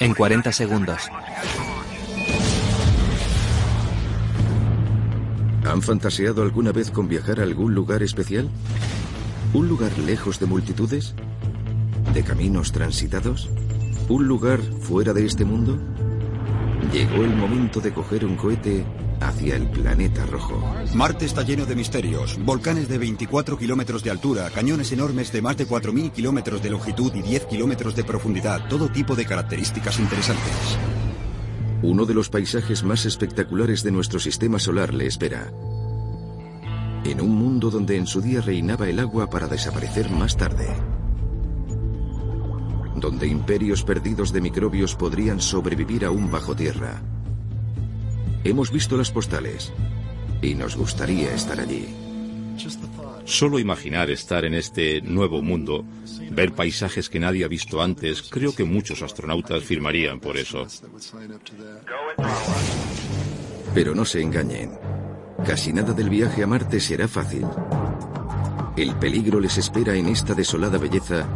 En 0.00 0.14
40 0.14 0.52
segundos. 0.52 1.08
¿Han 5.64 5.82
fantaseado 5.82 6.42
alguna 6.42 6.72
vez 6.72 6.90
con 6.90 7.08
viajar 7.08 7.40
a 7.40 7.42
algún 7.42 7.74
lugar 7.74 8.02
especial? 8.02 8.48
¿Un 9.52 9.68
lugar 9.68 9.96
lejos 9.98 10.38
de 10.40 10.46
multitudes? 10.46 11.14
¿De 12.14 12.22
caminos 12.22 12.72
transitados? 12.72 13.50
¿Un 14.08 14.26
lugar 14.26 14.60
fuera 14.80 15.12
de 15.12 15.26
este 15.26 15.44
mundo? 15.44 15.78
Llegó 16.92 17.22
el 17.22 17.36
momento 17.36 17.80
de 17.80 17.92
coger 17.92 18.24
un 18.24 18.36
cohete 18.36 18.86
hacia 19.20 19.56
el 19.56 19.68
planeta 19.68 20.24
rojo. 20.26 20.62
Marte 20.94 21.24
está 21.24 21.42
lleno 21.42 21.66
de 21.66 21.76
misterios. 21.76 22.38
Volcanes 22.44 22.88
de 22.88 22.98
24 22.98 23.58
kilómetros 23.58 24.02
de 24.02 24.10
altura, 24.10 24.50
cañones 24.50 24.92
enormes 24.92 25.32
de 25.32 25.42
más 25.42 25.56
de 25.56 25.66
4.000 25.66 26.12
kilómetros 26.12 26.62
de 26.62 26.70
longitud 26.70 27.14
y 27.14 27.22
10 27.22 27.46
kilómetros 27.46 27.94
de 27.96 28.04
profundidad. 28.04 28.68
Todo 28.68 28.88
tipo 28.88 29.14
de 29.14 29.26
características 29.26 29.98
interesantes. 29.98 30.78
Uno 31.82 32.04
de 32.06 32.14
los 32.14 32.28
paisajes 32.28 32.82
más 32.82 33.06
espectaculares 33.06 33.82
de 33.84 33.92
nuestro 33.92 34.18
sistema 34.18 34.58
solar 34.58 34.92
le 34.92 35.06
espera. 35.06 35.52
En 37.04 37.20
un 37.20 37.36
mundo 37.36 37.70
donde 37.70 37.96
en 37.96 38.06
su 38.06 38.20
día 38.20 38.40
reinaba 38.40 38.88
el 38.88 38.98
agua 38.98 39.30
para 39.30 39.46
desaparecer 39.46 40.10
más 40.10 40.36
tarde. 40.36 40.66
Donde 42.96 43.28
imperios 43.28 43.84
perdidos 43.84 44.32
de 44.32 44.40
microbios 44.40 44.96
podrían 44.96 45.40
sobrevivir 45.40 46.04
aún 46.04 46.30
bajo 46.30 46.56
tierra. 46.56 47.00
Hemos 48.44 48.70
visto 48.70 48.96
las 48.96 49.10
postales 49.10 49.72
y 50.40 50.54
nos 50.54 50.76
gustaría 50.76 51.34
estar 51.34 51.58
allí. 51.60 51.86
Solo 53.24 53.58
imaginar 53.58 54.10
estar 54.10 54.44
en 54.44 54.54
este 54.54 55.00
nuevo 55.02 55.42
mundo, 55.42 55.84
ver 56.30 56.52
paisajes 56.52 57.08
que 57.08 57.20
nadie 57.20 57.44
ha 57.44 57.48
visto 57.48 57.82
antes, 57.82 58.22
creo 58.22 58.54
que 58.54 58.64
muchos 58.64 59.02
astronautas 59.02 59.62
firmarían 59.64 60.20
por 60.20 60.36
eso. 60.36 60.66
Pero 63.74 63.94
no 63.94 64.04
se 64.04 64.22
engañen. 64.22 64.72
Casi 65.46 65.72
nada 65.72 65.92
del 65.92 66.08
viaje 66.08 66.42
a 66.42 66.46
Marte 66.46 66.80
será 66.80 67.06
fácil. 67.06 67.46
El 68.76 68.94
peligro 68.96 69.40
les 69.40 69.58
espera 69.58 69.94
en 69.94 70.08
esta 70.08 70.34
desolada 70.34 70.78
belleza 70.78 71.26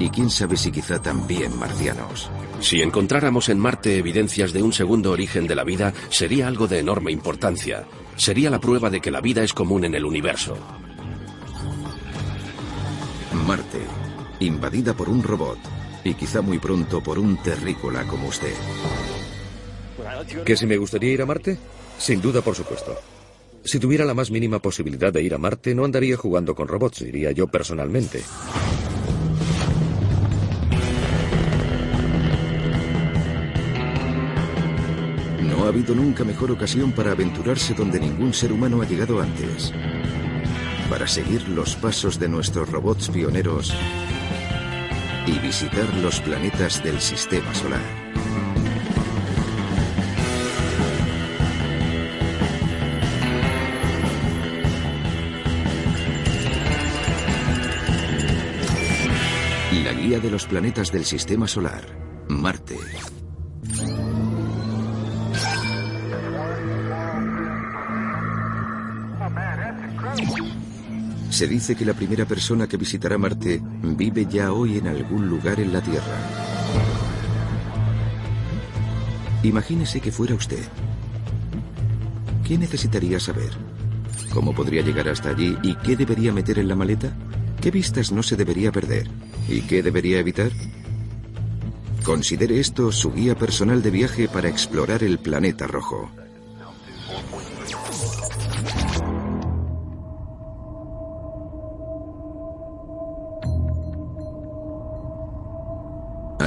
y 0.00 0.08
quién 0.08 0.30
sabe 0.30 0.56
si 0.56 0.72
quizá 0.72 1.00
también 1.00 1.56
marcianos. 1.56 2.30
Si 2.60 2.80
encontráramos 2.80 3.50
en 3.50 3.58
Marte 3.58 3.98
evidencias 3.98 4.52
de 4.52 4.62
un 4.62 4.72
segundo 4.72 5.12
origen 5.12 5.46
de 5.46 5.54
la 5.54 5.62
vida, 5.62 5.92
sería 6.08 6.48
algo 6.48 6.66
de 6.66 6.78
enorme 6.78 7.12
importancia. 7.12 7.84
Sería 8.16 8.50
la 8.50 8.58
prueba 8.58 8.90
de 8.90 9.00
que 9.00 9.10
la 9.10 9.20
vida 9.20 9.44
es 9.44 9.52
común 9.52 9.84
en 9.84 9.94
el 9.94 10.04
universo. 10.04 10.56
Marte, 13.46 13.80
invadida 14.40 14.94
por 14.94 15.08
un 15.08 15.22
robot 15.22 15.58
y 16.02 16.14
quizá 16.14 16.40
muy 16.40 16.58
pronto 16.58 17.02
por 17.02 17.18
un 17.18 17.36
terrícola 17.42 18.04
como 18.06 18.28
usted. 18.28 18.54
¿Que 20.44 20.56
si 20.56 20.66
me 20.66 20.78
gustaría 20.78 21.12
ir 21.12 21.22
a 21.22 21.26
Marte? 21.26 21.58
Sin 21.98 22.22
duda, 22.22 22.40
por 22.40 22.54
supuesto. 22.54 22.96
Si 23.62 23.78
tuviera 23.78 24.06
la 24.06 24.14
más 24.14 24.30
mínima 24.30 24.60
posibilidad 24.60 25.12
de 25.12 25.22
ir 25.22 25.34
a 25.34 25.38
Marte, 25.38 25.74
no 25.74 25.84
andaría 25.84 26.16
jugando 26.16 26.54
con 26.54 26.68
robots, 26.68 27.02
iría 27.02 27.32
yo 27.32 27.46
personalmente. 27.48 28.22
Habido 35.70 35.94
nunca 35.94 36.24
mejor 36.24 36.50
ocasión 36.50 36.90
para 36.90 37.12
aventurarse 37.12 37.74
donde 37.74 38.00
ningún 38.00 38.34
ser 38.34 38.52
humano 38.52 38.82
ha 38.82 38.86
llegado 38.86 39.20
antes. 39.20 39.72
Para 40.88 41.06
seguir 41.06 41.48
los 41.48 41.76
pasos 41.76 42.18
de 42.18 42.28
nuestros 42.28 42.68
robots 42.68 43.08
pioneros 43.08 43.72
y 45.26 45.38
visitar 45.38 45.86
los 46.02 46.18
planetas 46.20 46.82
del 46.82 47.00
sistema 47.00 47.54
solar. 47.54 47.80
La 59.84 59.92
guía 59.92 60.18
de 60.18 60.30
los 60.30 60.46
planetas 60.46 60.90
del 60.90 61.04
sistema 61.04 61.46
solar, 61.46 61.84
Marte. 62.28 62.76
Se 71.40 71.48
dice 71.48 71.74
que 71.74 71.86
la 71.86 71.94
primera 71.94 72.26
persona 72.26 72.66
que 72.66 72.76
visitará 72.76 73.16
Marte 73.16 73.62
vive 73.82 74.26
ya 74.26 74.52
hoy 74.52 74.76
en 74.76 74.88
algún 74.88 75.26
lugar 75.26 75.58
en 75.58 75.72
la 75.72 75.80
Tierra. 75.80 76.18
Imagínese 79.42 80.02
que 80.02 80.12
fuera 80.12 80.34
usted. 80.34 80.62
¿Qué 82.46 82.58
necesitaría 82.58 83.18
saber? 83.18 83.52
¿Cómo 84.34 84.54
podría 84.54 84.82
llegar 84.82 85.08
hasta 85.08 85.30
allí 85.30 85.56
y 85.62 85.76
qué 85.76 85.96
debería 85.96 86.30
meter 86.30 86.58
en 86.58 86.68
la 86.68 86.76
maleta? 86.76 87.16
¿Qué 87.62 87.70
vistas 87.70 88.12
no 88.12 88.22
se 88.22 88.36
debería 88.36 88.70
perder? 88.70 89.08
¿Y 89.48 89.62
qué 89.62 89.82
debería 89.82 90.18
evitar? 90.18 90.52
Considere 92.04 92.60
esto 92.60 92.92
su 92.92 93.14
guía 93.14 93.34
personal 93.34 93.82
de 93.82 93.90
viaje 93.90 94.28
para 94.28 94.50
explorar 94.50 95.02
el 95.02 95.18
planeta 95.18 95.66
rojo. 95.66 96.10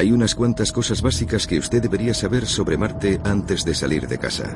Hay 0.03 0.11
unas 0.11 0.35
cuantas 0.35 0.73
cosas 0.73 1.01
básicas 1.01 1.47
que 1.47 1.57
usted 1.57 1.81
debería 1.81 2.13
saber 2.13 2.45
sobre 2.45 2.77
Marte 2.77 3.21
antes 3.23 3.63
de 3.63 3.73
salir 3.73 4.05
de 4.09 4.17
casa. 4.17 4.53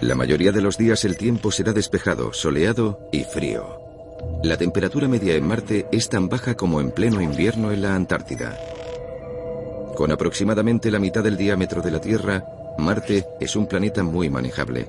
La 0.00 0.14
mayoría 0.14 0.52
de 0.52 0.60
los 0.60 0.78
días 0.78 1.04
el 1.04 1.16
tiempo 1.16 1.50
será 1.50 1.72
despejado, 1.72 2.32
soleado 2.32 3.00
y 3.10 3.24
frío. 3.24 3.80
La 4.44 4.56
temperatura 4.56 5.08
media 5.08 5.34
en 5.34 5.48
Marte 5.48 5.88
es 5.90 6.08
tan 6.08 6.28
baja 6.28 6.54
como 6.54 6.80
en 6.80 6.92
pleno 6.92 7.20
invierno 7.20 7.72
en 7.72 7.82
la 7.82 7.96
Antártida. 7.96 8.56
Con 9.96 10.12
aproximadamente 10.12 10.92
la 10.92 11.00
mitad 11.00 11.24
del 11.24 11.36
diámetro 11.36 11.82
de 11.82 11.90
la 11.90 12.00
Tierra, 12.00 12.44
Marte 12.78 13.26
es 13.40 13.56
un 13.56 13.66
planeta 13.66 14.04
muy 14.04 14.30
manejable, 14.30 14.88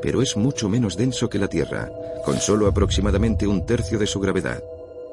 pero 0.00 0.22
es 0.22 0.38
mucho 0.38 0.70
menos 0.70 0.96
denso 0.96 1.28
que 1.28 1.38
la 1.38 1.48
Tierra, 1.48 1.90
con 2.24 2.38
solo 2.38 2.66
aproximadamente 2.66 3.46
un 3.46 3.66
tercio 3.66 3.98
de 3.98 4.06
su 4.06 4.20
gravedad. 4.20 4.62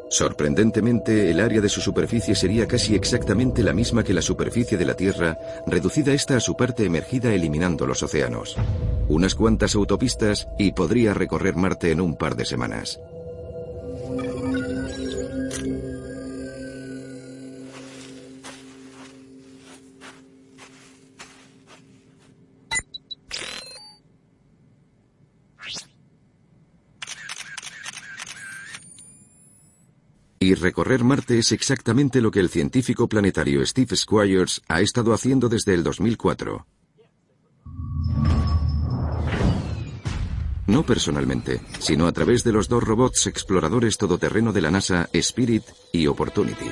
Sorprendentemente, 0.10 1.30
el 1.30 1.42
área 1.42 1.60
de 1.60 1.70
su 1.70 1.82
superficie 1.82 2.34
sería 2.34 2.68
casi 2.68 2.96
exactamente 2.96 3.62
la 3.62 3.74
misma 3.74 4.04
que 4.04 4.14
la 4.14 4.22
superficie 4.22 4.78
de 4.78 4.86
la 4.86 4.94
Tierra, 4.94 5.38
reducida 5.66 6.14
esta 6.14 6.38
a 6.38 6.40
su 6.40 6.56
parte 6.56 6.86
emergida 6.86 7.34
eliminando 7.34 7.86
los 7.86 8.04
océanos. 8.04 8.56
Unas 9.10 9.36
cuantas 9.36 9.76
autopistas 9.76 10.48
y 10.58 10.72
podría 10.72 11.14
recorrer 11.14 11.56
Marte 11.56 11.92
en 11.92 12.02
un 12.02 12.16
par 12.16 12.36
de 12.36 12.46
semanas. 12.46 13.00
Y 30.40 30.54
recorrer 30.54 31.04
Marte 31.04 31.40
es 31.40 31.52
exactamente 31.52 32.22
lo 32.22 32.30
que 32.30 32.40
el 32.40 32.50
científico 32.50 33.08
planetario 33.08 33.66
Steve 33.66 33.96
Squires 33.96 34.62
ha 34.68 34.82
estado 34.82 35.14
haciendo 35.14 35.50
desde 35.50 35.74
el 35.74 35.84
2004. 35.84 36.66
No 40.68 40.84
personalmente, 40.84 41.62
sino 41.80 42.08
a 42.08 42.12
través 42.12 42.44
de 42.44 42.52
los 42.52 42.68
dos 42.68 42.84
robots 42.84 43.26
exploradores 43.26 43.98
todoterreno 43.98 44.52
de 44.52 44.62
la 44.62 44.70
NASA, 44.70 45.10
Spirit 45.14 45.64
y 45.92 46.08
Opportunity. 46.08 46.70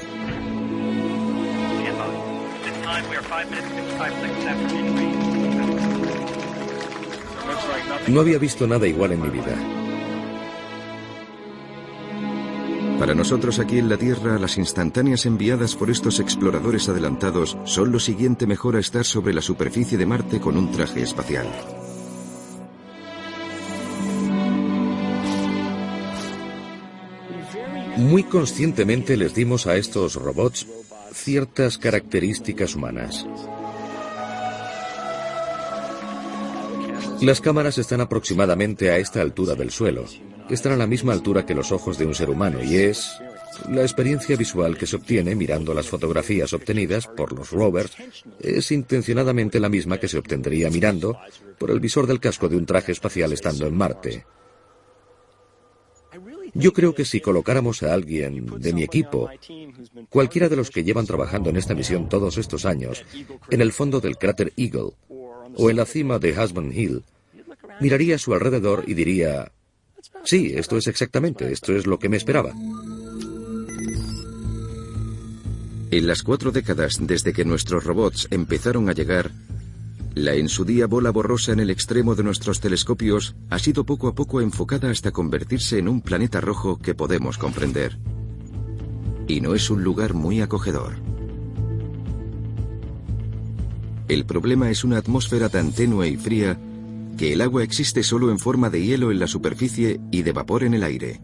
No 8.08 8.22
había 8.22 8.38
visto 8.38 8.68
nada 8.68 8.86
igual 8.86 9.14
en 9.14 9.22
mi 9.22 9.30
vida. 9.30 9.85
Para 13.00 13.14
nosotros 13.14 13.60
aquí 13.60 13.78
en 13.78 13.90
la 13.90 13.98
Tierra, 13.98 14.40
las 14.40 14.58
instantáneas 14.58 15.26
enviadas 15.26 15.76
por 15.76 15.90
estos 15.90 16.20
exploradores 16.20 16.88
adelantados 16.88 17.58
son 17.66 17.92
lo 17.92 18.00
siguiente 18.00 18.48
mejor 18.48 18.78
a 18.78 18.80
estar 18.80 19.04
sobre 19.04 19.34
la 19.34 19.42
superficie 19.42 19.98
de 19.98 20.06
Marte 20.06 20.40
con 20.40 20.58
un 20.58 20.72
traje 20.72 21.02
espacial. 21.02 21.46
Muy 27.98 28.24
conscientemente 28.24 29.18
les 29.18 29.36
dimos 29.36 29.68
a 29.68 29.76
estos 29.76 30.16
robots 30.16 30.68
ciertas 31.14 31.78
características 31.78 32.76
humanas. 32.76 33.26
Las 37.22 37.40
cámaras 37.42 37.78
están 37.78 38.02
aproximadamente 38.02 38.92
a 38.92 38.98
esta 38.98 39.22
altura 39.22 39.56
del 39.56 39.72
suelo. 39.72 40.06
Están 40.50 40.74
a 40.74 40.78
la 40.78 40.88
misma 40.88 41.14
altura 41.14 41.46
que 41.46 41.56
los 41.56 41.72
ojos 41.72 41.98
de 41.98 42.06
un 42.06 42.14
ser 42.14 42.30
humano 42.30 42.64
y 42.64 42.76
es 42.76 43.18
La 43.70 43.82
experiencia 43.82 44.36
visual 44.36 44.78
que 44.78 44.86
se 44.86 44.96
obtiene 44.96 45.36
mirando 45.36 45.74
las 45.74 45.88
fotografías 45.88 46.54
obtenidas 46.54 47.08
por 47.08 47.34
los 47.34 47.52
rovers 47.52 47.96
es 48.40 48.72
intencionadamente 48.72 49.60
la 49.60 49.70
misma 49.70 49.98
que 49.98 50.08
se 50.08 50.18
obtendría 50.18 50.70
mirando 50.70 51.18
por 51.58 51.72
el 51.72 51.80
visor 51.80 52.06
del 52.06 52.20
casco 52.20 52.50
de 52.50 52.58
un 52.58 52.66
traje 52.66 52.92
espacial 52.92 53.32
estando 53.34 53.66
en 53.66 53.76
Marte. 53.76 54.26
Yo 56.54 56.72
creo 56.72 56.96
que 56.96 57.04
si 57.04 57.20
colocáramos 57.20 57.84
a 57.84 57.94
alguien 57.94 58.46
de 58.46 58.74
mi 58.74 58.84
equipo, 58.84 59.30
cualquiera 60.10 60.48
de 60.48 60.56
los 60.56 60.70
que 60.70 60.84
llevan 60.84 61.06
trabajando 61.06 61.50
en 61.50 61.58
esta 61.58 61.76
misión 61.76 62.08
todos 62.08 62.38
estos 62.38 62.66
años, 62.66 63.04
en 63.50 63.62
el 63.62 63.74
fondo 63.74 64.00
del 64.00 64.18
cráter 64.18 64.54
Eagle 64.56 64.92
o 65.58 65.70
en 65.70 65.76
la 65.76 65.86
cima 65.86 66.18
de 66.18 66.32
Husband 66.32 66.74
Hill, 66.74 67.04
miraría 67.82 68.16
a 68.16 68.20
su 68.20 68.34
alrededor 68.34 68.86
y 68.88 68.94
diría, 68.94 69.52
sí, 70.26 70.52
esto 70.56 70.78
es 70.78 70.88
exactamente, 70.88 71.52
esto 71.52 71.74
es 71.76 71.88
lo 71.88 71.98
que 71.98 72.10
me 72.10 72.18
esperaba. 72.18 72.52
En 75.92 76.08
las 76.08 76.24
cuatro 76.24 76.52
décadas 76.52 76.98
desde 77.00 77.32
que 77.32 77.46
nuestros 77.46 77.84
robots 77.86 78.28
empezaron 78.32 78.90
a 78.90 78.94
llegar, 78.94 79.32
la 80.16 80.34
en 80.34 80.50
su 80.50 80.66
día 80.66 80.88
bola 80.88 81.10
borrosa 81.12 81.52
en 81.52 81.60
el 81.60 81.70
extremo 81.70 82.16
de 82.16 82.24
nuestros 82.24 82.60
telescopios 82.60 83.36
ha 83.50 83.60
sido 83.60 83.86
poco 83.86 84.08
a 84.08 84.16
poco 84.16 84.42
enfocada 84.42 84.90
hasta 84.90 85.12
convertirse 85.12 85.78
en 85.78 85.88
un 85.88 86.02
planeta 86.02 86.42
rojo 86.42 86.80
que 86.80 86.96
podemos 86.96 87.38
comprender. 87.38 87.98
Y 89.28 89.42
no 89.42 89.56
es 89.56 89.70
un 89.70 89.84
lugar 89.84 90.14
muy 90.14 90.42
acogedor. 90.42 90.96
El 94.08 94.26
problema 94.26 94.70
es 94.70 94.84
una 94.84 94.98
atmósfera 94.98 95.50
tan 95.50 95.72
tenue 95.72 96.08
y 96.08 96.16
fría 96.16 96.58
que 97.18 97.34
el 97.34 97.42
agua 97.42 97.64
existe 97.64 98.04
solo 98.04 98.30
en 98.30 98.40
forma 98.40 98.70
de 98.70 98.84
hielo 98.84 99.12
en 99.12 99.20
la 99.20 99.28
superficie 99.28 100.00
y 100.12 100.24
de 100.24 100.32
vapor 100.32 100.64
en 100.64 100.74
el 100.74 100.84
aire, 100.84 101.22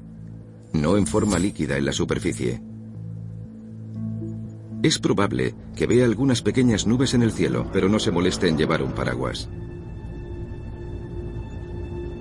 no 0.73 0.97
en 0.97 1.05
forma 1.05 1.37
líquida 1.37 1.77
en 1.77 1.85
la 1.85 1.91
superficie. 1.91 2.61
Es 4.83 4.97
probable 4.97 5.53
que 5.75 5.85
vea 5.85 6.05
algunas 6.05 6.41
pequeñas 6.41 6.87
nubes 6.87 7.13
en 7.13 7.21
el 7.21 7.31
cielo, 7.31 7.69
pero 7.71 7.87
no 7.87 7.99
se 7.99 8.11
moleste 8.11 8.47
en 8.47 8.57
llevar 8.57 8.81
un 8.81 8.93
paraguas. 8.93 9.49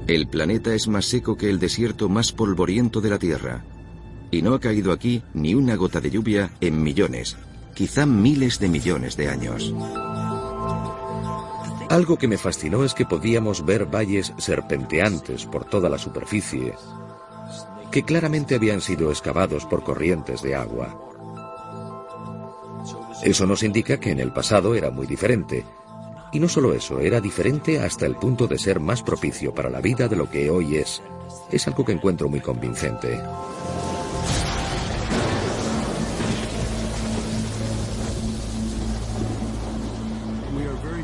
El 0.06 0.26
planeta 0.26 0.74
es 0.74 0.88
más 0.88 1.06
seco 1.06 1.36
que 1.36 1.48
el 1.48 1.58
desierto 1.58 2.08
más 2.08 2.32
polvoriento 2.32 3.00
de 3.00 3.10
la 3.10 3.18
Tierra, 3.18 3.64
y 4.30 4.42
no 4.42 4.54
ha 4.54 4.60
caído 4.60 4.92
aquí 4.92 5.22
ni 5.32 5.54
una 5.54 5.76
gota 5.76 6.00
de 6.00 6.10
lluvia 6.10 6.50
en 6.60 6.82
millones, 6.82 7.36
quizá 7.74 8.06
miles 8.06 8.58
de 8.58 8.68
millones 8.68 9.16
de 9.16 9.28
años. 9.28 9.72
Algo 11.90 12.16
que 12.16 12.28
me 12.28 12.38
fascinó 12.38 12.84
es 12.84 12.94
que 12.94 13.04
podíamos 13.04 13.64
ver 13.66 13.84
valles 13.84 14.32
serpenteantes 14.38 15.44
por 15.44 15.64
toda 15.64 15.88
la 15.88 15.98
superficie, 15.98 16.72
que 17.90 18.04
claramente 18.04 18.54
habían 18.54 18.80
sido 18.80 19.10
excavados 19.10 19.66
por 19.66 19.82
corrientes 19.82 20.40
de 20.40 20.54
agua. 20.54 20.96
Eso 23.24 23.44
nos 23.44 23.64
indica 23.64 23.98
que 23.98 24.12
en 24.12 24.20
el 24.20 24.32
pasado 24.32 24.76
era 24.76 24.92
muy 24.92 25.08
diferente. 25.08 25.64
Y 26.30 26.38
no 26.38 26.48
solo 26.48 26.74
eso, 26.74 27.00
era 27.00 27.20
diferente 27.20 27.80
hasta 27.80 28.06
el 28.06 28.14
punto 28.14 28.46
de 28.46 28.56
ser 28.56 28.78
más 28.78 29.02
propicio 29.02 29.52
para 29.52 29.68
la 29.68 29.80
vida 29.80 30.06
de 30.06 30.14
lo 30.14 30.30
que 30.30 30.48
hoy 30.48 30.76
es. 30.76 31.02
Es 31.50 31.66
algo 31.66 31.84
que 31.84 31.90
encuentro 31.90 32.28
muy 32.28 32.40
convincente. 32.40 33.20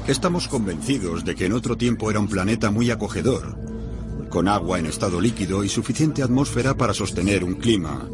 Estamos 0.08 0.46
convencidos 0.46 1.24
de 1.24 1.34
que 1.34 1.46
en 1.46 1.52
otro 1.52 1.76
tiempo 1.76 2.08
era 2.08 2.20
un 2.20 2.28
planeta 2.28 2.70
muy 2.70 2.92
acogedor, 2.92 3.58
con 4.30 4.46
agua 4.46 4.78
en 4.78 4.86
estado 4.86 5.20
líquido 5.20 5.64
y 5.64 5.68
suficiente 5.68 6.22
atmósfera 6.22 6.76
para 6.76 6.94
sostener 6.94 7.42
un 7.42 7.54
clima. 7.54 8.08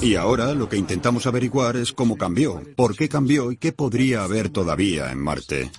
Y 0.00 0.16
ahora 0.16 0.52
lo 0.54 0.68
que 0.68 0.76
intentamos 0.76 1.28
averiguar 1.28 1.76
es 1.76 1.92
cómo 1.92 2.16
cambió, 2.16 2.60
por 2.74 2.96
qué 2.96 3.08
cambió 3.08 3.52
y 3.52 3.56
qué 3.56 3.72
podría 3.72 4.24
haber 4.24 4.48
todavía 4.48 5.12
en 5.12 5.20
Marte. 5.20 5.70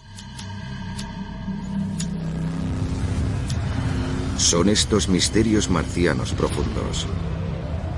Son 4.38 4.70
estos 4.70 5.10
misterios 5.10 5.70
marcianos 5.70 6.32
profundos. 6.32 7.06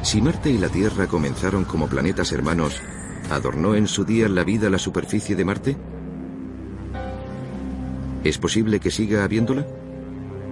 Si 0.02 0.20
Marte 0.20 0.50
y 0.50 0.58
la 0.58 0.70
Tierra 0.70 1.06
comenzaron 1.06 1.64
como 1.64 1.88
planetas 1.88 2.32
hermanos, 2.32 2.82
¿adornó 3.30 3.76
en 3.76 3.88
su 3.88 4.06
día 4.06 4.30
la 4.30 4.44
vida 4.44 4.70
la 4.70 4.80
superficie 4.80 5.36
de 5.36 5.46
Marte? 5.46 5.78
¿Es 8.24 8.38
posible 8.38 8.80
que 8.80 8.92
siga 8.92 9.24
habiéndola? 9.24 9.68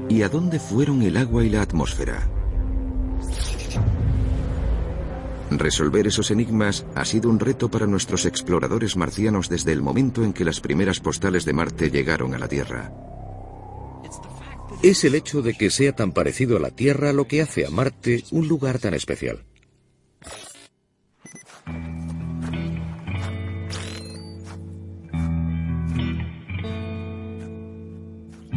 ¿Y 0.10 0.22
a 0.22 0.30
dónde 0.30 0.60
fueron 0.60 1.02
el 1.02 1.18
agua 1.18 1.44
y 1.44 1.50
la 1.50 1.62
atmósfera? 1.62 2.28
Resolver 5.50 6.08
esos 6.08 6.31
enigmas 6.31 6.86
ha 6.96 7.06
sido 7.06 7.30
un 7.30 7.40
reto 7.40 7.70
para 7.70 7.88
nuestros 7.88 8.25
exploradores 8.25 8.96
marcianos 8.96 9.50
desde 9.50 9.72
el 9.72 9.81
momento 9.81 10.24
en 10.24 10.34
que 10.34 10.46
las 10.46 10.60
primeras 10.60 11.00
postales 11.00 11.46
de 11.46 11.54
Marte 11.54 11.92
llegaron 11.92 12.34
a 12.34 12.40
la 12.40 12.48
Tierra. 12.48 12.92
Es 14.81 15.04
el 15.04 15.16
hecho 15.16 15.42
de 15.42 15.54
que 15.54 15.69
sea 15.69 15.96
tan 15.96 16.12
parecido 16.12 16.58
a 16.58 16.60
la 16.60 16.72
Tierra 16.72 17.14
lo 17.14 17.28
que 17.28 17.42
hace 17.42 17.66
a 17.66 17.69
Marte 17.69 18.24
un 18.31 18.48
lugar 18.48 18.80
tan 18.80 18.94
especial. 18.94 19.44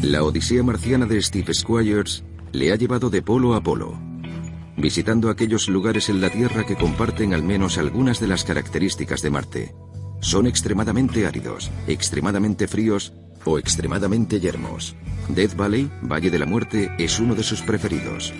La 0.06 0.22
Odisea 0.22 0.62
marciana 0.62 1.04
de 1.04 1.20
Steve 1.20 1.52
Squires 1.52 2.22
le 2.52 2.70
ha 2.70 2.76
llevado 2.76 3.10
de 3.10 3.22
polo 3.22 3.54
a 3.54 3.60
polo, 3.60 3.98
visitando 4.76 5.30
aquellos 5.30 5.68
lugares 5.68 6.08
en 6.08 6.20
la 6.20 6.30
Tierra 6.30 6.64
que 6.64 6.76
comparten 6.76 7.34
al 7.34 7.42
menos 7.42 7.76
algunas 7.76 8.20
de 8.20 8.28
las 8.28 8.44
características 8.44 9.20
de 9.20 9.30
Marte. 9.30 9.74
Son 10.20 10.46
extremadamente 10.46 11.26
áridos, 11.26 11.72
extremadamente 11.88 12.68
fríos 12.68 13.14
o 13.44 13.58
extremadamente 13.58 14.38
yermos. 14.38 14.94
Death 15.28 15.56
Valley, 15.56 15.90
Valle 16.02 16.30
de 16.30 16.38
la 16.38 16.46
Muerte, 16.46 16.88
es 17.00 17.18
uno 17.18 17.34
de 17.34 17.42
sus 17.42 17.62
preferidos. 17.62 18.32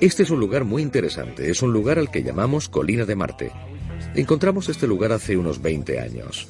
Este 0.00 0.24
es 0.24 0.30
un 0.30 0.40
lugar 0.40 0.64
muy 0.64 0.82
interesante, 0.82 1.48
es 1.48 1.62
un 1.62 1.72
lugar 1.72 2.00
al 2.00 2.10
que 2.10 2.24
llamamos 2.24 2.68
Colina 2.68 3.04
de 3.04 3.14
Marte. 3.14 3.52
Encontramos 4.16 4.68
este 4.68 4.88
lugar 4.88 5.12
hace 5.12 5.36
unos 5.36 5.62
20 5.62 6.00
años. 6.00 6.48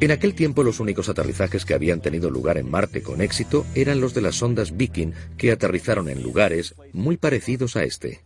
En 0.00 0.12
aquel 0.12 0.34
tiempo 0.34 0.62
los 0.62 0.78
únicos 0.78 1.08
aterrizajes 1.08 1.64
que 1.64 1.74
habían 1.74 2.00
tenido 2.00 2.30
lugar 2.30 2.56
en 2.56 2.70
Marte 2.70 3.02
con 3.02 3.20
éxito 3.20 3.66
eran 3.74 4.00
los 4.00 4.14
de 4.14 4.20
las 4.20 4.36
sondas 4.36 4.76
Viking 4.76 5.12
que 5.36 5.50
aterrizaron 5.50 6.08
en 6.08 6.22
lugares 6.22 6.74
muy 6.92 7.16
parecidos 7.16 7.76
a 7.76 7.82
este. 7.82 8.20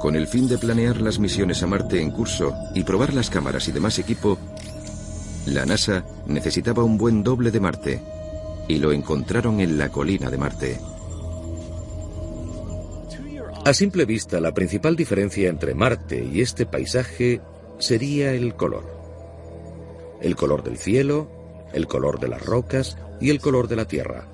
Con 0.00 0.16
el 0.16 0.26
fin 0.26 0.48
de 0.48 0.58
planear 0.58 1.00
las 1.00 1.18
misiones 1.18 1.62
a 1.62 1.66
Marte 1.68 2.00
en 2.00 2.10
curso 2.10 2.54
y 2.74 2.82
probar 2.82 3.14
las 3.14 3.30
cámaras 3.30 3.68
y 3.68 3.72
demás 3.72 3.98
equipo, 3.98 4.38
la 5.46 5.64
NASA 5.64 6.04
necesitaba 6.26 6.82
un 6.82 6.98
buen 6.98 7.22
doble 7.22 7.52
de 7.52 7.60
Marte 7.60 8.00
y 8.66 8.78
lo 8.78 8.92
encontraron 8.92 9.60
en 9.60 9.78
la 9.78 9.90
colina 9.90 10.28
de 10.28 10.38
Marte. 10.38 10.78
A 13.64 13.74
simple 13.74 14.04
vista, 14.04 14.40
la 14.40 14.52
principal 14.52 14.96
diferencia 14.96 15.48
entre 15.48 15.74
Marte 15.74 16.24
y 16.24 16.40
este 16.40 16.64
paisaje 16.64 17.40
sería 17.78 18.32
el 18.32 18.54
color. 18.54 18.84
El 20.20 20.36
color 20.36 20.62
del 20.62 20.78
cielo, 20.78 21.30
el 21.72 21.86
color 21.86 22.18
de 22.20 22.28
las 22.28 22.44
rocas 22.44 22.96
y 23.20 23.30
el 23.30 23.40
color 23.40 23.68
de 23.68 23.76
la 23.76 23.86
Tierra. 23.86 24.26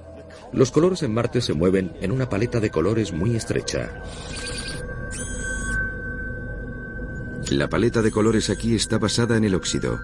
Los 0.53 0.71
colores 0.71 1.03
en 1.03 1.13
Marte 1.13 1.41
se 1.41 1.53
mueven 1.53 1.93
en 2.01 2.13
una 2.13 2.29
paleta 2.29 2.61
de 2.61 2.71
colores 2.71 3.13
muy 3.13 3.37
estrecha. 3.37 4.03
La 7.51 7.69
paleta 7.69 8.03
de 8.03 8.11
colores 8.11 8.51
aquí 8.51 8.75
está 8.75 8.99
basada 8.99 9.37
en 9.37 9.45
el 9.45 9.55
óxido, 9.55 10.01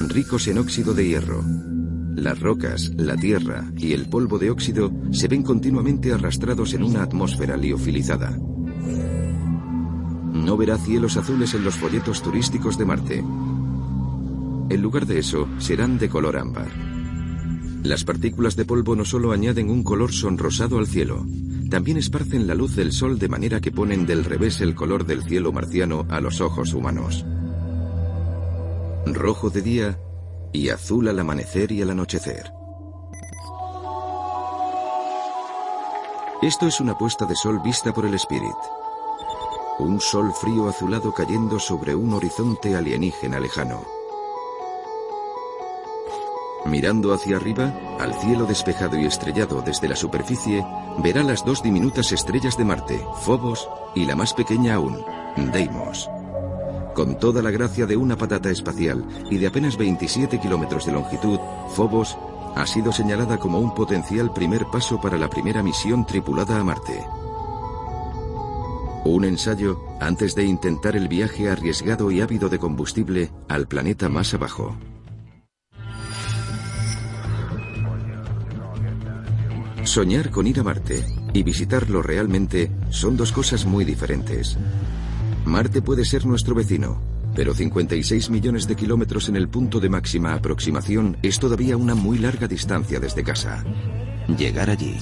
ricos 0.00 0.46
en 0.48 0.58
óxido 0.58 0.94
de 0.94 1.08
hierro. 1.08 1.42
Las 2.14 2.38
rocas, 2.40 2.90
la 2.96 3.16
tierra 3.16 3.70
y 3.76 3.92
el 3.92 4.08
polvo 4.08 4.38
de 4.38 4.50
óxido 4.50 4.92
se 5.10 5.28
ven 5.28 5.42
continuamente 5.42 6.12
arrastrados 6.12 6.74
en 6.74 6.82
una 6.82 7.02
atmósfera 7.02 7.56
liofilizada. 7.56 8.38
No 10.40 10.56
verá 10.56 10.78
cielos 10.78 11.16
azules 11.16 11.52
en 11.54 11.64
los 11.64 11.74
folletos 11.76 12.22
turísticos 12.22 12.78
de 12.78 12.84
Marte. 12.86 13.18
En 13.18 14.82
lugar 14.82 15.04
de 15.06 15.18
eso, 15.18 15.46
serán 15.58 15.98
de 15.98 16.08
color 16.08 16.38
ámbar. 16.38 16.68
Las 17.82 18.04
partículas 18.04 18.56
de 18.56 18.64
polvo 18.64 18.96
no 18.96 19.04
solo 19.04 19.32
añaden 19.32 19.70
un 19.70 19.82
color 19.82 20.12
sonrosado 20.12 20.78
al 20.78 20.86
cielo, 20.86 21.26
también 21.68 21.98
esparcen 21.98 22.46
la 22.46 22.54
luz 22.54 22.74
del 22.74 22.92
sol 22.92 23.18
de 23.18 23.28
manera 23.28 23.60
que 23.60 23.70
ponen 23.70 24.06
del 24.06 24.24
revés 24.24 24.60
el 24.60 24.74
color 24.74 25.04
del 25.04 25.22
cielo 25.22 25.52
marciano 25.52 26.06
a 26.08 26.20
los 26.20 26.40
ojos 26.40 26.72
humanos. 26.72 27.24
Rojo 29.06 29.50
de 29.50 29.62
día 29.62 29.98
y 30.52 30.70
azul 30.70 31.08
al 31.08 31.18
amanecer 31.18 31.70
y 31.72 31.82
al 31.82 31.90
anochecer. 31.90 32.52
Esto 36.42 36.66
es 36.66 36.80
una 36.80 36.96
puesta 36.96 37.26
de 37.26 37.36
sol 37.36 37.60
vista 37.62 37.92
por 37.92 38.06
el 38.06 38.14
Spirit. 38.14 38.79
Un 39.80 39.98
sol 39.98 40.32
frío 40.34 40.68
azulado 40.68 41.12
cayendo 41.14 41.58
sobre 41.58 41.94
un 41.94 42.12
horizonte 42.12 42.76
alienígena 42.76 43.40
lejano. 43.40 43.80
Mirando 46.66 47.14
hacia 47.14 47.36
arriba, 47.36 47.72
al 47.98 48.12
cielo 48.14 48.44
despejado 48.44 48.98
y 48.98 49.06
estrellado 49.06 49.62
desde 49.62 49.88
la 49.88 49.96
superficie, 49.96 50.64
verá 50.98 51.22
las 51.22 51.44
dos 51.44 51.62
diminutas 51.62 52.12
estrellas 52.12 52.58
de 52.58 52.64
Marte, 52.66 53.06
Phobos, 53.24 53.68
y 53.94 54.04
la 54.04 54.14
más 54.14 54.34
pequeña 54.34 54.74
aún, 54.74 55.02
Deimos. 55.50 56.10
Con 56.94 57.18
toda 57.18 57.40
la 57.40 57.50
gracia 57.50 57.86
de 57.86 57.96
una 57.96 58.16
patata 58.16 58.50
espacial 58.50 59.02
y 59.30 59.38
de 59.38 59.46
apenas 59.46 59.78
27 59.78 60.38
kilómetros 60.38 60.84
de 60.84 60.92
longitud, 60.92 61.38
Phobos 61.74 62.18
ha 62.54 62.66
sido 62.66 62.92
señalada 62.92 63.38
como 63.38 63.58
un 63.58 63.74
potencial 63.74 64.30
primer 64.32 64.66
paso 64.66 65.00
para 65.00 65.16
la 65.16 65.30
primera 65.30 65.62
misión 65.62 66.04
tripulada 66.04 66.60
a 66.60 66.64
Marte. 66.64 67.19
Un 69.12 69.24
ensayo 69.24 69.80
antes 69.98 70.36
de 70.36 70.44
intentar 70.44 70.94
el 70.94 71.08
viaje 71.08 71.50
arriesgado 71.50 72.12
y 72.12 72.20
ávido 72.20 72.48
de 72.48 72.60
combustible 72.60 73.32
al 73.48 73.66
planeta 73.66 74.08
más 74.08 74.34
abajo. 74.34 74.76
Soñar 79.82 80.30
con 80.30 80.46
ir 80.46 80.60
a 80.60 80.62
Marte 80.62 81.04
y 81.32 81.42
visitarlo 81.42 82.02
realmente 82.02 82.70
son 82.90 83.16
dos 83.16 83.32
cosas 83.32 83.66
muy 83.66 83.84
diferentes. 83.84 84.56
Marte 85.44 85.82
puede 85.82 86.04
ser 86.04 86.24
nuestro 86.24 86.54
vecino, 86.54 87.02
pero 87.34 87.52
56 87.52 88.30
millones 88.30 88.68
de 88.68 88.76
kilómetros 88.76 89.28
en 89.28 89.34
el 89.34 89.48
punto 89.48 89.80
de 89.80 89.88
máxima 89.88 90.34
aproximación 90.34 91.16
es 91.24 91.40
todavía 91.40 91.76
una 91.76 91.96
muy 91.96 92.18
larga 92.18 92.46
distancia 92.46 93.00
desde 93.00 93.24
casa. 93.24 93.64
Llegar 94.38 94.70
allí. 94.70 94.98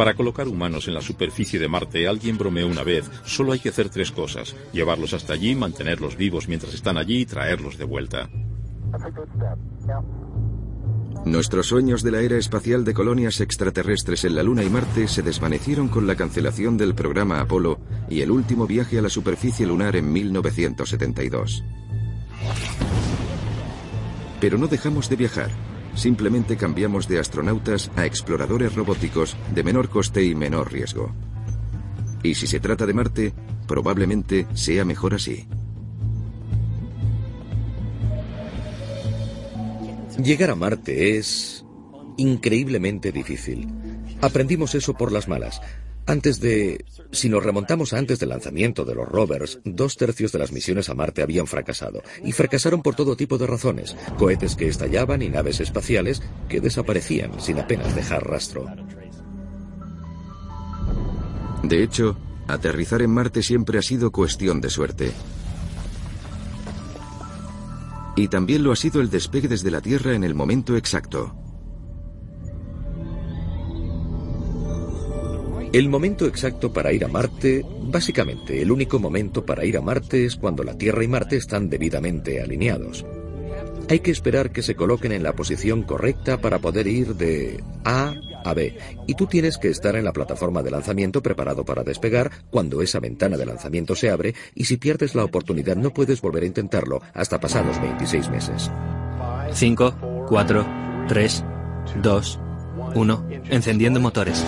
Para 0.00 0.14
colocar 0.14 0.48
humanos 0.48 0.88
en 0.88 0.94
la 0.94 1.02
superficie 1.02 1.60
de 1.60 1.68
Marte, 1.68 2.08
alguien 2.08 2.38
bromeó 2.38 2.66
una 2.66 2.82
vez, 2.82 3.10
solo 3.22 3.52
hay 3.52 3.58
que 3.58 3.68
hacer 3.68 3.90
tres 3.90 4.10
cosas. 4.10 4.56
Llevarlos 4.72 5.12
hasta 5.12 5.34
allí, 5.34 5.54
mantenerlos 5.54 6.16
vivos 6.16 6.48
mientras 6.48 6.72
están 6.72 6.96
allí 6.96 7.20
y 7.20 7.26
traerlos 7.26 7.76
de 7.76 7.84
vuelta. 7.84 8.30
Nuestros 11.26 11.66
sueños 11.66 12.02
de 12.02 12.12
la 12.12 12.22
era 12.22 12.38
espacial 12.38 12.82
de 12.82 12.94
colonias 12.94 13.42
extraterrestres 13.42 14.24
en 14.24 14.36
la 14.36 14.42
Luna 14.42 14.64
y 14.64 14.70
Marte 14.70 15.06
se 15.06 15.20
desvanecieron 15.20 15.88
con 15.88 16.06
la 16.06 16.14
cancelación 16.14 16.78
del 16.78 16.94
programa 16.94 17.38
Apolo 17.38 17.78
y 18.08 18.22
el 18.22 18.30
último 18.30 18.66
viaje 18.66 18.98
a 18.98 19.02
la 19.02 19.10
superficie 19.10 19.66
lunar 19.66 19.96
en 19.96 20.10
1972. 20.10 21.62
Pero 24.40 24.56
no 24.56 24.66
dejamos 24.66 25.10
de 25.10 25.16
viajar, 25.16 25.50
simplemente 26.00 26.56
cambiamos 26.56 27.08
de 27.08 27.18
astronautas 27.18 27.90
a 27.94 28.06
exploradores 28.06 28.74
robóticos 28.74 29.36
de 29.54 29.62
menor 29.62 29.90
coste 29.90 30.24
y 30.24 30.34
menor 30.34 30.72
riesgo. 30.72 31.14
Y 32.22 32.34
si 32.36 32.46
se 32.46 32.58
trata 32.58 32.86
de 32.86 32.94
Marte, 32.94 33.34
probablemente 33.66 34.46
sea 34.54 34.86
mejor 34.86 35.12
así. 35.12 35.46
Llegar 40.16 40.50
a 40.50 40.54
Marte 40.54 41.18
es 41.18 41.66
increíblemente 42.16 43.12
difícil. 43.12 43.68
Aprendimos 44.22 44.74
eso 44.74 44.94
por 44.94 45.12
las 45.12 45.28
malas. 45.28 45.60
Antes 46.10 46.40
de... 46.40 46.84
Si 47.12 47.28
nos 47.28 47.44
remontamos 47.44 47.92
a 47.92 47.98
antes 47.98 48.18
del 48.18 48.30
lanzamiento 48.30 48.84
de 48.84 48.96
los 48.96 49.08
rovers, 49.08 49.60
dos 49.64 49.96
tercios 49.96 50.32
de 50.32 50.40
las 50.40 50.50
misiones 50.50 50.88
a 50.88 50.94
Marte 50.94 51.22
habían 51.22 51.46
fracasado. 51.46 52.02
Y 52.24 52.32
fracasaron 52.32 52.82
por 52.82 52.96
todo 52.96 53.16
tipo 53.16 53.38
de 53.38 53.46
razones. 53.46 53.96
Cohetes 54.18 54.56
que 54.56 54.66
estallaban 54.66 55.22
y 55.22 55.28
naves 55.28 55.60
espaciales 55.60 56.20
que 56.48 56.60
desaparecían 56.60 57.40
sin 57.40 57.60
apenas 57.60 57.94
dejar 57.94 58.28
rastro. 58.28 58.66
De 61.62 61.80
hecho, 61.80 62.16
aterrizar 62.48 63.02
en 63.02 63.10
Marte 63.12 63.44
siempre 63.44 63.78
ha 63.78 63.82
sido 63.82 64.10
cuestión 64.10 64.60
de 64.60 64.70
suerte. 64.70 65.12
Y 68.16 68.26
también 68.26 68.64
lo 68.64 68.72
ha 68.72 68.76
sido 68.76 69.00
el 69.00 69.10
despegue 69.10 69.46
desde 69.46 69.70
la 69.70 69.80
Tierra 69.80 70.16
en 70.16 70.24
el 70.24 70.34
momento 70.34 70.76
exacto. 70.76 71.49
El 75.72 75.88
momento 75.88 76.26
exacto 76.26 76.72
para 76.72 76.92
ir 76.92 77.04
a 77.04 77.08
Marte, 77.08 77.64
básicamente 77.82 78.60
el 78.60 78.72
único 78.72 78.98
momento 78.98 79.46
para 79.46 79.64
ir 79.64 79.76
a 79.76 79.80
Marte 79.80 80.24
es 80.24 80.34
cuando 80.34 80.64
la 80.64 80.76
Tierra 80.76 81.04
y 81.04 81.08
Marte 81.08 81.36
están 81.36 81.70
debidamente 81.70 82.42
alineados. 82.42 83.06
Hay 83.88 84.00
que 84.00 84.10
esperar 84.10 84.50
que 84.50 84.62
se 84.62 84.74
coloquen 84.74 85.12
en 85.12 85.22
la 85.22 85.34
posición 85.34 85.82
correcta 85.82 86.40
para 86.40 86.58
poder 86.58 86.88
ir 86.88 87.14
de 87.14 87.62
A 87.84 88.14
a 88.44 88.54
B, 88.54 88.76
y 89.06 89.14
tú 89.14 89.26
tienes 89.26 89.58
que 89.58 89.68
estar 89.68 89.94
en 89.94 90.04
la 90.04 90.12
plataforma 90.12 90.62
de 90.62 90.70
lanzamiento 90.70 91.22
preparado 91.22 91.64
para 91.64 91.84
despegar 91.84 92.30
cuando 92.50 92.82
esa 92.82 92.98
ventana 92.98 93.36
de 93.36 93.46
lanzamiento 93.46 93.94
se 93.94 94.10
abre, 94.10 94.34
y 94.56 94.64
si 94.64 94.76
pierdes 94.76 95.14
la 95.14 95.24
oportunidad 95.24 95.76
no 95.76 95.92
puedes 95.92 96.20
volver 96.20 96.42
a 96.42 96.46
intentarlo 96.46 97.00
hasta 97.14 97.38
pasados 97.38 97.80
26 97.80 98.28
meses. 98.30 98.70
5, 99.52 100.26
4, 100.28 100.66
3, 101.06 101.44
2, 102.02 102.40
1. 102.94 103.26
Encendiendo 103.50 104.00
motores. 104.00 104.44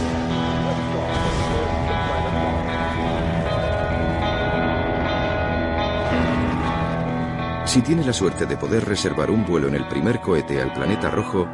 Si 7.73 7.81
tiene 7.81 8.05
la 8.05 8.12
suerte 8.12 8.45
de 8.45 8.59
poder 8.59 8.85
reservar 8.85 9.31
un 9.31 9.47
vuelo 9.47 9.67
en 9.67 9.75
el 9.75 9.88
primer 9.88 10.21
cohete 10.21 10.61
al 10.61 10.75
planeta 10.75 11.09
rojo, 11.09 11.49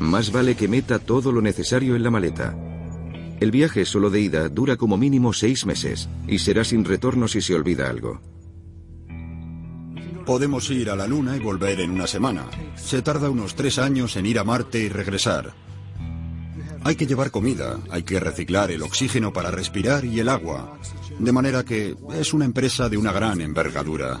más 0.00 0.32
vale 0.32 0.56
que 0.56 0.66
meta 0.66 0.98
todo 0.98 1.30
lo 1.30 1.40
necesario 1.40 1.94
en 1.94 2.02
la 2.02 2.10
maleta. 2.10 2.56
El 3.38 3.52
viaje 3.52 3.84
solo 3.84 4.10
de 4.10 4.22
ida 4.22 4.48
dura 4.48 4.76
como 4.76 4.96
mínimo 4.96 5.32
seis 5.32 5.66
meses 5.66 6.08
y 6.26 6.40
será 6.40 6.64
sin 6.64 6.84
retorno 6.84 7.28
si 7.28 7.40
se 7.40 7.54
olvida 7.54 7.88
algo. 7.88 8.20
Podemos 10.26 10.68
ir 10.70 10.90
a 10.90 10.96
la 10.96 11.06
Luna 11.06 11.36
y 11.36 11.38
volver 11.38 11.78
en 11.78 11.92
una 11.92 12.08
semana. 12.08 12.46
Se 12.74 13.00
tarda 13.00 13.30
unos 13.30 13.54
tres 13.54 13.78
años 13.78 14.16
en 14.16 14.26
ir 14.26 14.40
a 14.40 14.42
Marte 14.42 14.80
y 14.80 14.88
regresar. 14.88 15.54
Hay 16.82 16.96
que 16.96 17.06
llevar 17.06 17.30
comida, 17.30 17.78
hay 17.92 18.02
que 18.02 18.18
reciclar 18.18 18.72
el 18.72 18.82
oxígeno 18.82 19.32
para 19.32 19.52
respirar 19.52 20.04
y 20.04 20.18
el 20.18 20.28
agua. 20.28 20.76
De 21.20 21.30
manera 21.30 21.64
que 21.64 21.94
es 22.14 22.34
una 22.34 22.46
empresa 22.46 22.88
de 22.88 22.96
una 22.96 23.12
gran 23.12 23.40
envergadura. 23.40 24.20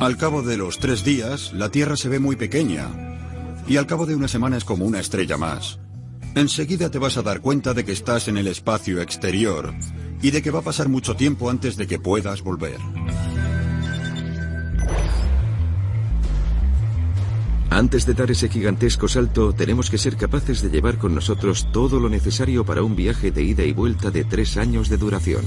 Al 0.00 0.16
cabo 0.16 0.42
de 0.42 0.56
los 0.56 0.78
tres 0.78 1.02
días, 1.02 1.52
la 1.52 1.70
Tierra 1.70 1.96
se 1.96 2.08
ve 2.08 2.20
muy 2.20 2.36
pequeña. 2.36 2.88
Y 3.66 3.78
al 3.78 3.86
cabo 3.86 4.06
de 4.06 4.14
una 4.14 4.28
semana 4.28 4.56
es 4.56 4.64
como 4.64 4.84
una 4.84 5.00
estrella 5.00 5.36
más. 5.36 5.80
Enseguida 6.36 6.88
te 6.88 7.00
vas 7.00 7.16
a 7.16 7.22
dar 7.22 7.40
cuenta 7.40 7.74
de 7.74 7.84
que 7.84 7.90
estás 7.90 8.28
en 8.28 8.36
el 8.36 8.46
espacio 8.46 9.02
exterior 9.02 9.74
y 10.22 10.30
de 10.30 10.40
que 10.40 10.52
va 10.52 10.60
a 10.60 10.62
pasar 10.62 10.88
mucho 10.88 11.16
tiempo 11.16 11.50
antes 11.50 11.76
de 11.76 11.88
que 11.88 11.98
puedas 11.98 12.42
volver. 12.42 12.78
Antes 17.70 18.06
de 18.06 18.14
dar 18.14 18.30
ese 18.30 18.48
gigantesco 18.48 19.08
salto, 19.08 19.52
tenemos 19.52 19.90
que 19.90 19.98
ser 19.98 20.16
capaces 20.16 20.62
de 20.62 20.70
llevar 20.70 20.98
con 20.98 21.12
nosotros 21.12 21.72
todo 21.72 21.98
lo 21.98 22.08
necesario 22.08 22.64
para 22.64 22.84
un 22.84 22.94
viaje 22.94 23.32
de 23.32 23.42
ida 23.42 23.64
y 23.64 23.72
vuelta 23.72 24.12
de 24.12 24.24
tres 24.24 24.58
años 24.58 24.88
de 24.88 24.96
duración. 24.96 25.44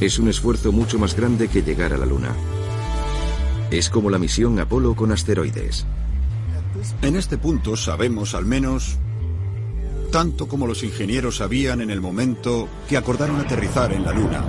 Es 0.00 0.18
un 0.18 0.28
esfuerzo 0.28 0.72
mucho 0.72 0.98
más 0.98 1.16
grande 1.16 1.48
que 1.48 1.62
llegar 1.62 1.94
a 1.94 1.96
la 1.96 2.04
Luna. 2.04 2.34
Es 3.70 3.88
como 3.88 4.10
la 4.10 4.18
misión 4.18 4.58
Apolo 4.60 4.94
con 4.94 5.10
asteroides. 5.10 5.86
En 7.00 7.16
este 7.16 7.38
punto 7.38 7.76
sabemos 7.76 8.34
al 8.34 8.44
menos 8.44 8.98
tanto 10.12 10.46
como 10.46 10.66
los 10.66 10.82
ingenieros 10.82 11.36
sabían 11.36 11.80
en 11.80 11.90
el 11.90 12.00
momento 12.00 12.68
que 12.88 12.96
acordaron 12.96 13.40
aterrizar 13.40 13.92
en 13.92 14.04
la 14.04 14.12
Luna. 14.12 14.44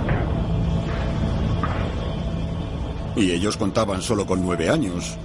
Y 3.16 3.30
ellos 3.30 3.56
contaban 3.56 4.02
solo 4.02 4.26
con 4.26 4.42
nueve 4.42 4.68
años. 4.68 5.16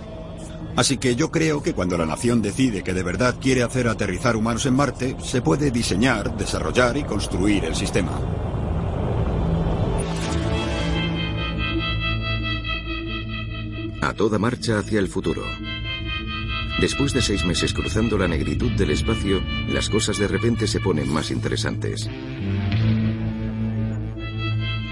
Así 0.76 0.98
que 0.98 1.16
yo 1.16 1.30
creo 1.32 1.62
que 1.62 1.74
cuando 1.74 1.98
la 1.98 2.06
nación 2.06 2.42
decide 2.42 2.82
que 2.82 2.94
de 2.94 3.04
verdad 3.04 3.36
quiere 3.40 3.62
hacer 3.62 3.88
aterrizar 3.88 4.36
humanos 4.36 4.66
en 4.66 4.76
Marte, 4.76 5.18
se 5.22 5.42
puede 5.42 5.70
diseñar, 5.70 6.36
desarrollar 6.36 6.98
y 6.98 7.04
construir 7.04 7.66
el 7.66 7.76
sistema. 7.76 8.20
A 14.04 14.14
toda 14.14 14.38
marcha 14.38 14.80
hacia 14.80 15.00
el 15.00 15.08
futuro. 15.08 15.44
Después 16.82 17.14
de 17.14 17.22
seis 17.22 17.46
meses 17.46 17.72
cruzando 17.72 18.18
la 18.18 18.28
negritud 18.28 18.70
del 18.74 18.92
espacio, 18.92 19.42
las 19.70 19.88
cosas 19.90 20.18
de 20.18 20.28
repente 20.28 20.68
se 20.68 20.82
ponen 20.82 21.10
más 21.10 21.32
interesantes. 21.32 22.10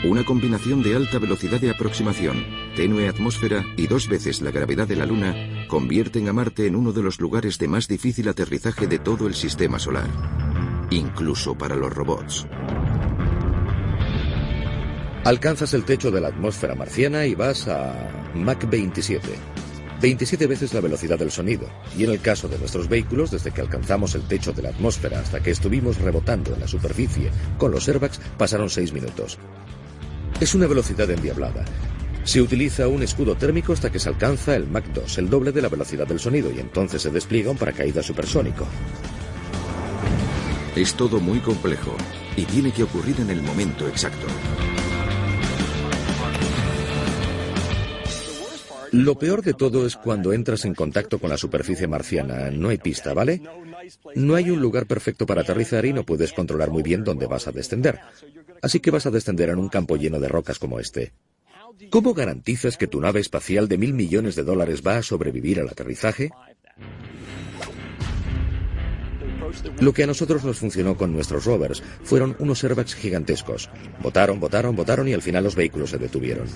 Una 0.06 0.24
combinación 0.24 0.82
de 0.82 0.96
alta 0.96 1.20
velocidad 1.20 1.60
de 1.60 1.72
aproximación, 1.72 2.46
tenue 2.78 3.10
atmósfera 3.10 3.66
y 3.76 3.88
dos 3.88 4.08
veces 4.08 4.42
la 4.42 4.52
gravedad 4.52 4.88
de 4.88 4.96
la 4.96 5.06
Luna 5.06 5.36
convierten 5.68 6.30
a 6.30 6.34
Marte 6.34 6.66
en 6.66 6.78
uno 6.78 6.94
de 6.94 7.04
los 7.04 7.20
lugares 7.20 7.58
de 7.60 7.68
más 7.68 7.90
difícil 7.90 8.30
aterrizaje 8.30 8.88
de 8.88 8.98
todo 8.98 9.28
el 9.28 9.34
sistema 9.34 9.78
solar, 9.78 10.10
incluso 10.90 11.58
para 11.58 11.76
los 11.76 11.94
robots. 11.94 12.48
Alcanzas 15.24 15.76
el 15.76 15.84
techo 15.84 16.10
de 16.10 16.20
la 16.20 16.30
atmósfera 16.30 16.74
marciana 16.74 17.28
y 17.28 17.36
vas 17.36 17.68
a 17.68 17.94
Mach 18.34 18.68
27. 18.68 19.30
27 20.02 20.48
veces 20.48 20.74
la 20.74 20.82
velocidad 20.82 21.20
del 21.20 21.30
sonido, 21.30 21.70
y 21.96 22.06
en 22.06 22.10
el 22.10 22.22
caso 22.22 22.48
de 22.48 22.58
nuestros 22.58 22.90
vehículos, 22.90 23.30
desde 23.30 23.52
que 23.52 23.62
alcanzamos 23.62 24.16
el 24.16 24.24
techo 24.24 24.52
de 24.52 24.64
la 24.64 24.70
atmósfera 24.70 25.20
hasta 25.20 25.40
que 25.40 25.52
estuvimos 25.52 26.00
rebotando 26.00 26.56
en 26.56 26.60
la 26.60 26.68
superficie 26.68 27.30
con 27.60 27.72
los 27.72 27.88
airbags, 27.88 28.20
pasaron 28.36 28.68
6 28.68 28.94
minutos. 28.94 29.38
Es 30.40 30.56
una 30.56 30.66
velocidad 30.66 31.08
endiablada. 31.12 31.66
Se 32.24 32.42
utiliza 32.42 32.88
un 32.88 33.04
escudo 33.04 33.36
térmico 33.36 33.74
hasta 33.74 33.92
que 33.92 34.00
se 34.00 34.10
alcanza 34.10 34.56
el 34.56 34.66
Mach 34.66 34.86
2, 34.86 35.20
el 35.20 35.30
doble 35.30 35.52
de 35.52 35.62
la 35.62 35.70
velocidad 35.70 36.08
del 36.08 36.20
sonido, 36.20 36.52
y 36.52 36.60
entonces 36.60 37.00
se 37.00 37.12
despliega 37.12 37.52
un 37.52 37.58
paracaídas 37.58 38.08
supersónico. 38.08 38.66
Es 40.76 40.96
todo 40.96 41.20
muy 41.20 41.38
complejo 41.42 41.96
y 42.36 42.46
tiene 42.46 42.72
que 42.72 42.82
ocurrir 42.82 43.20
en 43.20 43.30
el 43.30 43.44
momento 43.44 43.88
exacto. 43.88 44.26
Lo 48.92 49.18
peor 49.18 49.42
de 49.42 49.54
todo 49.54 49.86
es 49.86 49.96
cuando 49.96 50.34
entras 50.34 50.66
en 50.66 50.76
contacto 50.76 51.18
con 51.18 51.30
la 51.30 51.38
superficie 51.38 51.88
marciana. 51.88 52.52
No 52.52 52.70
hay 52.70 52.78
pista, 52.78 53.14
¿vale? 53.14 53.42
No 54.16 54.36
hay 54.36 54.50
un 54.50 54.60
lugar 54.60 54.86
perfecto 54.86 55.26
para 55.26 55.42
aterrizar 55.42 55.86
y 55.86 55.94
no 55.94 56.06
puedes 56.06 56.34
controlar 56.34 56.72
muy 56.72 56.84
bien 56.84 57.04
dónde 57.04 57.26
vas 57.26 57.48
a 57.48 57.52
descender. 57.52 58.00
Así 58.62 58.80
que 58.80 58.92
vas 58.92 59.06
a 59.06 59.12
descender 59.12 59.50
en 59.50 59.60
un 59.60 59.70
campo 59.70 59.96
lleno 59.96 60.20
de 60.20 60.28
rocas 60.28 60.60
como 60.60 60.80
este. 60.80 61.14
¿Cómo 61.90 62.14
garantizas 62.14 62.78
que 62.78 62.88
tu 62.88 63.00
nave 63.00 63.22
espacial 63.22 63.68
de 63.68 63.78
mil 63.78 63.94
millones 63.94 64.36
de 64.36 64.44
dólares 64.44 64.82
va 64.86 64.98
a 64.98 65.04
sobrevivir 65.04 65.60
al 65.60 65.70
aterrizaje? 65.70 66.30
Lo 69.80 69.94
que 69.94 70.04
a 70.04 70.08
nosotros 70.08 70.44
nos 70.44 70.60
funcionó 70.60 70.96
con 70.96 71.12
nuestros 71.14 71.46
rovers 71.46 71.82
fueron 72.04 72.36
unos 72.40 72.64
airbags 72.64 72.94
gigantescos. 72.94 73.70
Votaron, 74.02 74.40
votaron, 74.40 74.76
votaron 74.76 75.08
y 75.08 75.14
al 75.14 75.22
final 75.22 75.44
los 75.44 75.56
vehículos 75.56 75.90
se 75.90 75.98
detuvieron. 75.98 76.48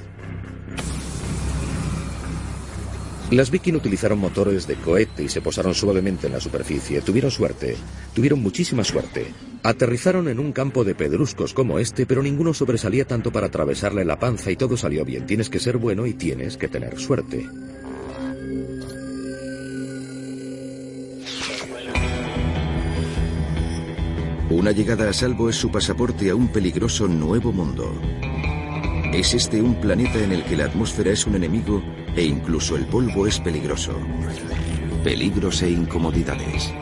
Las 3.36 3.52
Viking 3.52 3.74
utilizaron 3.74 4.20
motores 4.20 4.66
de 4.66 4.76
cohete 4.76 5.22
y 5.22 5.28
se 5.28 5.42
posaron 5.42 5.74
suavemente 5.74 6.28
en 6.28 6.32
la 6.32 6.40
superficie. 6.40 7.02
Tuvieron 7.02 7.30
suerte, 7.30 7.76
tuvieron 8.14 8.42
muchísima 8.42 8.86
suerte. 8.86 9.28
Aterrizaron 9.62 10.30
en 10.30 10.40
un 10.40 10.54
campo 10.54 10.86
de 10.86 10.96
pedruscos 10.96 11.54
como 11.54 11.78
este, 11.78 12.06
pero 12.06 12.24
ninguno 12.24 12.54
sobresalía 12.54 13.04
tanto 13.04 13.34
para 13.34 13.48
atravesarle 13.48 14.06
la 14.06 14.18
panza 14.18 14.52
y 14.52 14.56
todo 14.56 14.78
salió 14.78 15.04
bien. 15.04 15.26
Tienes 15.26 15.50
que 15.50 15.60
ser 15.60 15.76
bueno 15.76 16.06
y 16.06 16.14
tienes 16.14 16.56
que 16.56 16.70
tener 16.70 16.98
suerte. 16.98 17.46
Una 24.50 24.72
llegada 24.72 25.10
a 25.10 25.14
salvo 25.14 25.50
es 25.50 25.58
su 25.58 25.70
pasaporte 25.70 26.30
a 26.30 26.36
un 26.36 26.48
peligroso 26.54 27.10
nuevo 27.10 27.52
mundo. 27.52 28.02
Es 29.14 29.34
este 29.34 29.62
un 29.62 29.76
planeta 29.82 30.24
en 30.24 30.32
el 30.32 30.46
que 30.46 30.56
la 30.56 30.66
atmósfera 30.68 31.12
es 31.12 31.28
un 31.28 31.36
enemigo 31.36 31.84
e 32.16 32.24
incluso 32.24 32.76
el 32.76 32.86
polvo 32.86 33.28
es 33.28 33.40
peligroso. 33.40 33.94
Peligros 35.04 35.62
e 35.62 35.70
incomodidades. 35.70 36.74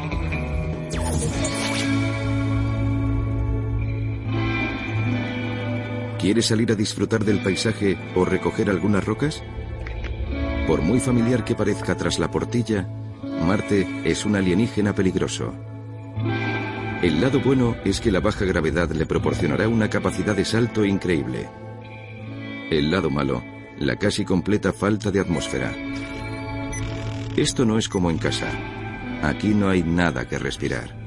¿Quiere 6.20 6.42
salir 6.42 6.72
a 6.72 6.76
disfrutar 6.76 7.26
del 7.26 7.40
paisaje 7.40 7.98
o 8.16 8.24
recoger 8.24 8.70
algunas 8.70 9.04
rocas? 9.04 9.44
Por 10.68 10.82
muy 10.82 11.00
familiar 11.00 11.44
que 11.44 11.56
parezca 11.56 11.98
tras 11.98 12.18
la 12.18 12.32
portilla, 12.32 12.88
Marte 13.46 13.86
es 14.06 14.24
un 14.24 14.38
alienígena 14.38 14.96
peligroso. 14.96 15.54
El 17.02 17.20
lado 17.20 17.42
bueno 17.42 17.76
es 17.84 18.00
que 18.00 18.12
la 18.12 18.22
baja 18.22 18.46
gravedad 18.46 18.90
le 18.92 19.06
proporcionará 19.06 19.68
una 19.68 19.90
capacidad 19.90 20.34
de 20.34 20.46
salto 20.46 20.86
increíble. 20.86 21.50
El 22.72 22.90
lado 22.90 23.10
malo, 23.10 23.44
la 23.80 23.96
casi 23.96 24.26
completa 24.26 24.74
falta 24.74 25.12
de 25.12 25.20
atmósfera. 25.20 25.74
Esto 27.36 27.66
no 27.66 27.78
es 27.78 27.90
como 27.90 28.10
en 28.10 28.18
casa. 28.18 28.50
Aquí 29.22 29.50
no 29.50 29.70
hay 29.70 29.84
nada 29.84 30.28
que 30.28 30.38
respirar. 30.38 31.04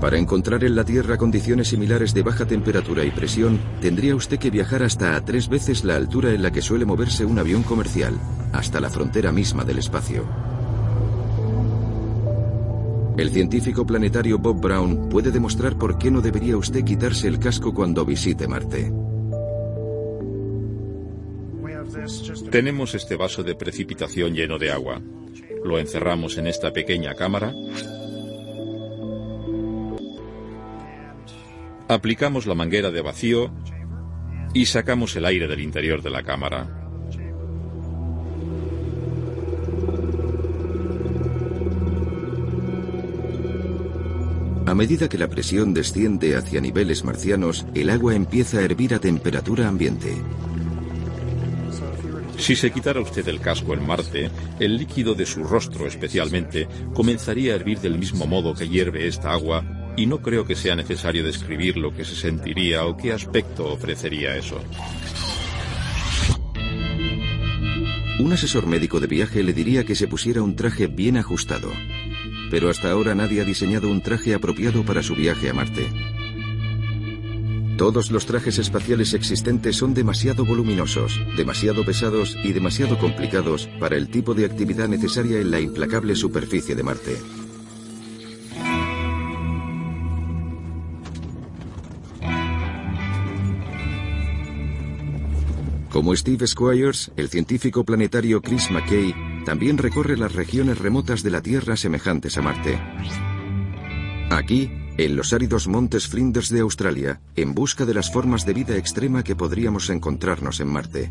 Para 0.00 0.16
encontrar 0.16 0.64
en 0.64 0.74
la 0.74 0.84
Tierra 0.84 1.18
condiciones 1.18 1.68
similares 1.68 2.14
de 2.14 2.22
baja 2.22 2.46
temperatura 2.46 3.04
y 3.04 3.10
presión, 3.10 3.60
tendría 3.82 4.16
usted 4.16 4.38
que 4.38 4.50
viajar 4.50 4.82
hasta 4.82 5.14
a 5.14 5.24
tres 5.24 5.48
veces 5.48 5.84
la 5.84 5.96
altura 5.96 6.32
en 6.32 6.42
la 6.42 6.50
que 6.50 6.62
suele 6.62 6.86
moverse 6.86 7.26
un 7.26 7.38
avión 7.38 7.62
comercial, 7.62 8.14
hasta 8.52 8.80
la 8.80 8.88
frontera 8.88 9.30
misma 9.30 9.62
del 9.62 9.78
espacio. 9.78 10.24
El 13.18 13.28
científico 13.30 13.84
planetario 13.84 14.38
Bob 14.38 14.62
Brown 14.62 15.10
puede 15.10 15.30
demostrar 15.30 15.76
por 15.76 15.98
qué 15.98 16.10
no 16.10 16.22
debería 16.22 16.56
usted 16.56 16.82
quitarse 16.82 17.28
el 17.28 17.38
casco 17.38 17.74
cuando 17.74 18.06
visite 18.06 18.48
Marte. 18.48 18.90
Tenemos 22.50 22.94
este 22.94 23.16
vaso 23.16 23.42
de 23.42 23.54
precipitación 23.54 24.34
lleno 24.34 24.58
de 24.58 24.70
agua. 24.70 25.00
Lo 25.64 25.78
encerramos 25.78 26.36
en 26.38 26.46
esta 26.46 26.72
pequeña 26.72 27.14
cámara. 27.14 27.52
Aplicamos 31.88 32.46
la 32.46 32.54
manguera 32.54 32.90
de 32.90 33.02
vacío 33.02 33.52
y 34.54 34.66
sacamos 34.66 35.16
el 35.16 35.24
aire 35.24 35.48
del 35.48 35.60
interior 35.60 36.02
de 36.02 36.10
la 36.10 36.22
cámara. 36.22 36.80
A 44.66 44.74
medida 44.74 45.08
que 45.08 45.18
la 45.18 45.28
presión 45.28 45.74
desciende 45.74 46.36
hacia 46.36 46.60
niveles 46.60 47.04
marcianos, 47.04 47.66
el 47.74 47.90
agua 47.90 48.14
empieza 48.14 48.58
a 48.58 48.62
hervir 48.62 48.94
a 48.94 49.00
temperatura 49.00 49.66
ambiente. 49.66 50.14
Si 52.40 52.56
se 52.56 52.72
quitara 52.72 53.00
usted 53.00 53.28
el 53.28 53.38
casco 53.38 53.74
en 53.74 53.86
Marte, 53.86 54.30
el 54.58 54.78
líquido 54.78 55.14
de 55.14 55.26
su 55.26 55.44
rostro 55.44 55.86
especialmente 55.86 56.66
comenzaría 56.94 57.52
a 57.52 57.56
hervir 57.56 57.78
del 57.80 57.98
mismo 57.98 58.26
modo 58.26 58.54
que 58.54 58.66
hierve 58.66 59.06
esta 59.06 59.32
agua 59.32 59.62
y 59.96 60.06
no 60.06 60.22
creo 60.22 60.46
que 60.46 60.56
sea 60.56 60.74
necesario 60.74 61.22
describir 61.22 61.76
lo 61.76 61.94
que 61.94 62.04
se 62.04 62.16
sentiría 62.16 62.86
o 62.86 62.96
qué 62.96 63.12
aspecto 63.12 63.70
ofrecería 63.70 64.36
eso. 64.36 64.58
Un 68.18 68.32
asesor 68.32 68.66
médico 68.66 69.00
de 69.00 69.06
viaje 69.06 69.42
le 69.42 69.52
diría 69.52 69.84
que 69.84 69.94
se 69.94 70.08
pusiera 70.08 70.42
un 70.42 70.56
traje 70.56 70.86
bien 70.86 71.18
ajustado, 71.18 71.70
pero 72.50 72.70
hasta 72.70 72.90
ahora 72.90 73.14
nadie 73.14 73.42
ha 73.42 73.44
diseñado 73.44 73.90
un 73.90 74.00
traje 74.00 74.34
apropiado 74.34 74.82
para 74.82 75.02
su 75.02 75.14
viaje 75.14 75.50
a 75.50 75.54
Marte. 75.54 75.88
Todos 77.80 78.10
los 78.10 78.26
trajes 78.26 78.58
espaciales 78.58 79.14
existentes 79.14 79.74
son 79.74 79.94
demasiado 79.94 80.44
voluminosos, 80.44 81.18
demasiado 81.34 81.82
pesados 81.82 82.36
y 82.44 82.52
demasiado 82.52 82.98
complicados 82.98 83.70
para 83.80 83.96
el 83.96 84.10
tipo 84.10 84.34
de 84.34 84.44
actividad 84.44 84.86
necesaria 84.86 85.40
en 85.40 85.50
la 85.50 85.60
implacable 85.60 86.14
superficie 86.14 86.74
de 86.74 86.82
Marte. 86.82 87.16
Como 95.88 96.14
Steve 96.14 96.46
Squires, 96.46 97.12
el 97.16 97.30
científico 97.30 97.84
planetario 97.84 98.42
Chris 98.42 98.70
McKay 98.70 99.14
también 99.46 99.78
recorre 99.78 100.18
las 100.18 100.34
regiones 100.34 100.76
remotas 100.76 101.22
de 101.22 101.30
la 101.30 101.40
Tierra 101.40 101.78
semejantes 101.78 102.36
a 102.36 102.42
Marte. 102.42 102.78
Aquí, 104.28 104.70
en 104.96 105.16
los 105.16 105.32
áridos 105.32 105.68
montes 105.68 106.08
Flinders 106.08 106.48
de 106.50 106.60
Australia, 106.60 107.20
en 107.36 107.54
busca 107.54 107.86
de 107.86 107.94
las 107.94 108.12
formas 108.12 108.44
de 108.44 108.54
vida 108.54 108.76
extrema 108.76 109.22
que 109.22 109.36
podríamos 109.36 109.90
encontrarnos 109.90 110.60
en 110.60 110.68
Marte. 110.68 111.10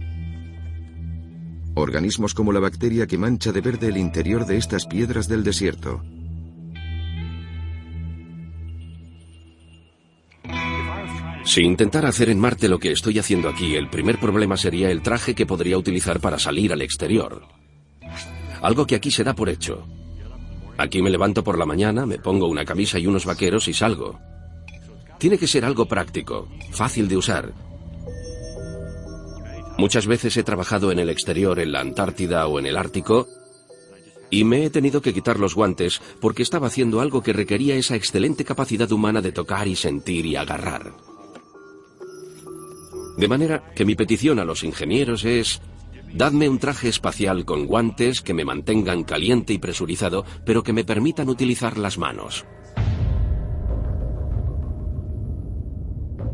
Organismos 1.76 2.34
como 2.34 2.52
la 2.52 2.60
bacteria 2.60 3.08
que 3.08 3.18
mancha 3.18 3.52
de 3.52 3.62
verde 3.62 3.88
el 3.88 3.98
interior 3.98 4.46
de 4.46 4.58
estas 4.58 4.86
piedras 4.86 5.28
del 5.28 5.44
desierto. 5.44 6.04
Si 11.46 11.62
intentara 11.62 12.10
hacer 12.10 12.30
en 12.30 12.40
Marte 12.40 12.68
lo 12.68 12.78
que 12.78 12.92
estoy 12.92 13.18
haciendo 13.18 13.50
aquí, 13.50 13.76
el 13.76 13.90
primer 13.90 14.20
problema 14.20 14.56
sería 14.56 14.92
el 14.92 15.02
traje 15.02 15.34
que 15.34 15.48
podría 15.48 15.78
utilizar 15.78 16.20
para 16.20 16.38
salir 16.38 16.72
al 16.74 16.82
exterior. 16.82 17.48
Algo 18.62 18.86
que 18.86 18.96
aquí 18.96 19.10
se 19.10 19.24
da 19.24 19.34
por 19.34 19.50
hecho. 19.50 19.88
Aquí 20.80 21.02
me 21.02 21.10
levanto 21.10 21.44
por 21.44 21.60
la 21.60 21.66
mañana, 21.66 22.06
me 22.06 22.20
pongo 22.20 22.48
una 22.48 22.64
camisa 22.64 22.98
y 23.00 23.06
unos 23.06 23.26
vaqueros 23.26 23.68
y 23.68 23.74
salgo. 23.74 24.18
Tiene 25.18 25.38
que 25.38 25.46
ser 25.46 25.66
algo 25.66 25.88
práctico, 25.88 26.48
fácil 26.72 27.10
de 27.10 27.18
usar. 27.18 27.52
Muchas 29.78 30.08
veces 30.08 30.38
he 30.38 30.44
trabajado 30.44 30.94
en 30.94 31.00
el 31.00 31.10
exterior, 31.10 31.60
en 31.60 31.74
la 31.74 31.82
Antártida 31.82 32.48
o 32.48 32.60
en 32.60 32.66
el 32.66 32.78
Ártico, 32.78 33.28
y 34.30 34.46
me 34.46 34.64
he 34.64 34.70
tenido 34.70 35.02
que 35.02 35.14
quitar 35.14 35.38
los 35.38 35.54
guantes 35.54 36.02
porque 36.22 36.44
estaba 36.44 36.68
haciendo 36.68 37.02
algo 37.02 37.22
que 37.22 37.34
requería 37.34 37.76
esa 37.76 37.98
excelente 37.98 38.46
capacidad 38.46 38.90
humana 38.90 39.22
de 39.22 39.34
tocar 39.34 39.68
y 39.68 39.76
sentir 39.76 40.26
y 40.26 40.38
agarrar. 40.38 40.94
De 43.18 43.28
manera 43.28 43.74
que 43.76 43.84
mi 43.84 43.96
petición 43.96 44.40
a 44.40 44.46
los 44.46 44.64
ingenieros 44.64 45.26
es, 45.26 45.60
dadme 46.14 46.50
un 46.50 46.60
traje 46.60 46.90
espacial 46.90 47.46
con 47.46 47.66
guantes 47.66 48.22
que 48.22 48.34
me 48.34 48.46
mantengan 48.46 49.04
caliente 49.04 49.54
y 49.54 49.58
presurizado, 49.58 50.26
pero 50.46 50.64
que 50.64 50.74
me 50.74 50.84
permitan 50.84 51.30
utilizar 51.30 51.78
las 51.78 51.98
manos. 51.98 52.46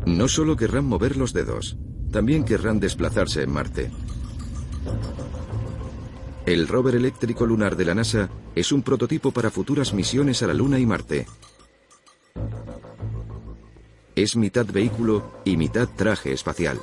No 0.06 0.28
solo 0.28 0.56
querrán 0.56 0.84
mover 0.84 1.16
los 1.16 1.32
dedos, 1.32 1.76
también 2.12 2.44
querrán 2.44 2.78
desplazarse 2.78 3.42
en 3.42 3.52
Marte. 3.52 3.90
El 6.46 6.68
rover 6.68 6.94
eléctrico 6.94 7.44
lunar 7.44 7.76
de 7.76 7.84
la 7.84 7.94
NASA 7.94 8.30
es 8.54 8.70
un 8.70 8.82
prototipo 8.82 9.32
para 9.32 9.50
futuras 9.50 9.92
misiones 9.92 10.42
a 10.44 10.46
la 10.46 10.54
Luna 10.54 10.78
y 10.78 10.86
Marte. 10.86 11.26
Es 14.14 14.36
mitad 14.36 14.64
vehículo 14.64 15.40
y 15.44 15.56
mitad 15.56 15.88
traje 15.96 16.32
espacial. 16.32 16.78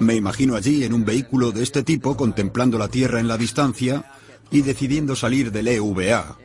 Me 0.00 0.14
imagino 0.14 0.56
allí 0.56 0.84
en 0.84 0.94
un 0.94 1.04
vehículo 1.04 1.52
de 1.52 1.62
este 1.62 1.82
tipo 1.82 2.16
contemplando 2.16 2.78
la 2.78 2.88
Tierra 2.88 3.20
en 3.20 3.28
la 3.28 3.36
distancia 3.36 4.10
y 4.50 4.62
decidiendo 4.62 5.14
salir 5.14 5.52
del 5.52 5.68
EVA. 5.68 6.38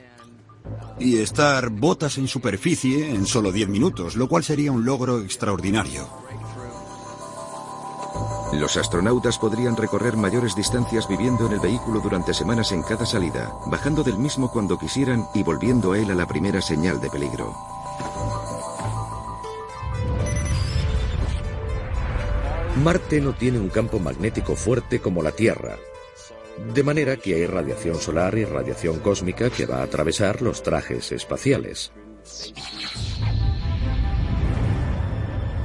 Y 0.99 1.17
estar 1.17 1.69
botas 1.69 2.17
en 2.17 2.27
superficie 2.27 3.09
en 3.11 3.25
solo 3.25 3.53
10 3.53 3.69
minutos, 3.69 4.17
lo 4.17 4.27
cual 4.27 4.43
sería 4.43 4.73
un 4.73 4.83
logro 4.83 5.21
extraordinario. 5.21 6.07
Los 8.53 8.75
astronautas 8.75 9.39
podrían 9.39 9.77
recorrer 9.77 10.17
mayores 10.17 10.53
distancias 10.55 11.07
viviendo 11.07 11.47
en 11.47 11.53
el 11.53 11.59
vehículo 11.59 12.01
durante 12.01 12.33
semanas 12.33 12.73
en 12.73 12.83
cada 12.83 13.05
salida, 13.05 13.53
bajando 13.67 14.03
del 14.03 14.17
mismo 14.17 14.51
cuando 14.51 14.77
quisieran 14.77 15.25
y 15.33 15.43
volviendo 15.43 15.93
a 15.93 15.99
él 15.99 16.11
a 16.11 16.15
la 16.15 16.27
primera 16.27 16.61
señal 16.61 16.99
de 16.99 17.09
peligro. 17.09 17.55
Marte 22.83 23.21
no 23.21 23.33
tiene 23.33 23.57
un 23.57 23.69
campo 23.69 23.99
magnético 23.99 24.55
fuerte 24.55 24.99
como 24.99 25.23
la 25.23 25.31
Tierra, 25.31 25.77
de 26.73 26.83
manera 26.83 27.15
que 27.15 27.35
hay 27.35 27.45
radiación 27.45 27.95
solar 27.95 28.37
y 28.37 28.43
radiación 28.43 28.99
cósmica 28.99 29.49
que 29.49 29.65
va 29.65 29.77
a 29.77 29.83
atravesar 29.83 30.41
los 30.41 30.61
trajes 30.61 31.13
espaciales. 31.13 31.93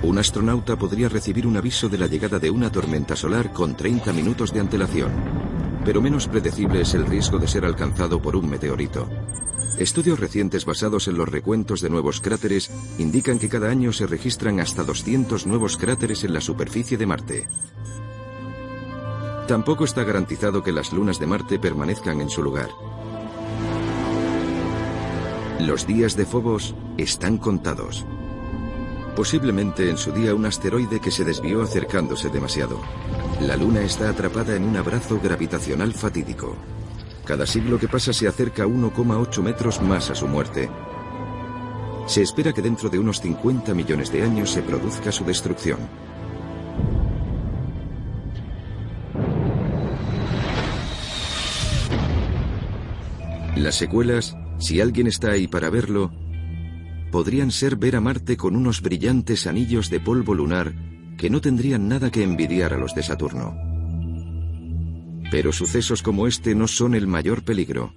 Un 0.03 0.18
astronauta 0.18 0.77
podría 0.77 1.09
recibir 1.09 1.46
un 1.46 1.57
aviso 1.57 1.88
de 1.88 1.99
la 1.99 2.07
llegada 2.07 2.38
de 2.38 2.51
una 2.51 2.70
tormenta 2.70 3.16
solar 3.16 3.53
con 3.53 3.77
30 3.77 4.12
minutos 4.12 4.53
de 4.53 4.61
antelación, 4.61 5.11
pero 5.85 6.01
menos 6.01 6.29
predecible 6.29 6.83
es 6.83 6.95
el 6.95 7.07
riesgo 7.07 7.38
de 7.38 7.49
ser 7.49 7.64
alcanzado 7.64 8.21
por 8.21 8.37
un 8.37 8.49
meteorito. 8.49 9.09
Estudios 9.79 10.21
recientes 10.21 10.64
basados 10.64 11.09
en 11.09 11.16
los 11.16 11.29
recuentos 11.29 11.81
de 11.81 11.90
nuevos 11.90 12.21
cráteres 12.21 12.71
indican 12.99 13.38
que 13.38 13.49
cada 13.49 13.71
año 13.71 13.93
se 13.93 14.07
registran 14.07 14.61
hasta 14.61 14.85
200 14.85 15.47
nuevos 15.47 15.77
cráteres 15.77 16.25
en 16.25 16.35
la 16.35 16.40
superficie 16.40 16.99
de 16.99 17.07
Marte. 17.07 17.49
Tampoco 19.49 19.85
está 19.85 20.05
garantizado 20.05 20.62
que 20.62 20.73
las 20.73 20.93
lunas 20.93 21.19
de 21.19 21.27
Marte 21.27 21.59
permanezcan 21.59 22.21
en 22.21 22.29
su 22.29 22.43
lugar. 22.43 22.69
Los 25.61 25.87
días 25.87 26.16
de 26.16 26.25
Phobos 26.25 26.75
están 26.97 27.37
contados. 27.37 28.07
Posiblemente 29.20 29.90
en 29.90 29.98
su 29.98 30.12
día 30.12 30.35
un 30.35 30.46
asteroide 30.46 30.98
que 30.98 31.11
se 31.11 31.26
desvió 31.26 31.61
acercándose 31.61 32.30
demasiado. 32.30 32.80
La 33.42 33.54
Luna 33.54 33.83
está 33.83 34.09
atrapada 34.09 34.56
en 34.56 34.64
un 34.64 34.78
abrazo 34.78 35.20
gravitacional 35.22 35.92
fatídico. 35.92 36.56
Cada 37.26 37.44
siglo 37.44 37.78
que 37.78 37.87
pasa 37.87 38.14
se 38.14 38.26
acerca 38.26 38.64
1,8 38.64 39.42
metros 39.42 39.83
más 39.83 40.09
a 40.09 40.14
su 40.14 40.26
muerte. 40.26 40.70
Se 42.06 42.22
espera 42.22 42.54
que 42.54 42.62
dentro 42.62 42.88
de 42.88 42.98
unos 42.98 43.20
50 43.20 43.74
millones 43.74 44.11
de 44.11 44.22
años 44.22 44.52
se 44.52 44.62
produzca 44.62 45.12
su 45.12 45.22
destrucción. 45.26 45.80
Las 53.54 53.74
secuelas, 53.74 54.35
si 54.59 54.80
alguien 54.80 55.09
está 55.09 55.33
ahí 55.33 55.46
para 55.46 55.68
verlo, 55.68 56.11
podrían 57.11 57.51
ser 57.51 57.77
ver 57.77 57.96
a 57.96 58.01
Marte 58.01 58.37
con 58.37 58.57
unos 58.57 58.81
brillantes 58.81 59.46
anillos 59.46 59.90
de 59.90 60.01
polvo 60.01 60.35
lunar 60.35 60.75
que 61.18 61.29
no 61.29 61.40
tendrían 61.40 61.88
nada 61.88 62.11
que 62.11 62.23
envidiar 62.23 62.73
a 62.73 62.79
los 62.79 62.94
de 62.94 63.03
Saturno. 63.03 63.55
Pero 65.31 65.53
sucesos 65.53 66.03
como 66.03 66.27
este 66.27 66.55
no 66.55 66.66
son 66.66 66.94
el 66.94 67.07
mayor 67.07 67.44
peligro. 67.44 67.92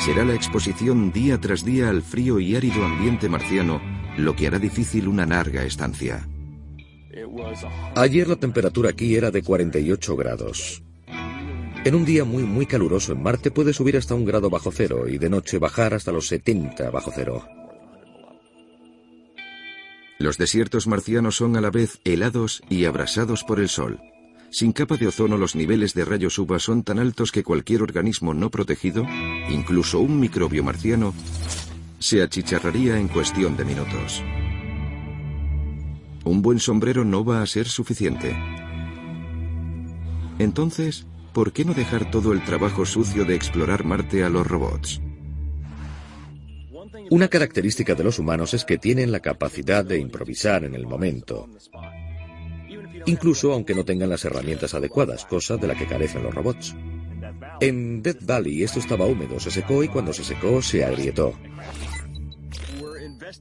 Será 0.00 0.24
la 0.24 0.34
exposición 0.34 1.12
día 1.12 1.40
tras 1.40 1.64
día 1.64 1.90
al 1.90 2.02
frío 2.02 2.38
y 2.38 2.54
árido 2.54 2.84
ambiente 2.84 3.28
marciano 3.28 3.80
lo 4.16 4.34
que 4.36 4.46
hará 4.46 4.58
difícil 4.58 5.08
una 5.08 5.26
larga 5.26 5.64
estancia. 5.64 6.28
Ayer 7.94 8.28
la 8.28 8.36
temperatura 8.36 8.90
aquí 8.90 9.16
era 9.16 9.30
de 9.30 9.42
48 9.42 10.16
grados. 10.16 10.82
En 11.84 11.94
un 11.94 12.04
día 12.04 12.24
muy 12.24 12.44
muy 12.44 12.66
caluroso 12.66 13.12
en 13.12 13.22
Marte 13.22 13.50
puede 13.50 13.72
subir 13.72 13.96
hasta 13.96 14.14
un 14.14 14.24
grado 14.24 14.50
bajo 14.50 14.72
cero 14.72 15.08
y 15.08 15.18
de 15.18 15.30
noche 15.30 15.58
bajar 15.58 15.94
hasta 15.94 16.12
los 16.12 16.28
70 16.28 16.90
bajo 16.90 17.12
cero. 17.14 17.44
Los 20.18 20.38
desiertos 20.38 20.86
marcianos 20.86 21.36
son 21.36 21.56
a 21.56 21.60
la 21.60 21.70
vez 21.70 22.00
helados 22.04 22.62
y 22.70 22.86
abrasados 22.86 23.44
por 23.44 23.60
el 23.60 23.68
sol. 23.68 24.00
Sin 24.50 24.72
capa 24.72 24.96
de 24.96 25.08
ozono 25.08 25.36
los 25.36 25.54
niveles 25.54 25.92
de 25.92 26.04
rayos 26.04 26.38
UVA 26.38 26.58
son 26.58 26.82
tan 26.82 26.98
altos 26.98 27.32
que 27.32 27.42
cualquier 27.42 27.82
organismo 27.82 28.32
no 28.32 28.50
protegido, 28.50 29.04
incluso 29.50 30.00
un 30.00 30.18
microbio 30.18 30.64
marciano, 30.64 31.12
se 31.98 32.22
achicharraría 32.22 32.98
en 32.98 33.08
cuestión 33.08 33.56
de 33.56 33.64
minutos. 33.64 34.22
Un 36.24 36.42
buen 36.42 36.60
sombrero 36.60 37.04
no 37.04 37.24
va 37.24 37.42
a 37.42 37.46
ser 37.46 37.68
suficiente. 37.68 38.36
Entonces, 40.38 41.06
¿por 41.32 41.52
qué 41.52 41.64
no 41.64 41.74
dejar 41.74 42.10
todo 42.10 42.32
el 42.32 42.42
trabajo 42.42 42.86
sucio 42.86 43.24
de 43.24 43.34
explorar 43.34 43.84
Marte 43.84 44.24
a 44.24 44.30
los 44.30 44.46
robots? 44.46 45.00
Una 47.10 47.28
característica 47.28 47.94
de 47.94 48.04
los 48.04 48.18
humanos 48.18 48.54
es 48.54 48.64
que 48.64 48.78
tienen 48.78 49.12
la 49.12 49.20
capacidad 49.20 49.84
de 49.84 49.98
improvisar 49.98 50.64
en 50.64 50.74
el 50.74 50.86
momento 50.86 51.48
incluso 53.06 53.52
aunque 53.52 53.74
no 53.74 53.84
tengan 53.84 54.10
las 54.10 54.24
herramientas 54.24 54.74
adecuadas, 54.74 55.24
cosa 55.24 55.56
de 55.56 55.66
la 55.66 55.74
que 55.74 55.86
carecen 55.86 56.22
los 56.22 56.34
robots. 56.34 56.74
En 57.60 58.02
Death 58.02 58.24
Valley 58.24 58.62
esto 58.62 58.80
estaba 58.80 59.06
húmedo, 59.06 59.40
se 59.40 59.50
secó 59.50 59.82
y 59.82 59.88
cuando 59.88 60.12
se 60.12 60.24
secó 60.24 60.60
se 60.60 60.84
agrietó. 60.84 61.32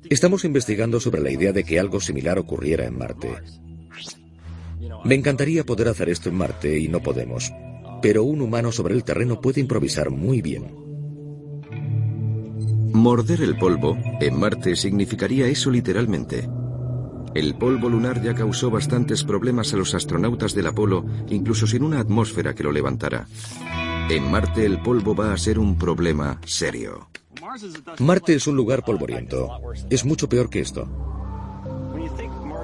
Estamos 0.10 0.46
investigando 0.46 1.00
sobre 1.00 1.22
la 1.22 1.32
idea 1.32 1.52
de 1.52 1.64
que 1.64 1.80
algo 1.80 2.00
similar 2.00 2.40
ocurriera 2.40 2.86
en 2.86 2.98
Marte. 2.98 3.30
Me 5.04 5.16
encantaría 5.16 5.66
poder 5.66 5.90
hacer 5.90 6.10
esto 6.10 6.30
en 6.30 6.36
Marte 6.36 6.80
y 6.80 6.88
no 6.88 7.02
podemos, 7.02 7.52
pero 8.02 8.24
un 8.24 8.42
humano 8.42 8.72
sobre 8.72 8.94
el 8.96 9.04
terreno 9.04 9.42
puede 9.42 9.62
improvisar 9.62 10.10
muy 10.10 10.42
bien. 10.42 10.85
Morder 12.96 13.42
el 13.42 13.58
polvo 13.58 13.98
en 14.22 14.40
Marte 14.40 14.78
significaría 14.78 15.48
eso 15.48 15.70
literalmente. 15.70 16.48
El 17.34 17.56
polvo 17.56 17.90
lunar 17.90 18.24
ya 18.24 18.34
causó 18.34 18.72
bastantes 18.72 19.26
problemas 19.26 19.74
a 19.74 19.78
los 19.78 19.94
astronautas 19.94 20.56
del 20.56 20.68
Apolo, 20.68 21.06
incluso 21.28 21.68
sin 21.68 21.84
una 21.84 22.00
atmósfera 22.00 22.56
que 22.56 22.64
lo 22.64 22.72
levantara. 22.72 23.28
En 24.10 24.32
Marte 24.32 24.66
el 24.66 24.82
polvo 24.82 25.14
va 25.14 25.34
a 25.34 25.38
ser 25.38 25.60
un 25.60 25.78
problema 25.78 26.40
serio. 26.46 27.10
Marte 28.00 28.36
es 28.36 28.48
un 28.48 28.56
lugar 28.56 28.86
polvoriento. 28.86 29.50
Es 29.90 30.06
mucho 30.06 30.30
peor 30.30 30.50
que 30.50 30.62
esto. 30.62 30.88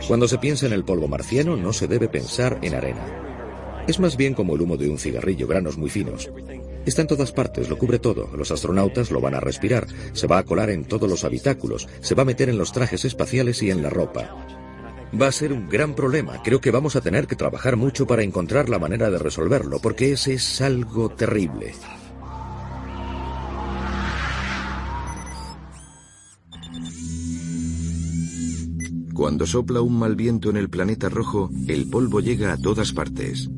Cuando 0.08 0.30
se 0.30 0.38
piensa 0.38 0.66
en 0.66 0.72
el 0.72 0.86
polvo 0.86 1.10
marciano 1.10 1.58
no 1.58 1.74
se 1.74 1.90
debe 1.90 2.08
pensar 2.08 2.58
en 2.62 2.74
arena. 2.74 3.06
Es 3.86 4.00
más 4.00 4.16
bien 4.16 4.34
como 4.34 4.56
el 4.56 4.62
humo 4.62 4.78
de 4.78 4.90
un 4.90 4.98
cigarrillo, 4.98 5.46
granos 5.46 5.78
muy 5.78 5.90
finos. 5.90 6.32
Está 6.86 7.04
en 7.04 7.08
todas 7.08 7.32
partes, 7.32 7.70
lo 7.70 7.78
cubre 7.78 8.00
todo. 8.00 8.30
Los 8.36 8.50
astronautas 8.52 9.12
lo 9.12 9.22
van 9.22 9.36
a 9.36 9.40
respirar, 9.40 9.86
se 10.14 10.28
va 10.28 10.40
a 10.40 10.44
colar 10.44 10.72
en 10.72 10.86
todos 10.86 11.10
los 11.10 11.24
habitáculos, 11.24 11.88
se 12.02 12.16
va 12.16 12.24
a 12.24 12.26
meter 12.26 12.50
en 12.50 12.58
los 12.58 12.72
trajes 12.72 13.06
espaciales 13.06 13.62
y 13.62 13.70
en 13.70 13.84
la 13.84 13.92
ropa. 13.92 14.36
Va 15.20 15.28
a 15.28 15.32
ser 15.32 15.54
un 15.54 15.70
gran 15.70 15.94
problema. 15.94 16.42
Creo 16.42 16.60
que 16.60 16.72
vamos 16.72 16.96
a 16.96 17.02
tener 17.02 17.28
que 17.28 17.36
trabajar 17.36 17.76
mucho 17.76 18.08
para 18.08 18.24
encontrar 18.24 18.70
la 18.70 18.80
manera 18.80 19.12
de 19.12 19.20
resolverlo, 19.20 19.80
porque 19.80 20.14
ese 20.14 20.34
es 20.34 20.62
algo 20.62 21.10
terrible. 21.10 21.74
Cuando 29.14 29.46
sopla 29.46 29.82
un 29.82 30.00
mal 30.00 30.16
viento 30.16 30.50
en 30.50 30.58
el 30.58 30.70
planeta 30.70 31.10
rojo, 31.10 31.52
el 31.68 31.88
polvo 31.90 32.22
llega 32.22 32.54
a 32.54 32.58
todas 32.58 32.92
partes. 32.92 33.52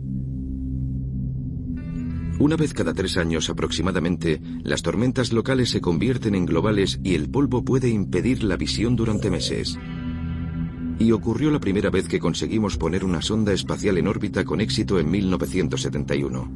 Una 2.39 2.55
vez 2.55 2.73
cada 2.73 2.93
tres 2.93 3.17
años 3.17 3.49
aproximadamente, 3.49 4.41
las 4.63 4.81
tormentas 4.81 5.31
locales 5.31 5.69
se 5.69 5.81
convierten 5.81 6.35
en 6.35 6.45
globales 6.45 6.99
y 7.03 7.15
el 7.15 7.29
polvo 7.29 7.63
puede 7.63 7.89
impedir 7.89 8.43
la 8.43 8.57
visión 8.57 8.95
durante 8.95 9.29
meses. 9.29 9.77
Y 10.99 11.11
ocurrió 11.11 11.51
la 11.51 11.59
primera 11.59 11.89
vez 11.89 12.07
que 12.07 12.19
conseguimos 12.19 12.77
poner 12.77 13.05
una 13.05 13.21
sonda 13.21 13.53
espacial 13.53 13.97
en 13.97 14.07
órbita 14.07 14.43
con 14.43 14.61
éxito 14.61 14.99
en 14.99 15.11
1971. 15.11 16.51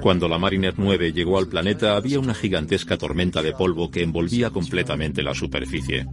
Cuando 0.00 0.28
la 0.28 0.38
Mariner 0.38 0.74
9 0.76 1.12
llegó 1.12 1.38
al 1.38 1.48
planeta 1.48 1.96
había 1.96 2.20
una 2.20 2.34
gigantesca 2.34 2.96
tormenta 2.96 3.42
de 3.42 3.52
polvo 3.52 3.90
que 3.90 4.02
envolvía 4.02 4.50
completamente 4.50 5.22
la 5.22 5.34
superficie. 5.34 6.06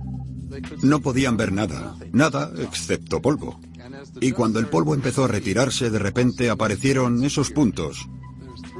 No 0.82 1.00
podían 1.00 1.38
ver 1.38 1.52
nada, 1.52 1.96
nada 2.12 2.52
excepto 2.58 3.22
polvo. 3.22 3.60
Y 4.20 4.32
cuando 4.32 4.60
el 4.60 4.68
polvo 4.68 4.94
empezó 4.94 5.26
a 5.26 5.28
retirarse, 5.28 5.90
de 5.90 6.00
repente 6.00 6.50
aparecieron 6.50 7.24
esos 7.24 7.52
puntos. 7.52 8.08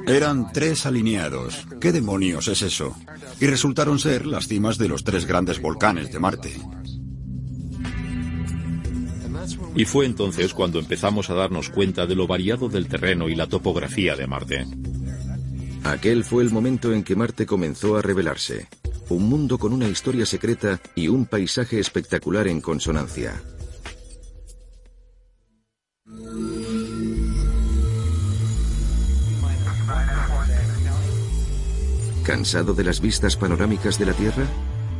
Eran 0.08 0.50
tres 0.52 0.86
alineados. 0.86 1.66
¿Qué 1.80 1.92
demonios 1.92 2.48
es 2.48 2.62
eso? 2.62 2.96
Y 3.40 3.46
resultaron 3.46 3.98
ser 3.98 4.26
las 4.26 4.48
cimas 4.48 4.78
de 4.78 4.88
los 4.88 5.04
tres 5.04 5.26
grandes 5.26 5.60
volcanes 5.60 6.10
de 6.10 6.18
Marte. 6.18 6.56
Y 9.74 9.84
fue 9.84 10.06
entonces 10.06 10.54
cuando 10.54 10.78
empezamos 10.78 11.28
a 11.28 11.34
darnos 11.34 11.68
cuenta 11.68 12.06
de 12.06 12.14
lo 12.14 12.26
variado 12.26 12.68
del 12.68 12.88
terreno 12.88 13.28
y 13.28 13.34
la 13.34 13.46
topografía 13.46 14.16
de 14.16 14.26
Marte. 14.26 14.66
Aquel 15.84 16.24
fue 16.24 16.42
el 16.42 16.50
momento 16.50 16.92
en 16.92 17.04
que 17.04 17.14
Marte 17.14 17.44
comenzó 17.46 17.96
a 17.96 18.02
revelarse. 18.02 18.66
Un 19.10 19.28
mundo 19.28 19.58
con 19.58 19.72
una 19.72 19.88
historia 19.88 20.26
secreta 20.26 20.80
y 20.94 21.08
un 21.08 21.26
paisaje 21.26 21.78
espectacular 21.78 22.48
en 22.48 22.60
consonancia. 22.60 23.40
¿Cansado 32.28 32.74
de 32.74 32.84
las 32.84 33.00
vistas 33.00 33.36
panorámicas 33.36 33.98
de 33.98 34.04
la 34.04 34.12
Tierra? 34.12 34.44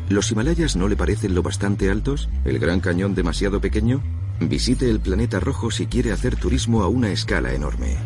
¿Los 0.09 0.33
Himalayas 0.33 0.77
no 0.77 0.89
le 0.89 0.97
parecen 0.97 1.35
lo 1.35 1.43
bastante 1.43 1.91
altos? 1.91 2.31
¿El 2.47 2.59
Gran 2.59 2.81
Cañón 2.81 3.15
demasiado 3.15 3.61
pequeño? 3.61 4.03
Visite 4.41 4.89
el 4.89 4.99
planeta 4.99 5.39
rojo 5.39 5.71
si 5.71 5.89
quiere 5.89 6.11
hacer 6.11 6.37
turismo 6.37 6.83
a 6.83 6.89
una 6.89 7.11
escala 7.11 7.53
enorme. 7.53 7.99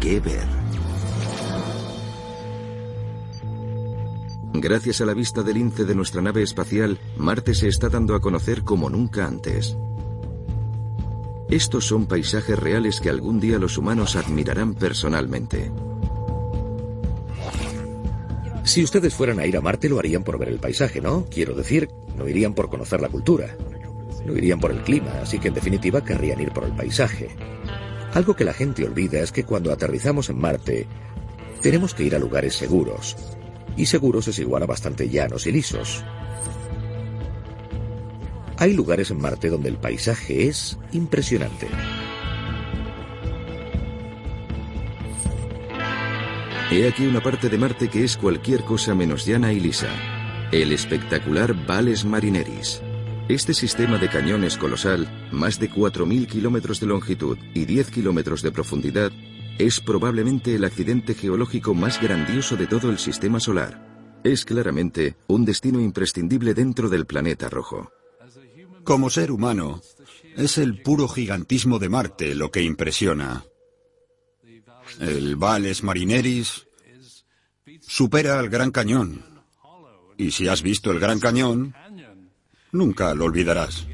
¿Qué 0.00 0.20
ver? 0.20 0.44
Gracias 4.52 5.00
a 5.00 5.06
la 5.06 5.14
vista 5.14 5.42
del 5.42 5.54
lince 5.54 5.86
de 5.86 5.94
nuestra 5.94 6.20
nave 6.20 6.42
espacial, 6.42 6.98
Marte 7.16 7.54
se 7.54 7.68
está 7.68 7.88
dando 7.88 8.14
a 8.14 8.20
conocer 8.20 8.64
como 8.64 8.90
nunca 8.90 9.26
antes. 9.26 9.78
Estos 11.48 11.86
son 11.86 12.04
paisajes 12.04 12.58
reales 12.58 13.00
que 13.00 13.08
algún 13.08 13.40
día 13.40 13.58
los 13.58 13.78
humanos 13.78 14.14
admirarán 14.14 14.74
personalmente. 14.74 15.72
Si 18.64 18.82
ustedes 18.82 19.14
fueran 19.14 19.40
a 19.40 19.46
ir 19.46 19.56
a 19.56 19.60
Marte 19.60 19.88
lo 19.88 19.98
harían 19.98 20.22
por 20.22 20.38
ver 20.38 20.48
el 20.48 20.58
paisaje, 20.58 21.00
¿no? 21.00 21.26
Quiero 21.28 21.54
decir, 21.54 21.88
no 22.16 22.28
irían 22.28 22.54
por 22.54 22.70
conocer 22.70 23.00
la 23.00 23.08
cultura. 23.08 23.56
No 24.24 24.36
irían 24.36 24.60
por 24.60 24.70
el 24.70 24.82
clima, 24.82 25.20
así 25.20 25.40
que 25.40 25.48
en 25.48 25.54
definitiva 25.54 26.04
querrían 26.04 26.40
ir 26.40 26.52
por 26.52 26.64
el 26.64 26.72
paisaje. 26.72 27.28
Algo 28.14 28.36
que 28.36 28.44
la 28.44 28.52
gente 28.52 28.84
olvida 28.84 29.20
es 29.20 29.32
que 29.32 29.44
cuando 29.44 29.72
aterrizamos 29.72 30.30
en 30.30 30.38
Marte, 30.38 30.86
tenemos 31.60 31.92
que 31.94 32.04
ir 32.04 32.14
a 32.14 32.20
lugares 32.20 32.54
seguros. 32.54 33.16
Y 33.76 33.86
seguros 33.86 34.28
es 34.28 34.38
igual 34.38 34.62
a 34.62 34.66
bastante 34.66 35.08
llanos 35.08 35.46
y 35.46 35.52
lisos. 35.52 36.04
Hay 38.58 38.74
lugares 38.74 39.10
en 39.10 39.20
Marte 39.20 39.48
donde 39.48 39.70
el 39.70 39.76
paisaje 39.76 40.46
es 40.46 40.78
impresionante. 40.92 41.66
He 46.72 46.88
aquí 46.88 47.04
una 47.06 47.20
parte 47.20 47.50
de 47.50 47.58
Marte 47.58 47.90
que 47.90 48.02
es 48.02 48.16
cualquier 48.16 48.64
cosa 48.64 48.94
menos 48.94 49.26
llana 49.26 49.52
y 49.52 49.60
lisa. 49.60 49.90
El 50.52 50.72
espectacular 50.72 51.54
Valles 51.68 52.06
Marineris. 52.06 52.80
Este 53.28 53.52
sistema 53.52 53.98
de 53.98 54.08
cañones 54.08 54.56
colosal, 54.56 55.28
más 55.32 55.60
de 55.60 55.70
4.000 55.70 56.26
kilómetros 56.26 56.80
de 56.80 56.86
longitud 56.86 57.36
y 57.52 57.66
10 57.66 57.90
kilómetros 57.90 58.40
de 58.40 58.52
profundidad, 58.52 59.12
es 59.58 59.80
probablemente 59.80 60.54
el 60.54 60.64
accidente 60.64 61.12
geológico 61.12 61.74
más 61.74 62.00
grandioso 62.00 62.56
de 62.56 62.66
todo 62.66 62.88
el 62.88 62.96
sistema 62.98 63.38
solar. 63.38 64.22
Es 64.24 64.46
claramente 64.46 65.16
un 65.26 65.44
destino 65.44 65.78
imprescindible 65.78 66.54
dentro 66.54 66.88
del 66.88 67.04
planeta 67.04 67.50
rojo. 67.50 67.92
Como 68.82 69.10
ser 69.10 69.30
humano, 69.30 69.82
es 70.38 70.56
el 70.56 70.80
puro 70.80 71.06
gigantismo 71.06 71.78
de 71.78 71.90
Marte 71.90 72.34
lo 72.34 72.50
que 72.50 72.62
impresiona. 72.62 73.44
El 75.00 75.36
Valles 75.36 75.82
Marineris 75.82 76.66
supera 77.80 78.38
al 78.38 78.48
Gran 78.48 78.70
Cañón. 78.70 79.24
Y 80.16 80.30
si 80.30 80.48
has 80.48 80.62
visto 80.62 80.90
el 80.90 81.00
Gran 81.00 81.18
Cañón, 81.18 81.74
nunca 82.70 83.14
lo 83.14 83.24
olvidarás. 83.24 83.86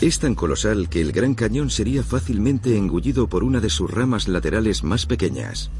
Es 0.00 0.18
tan 0.18 0.34
colosal 0.34 0.88
que 0.90 1.00
el 1.00 1.12
Gran 1.12 1.34
Cañón 1.34 1.70
sería 1.70 2.02
fácilmente 2.02 2.76
engullido 2.76 3.28
por 3.28 3.44
una 3.44 3.60
de 3.60 3.70
sus 3.70 3.90
ramas 3.90 4.28
laterales 4.28 4.84
más 4.84 5.06
pequeñas. 5.06 5.70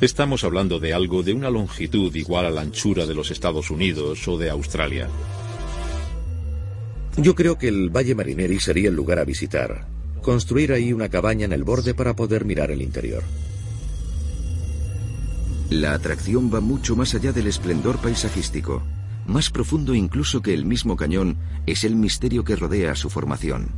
Estamos 0.00 0.42
hablando 0.42 0.80
de 0.80 0.92
algo 0.92 1.22
de 1.22 1.32
una 1.32 1.50
longitud 1.50 2.12
igual 2.14 2.46
a 2.46 2.50
la 2.50 2.62
anchura 2.62 3.06
de 3.06 3.14
los 3.14 3.30
Estados 3.30 3.70
Unidos 3.70 4.26
o 4.26 4.36
de 4.36 4.50
Australia. 4.50 5.08
Yo 7.16 7.36
creo 7.36 7.56
que 7.56 7.68
el 7.68 7.90
Valle 7.90 8.16
Marineri 8.16 8.58
sería 8.58 8.88
el 8.88 8.96
lugar 8.96 9.20
a 9.20 9.24
visitar 9.24 9.93
construir 10.24 10.72
ahí 10.72 10.92
una 10.92 11.08
cabaña 11.08 11.44
en 11.44 11.52
el 11.52 11.62
borde 11.62 11.94
para 11.94 12.16
poder 12.16 12.44
mirar 12.44 12.72
el 12.72 12.82
interior. 12.82 13.22
La 15.70 15.92
atracción 15.92 16.52
va 16.52 16.60
mucho 16.60 16.96
más 16.96 17.14
allá 17.14 17.32
del 17.32 17.46
esplendor 17.46 17.98
paisajístico. 17.98 18.82
Más 19.26 19.50
profundo 19.50 19.94
incluso 19.94 20.42
que 20.42 20.52
el 20.54 20.64
mismo 20.64 20.96
cañón 20.96 21.36
es 21.66 21.84
el 21.84 21.94
misterio 21.94 22.42
que 22.42 22.56
rodea 22.56 22.94
su 22.96 23.10
formación. 23.10 23.68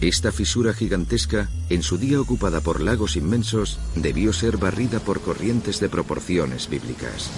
Esta 0.00 0.32
fisura 0.32 0.74
gigantesca, 0.74 1.48
en 1.70 1.82
su 1.82 1.96
día 1.96 2.20
ocupada 2.20 2.60
por 2.60 2.80
lagos 2.80 3.16
inmensos, 3.16 3.78
debió 3.94 4.32
ser 4.32 4.56
barrida 4.56 4.98
por 5.00 5.20
corrientes 5.20 5.80
de 5.80 5.88
proporciones 5.88 6.68
bíblicas. 6.68 7.30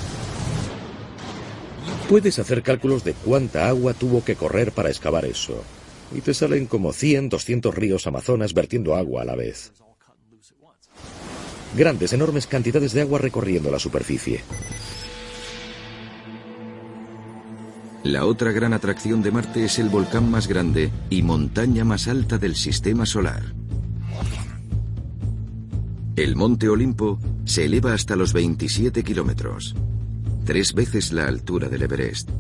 Puedes 2.09 2.39
hacer 2.39 2.63
cálculos 2.63 3.05
de 3.05 3.15
cuánta 3.15 3.69
agua 3.69 3.95
tuvo 3.95 4.25
que 4.25 4.35
correr 4.35 4.73
para 4.73 4.91
excavar 4.91 5.25
eso 5.25 5.63
y 6.15 6.21
te 6.21 6.35
salen 6.35 6.67
como 6.67 6.93
100, 6.93 7.29
200 7.29 7.75
ríos 7.75 8.07
amazonas 8.07 8.55
vertiendo 8.55 8.95
agua 8.95 9.23
a 9.23 9.25
la 9.25 9.37
vez. 9.37 9.73
Grandes, 11.77 12.13
enormes 12.13 12.47
cantidades 12.47 12.93
de 12.93 13.03
agua 13.03 13.19
recorriendo 13.19 13.71
la 13.71 13.79
superficie. 13.79 14.41
La 18.05 18.25
otra 18.25 18.53
gran 18.53 18.73
atracción 18.73 19.23
de 19.23 19.31
Marte 19.31 19.65
es 19.65 19.79
el 19.79 19.89
volcán 19.89 20.31
más 20.31 20.47
grande 20.47 20.91
y 21.11 21.23
montaña 21.23 21.85
más 21.85 22.09
alta 22.09 22.39
del 22.39 22.55
sistema 22.55 23.05
solar. 23.05 23.43
El 26.17 26.35
monte 26.35 26.69
Olimpo 26.69 27.19
se 27.45 27.67
eleva 27.67 27.93
hasta 27.93 28.17
los 28.17 28.33
27 28.33 29.05
kilómetros, 29.05 29.77
tres 30.45 30.75
veces 30.75 31.13
la 31.13 31.27
altura 31.29 31.69
del 31.69 31.83
Everest. 31.83 32.31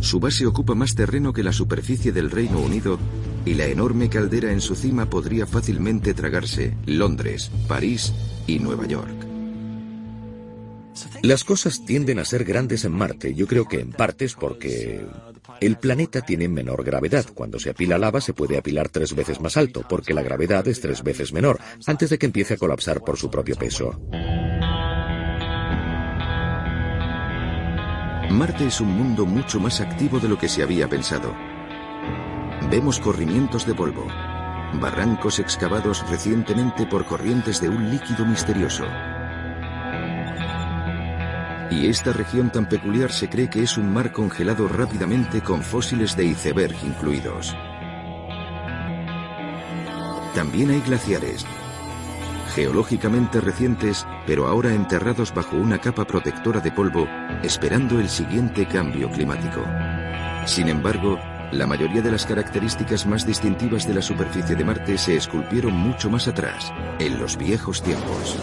Su 0.00 0.20
base 0.20 0.46
ocupa 0.46 0.74
más 0.74 0.94
terreno 0.94 1.32
que 1.32 1.42
la 1.42 1.52
superficie 1.52 2.12
del 2.12 2.30
Reino 2.30 2.60
Unido 2.60 2.98
y 3.44 3.54
la 3.54 3.66
enorme 3.66 4.08
caldera 4.08 4.52
en 4.52 4.60
su 4.60 4.74
cima 4.74 5.06
podría 5.06 5.46
fácilmente 5.46 6.14
tragarse 6.14 6.76
Londres, 6.86 7.50
París 7.66 8.12
y 8.46 8.58
Nueva 8.58 8.86
York. 8.86 9.26
Las 11.22 11.44
cosas 11.44 11.84
tienden 11.84 12.18
a 12.18 12.24
ser 12.24 12.44
grandes 12.44 12.84
en 12.84 12.92
Marte, 12.92 13.34
yo 13.34 13.46
creo 13.46 13.66
que 13.66 13.80
en 13.80 13.90
parte 13.90 14.24
es 14.24 14.34
porque 14.34 15.04
el 15.60 15.76
planeta 15.76 16.20
tiene 16.20 16.48
menor 16.48 16.84
gravedad. 16.84 17.26
Cuando 17.34 17.58
se 17.58 17.70
apila 17.70 17.98
lava 17.98 18.20
se 18.20 18.32
puede 18.32 18.56
apilar 18.56 18.88
tres 18.88 19.14
veces 19.14 19.40
más 19.40 19.56
alto, 19.56 19.84
porque 19.88 20.14
la 20.14 20.22
gravedad 20.22 20.66
es 20.68 20.80
tres 20.80 21.02
veces 21.02 21.32
menor, 21.32 21.58
antes 21.86 22.10
de 22.10 22.18
que 22.18 22.26
empiece 22.26 22.54
a 22.54 22.58
colapsar 22.58 23.00
por 23.02 23.16
su 23.16 23.30
propio 23.30 23.56
peso. 23.56 24.00
Marte 28.30 28.66
es 28.66 28.80
un 28.80 28.88
mundo 28.88 29.24
mucho 29.24 29.60
más 29.60 29.80
activo 29.80 30.18
de 30.18 30.28
lo 30.28 30.36
que 30.36 30.48
se 30.48 30.62
había 30.62 30.88
pensado. 30.88 31.34
Vemos 32.70 32.98
corrimientos 32.98 33.66
de 33.66 33.74
polvo, 33.74 34.06
barrancos 34.80 35.38
excavados 35.38 36.08
recientemente 36.10 36.86
por 36.86 37.06
corrientes 37.06 37.60
de 37.60 37.68
un 37.68 37.90
líquido 37.90 38.26
misterioso. 38.26 38.84
Y 41.70 41.86
esta 41.86 42.12
región 42.12 42.50
tan 42.50 42.68
peculiar 42.68 43.12
se 43.12 43.28
cree 43.28 43.48
que 43.48 43.62
es 43.62 43.76
un 43.76 43.92
mar 43.92 44.12
congelado 44.12 44.68
rápidamente 44.68 45.40
con 45.40 45.62
fósiles 45.62 46.16
de 46.16 46.24
iceberg 46.26 46.76
incluidos. 46.84 47.56
También 50.34 50.70
hay 50.70 50.80
glaciares, 50.80 51.46
geológicamente 52.54 53.40
recientes, 53.40 54.06
pero 54.26 54.46
ahora 54.48 54.74
enterrados 54.74 55.32
bajo 55.32 55.56
una 55.56 55.78
capa 55.78 56.06
protectora 56.06 56.60
de 56.60 56.72
polvo, 56.72 57.06
esperando 57.46 58.00
el 58.00 58.08
siguiente 58.08 58.66
cambio 58.66 59.10
climático. 59.10 59.64
Sin 60.46 60.68
embargo, 60.68 61.18
la 61.52 61.66
mayoría 61.66 62.02
de 62.02 62.10
las 62.10 62.26
características 62.26 63.06
más 63.06 63.26
distintivas 63.26 63.86
de 63.86 63.94
la 63.94 64.02
superficie 64.02 64.56
de 64.56 64.64
Marte 64.64 64.98
se 64.98 65.16
esculpieron 65.16 65.72
mucho 65.72 66.10
más 66.10 66.26
atrás, 66.28 66.72
en 66.98 67.18
los 67.18 67.36
viejos 67.36 67.82
tiempos. 67.82 68.36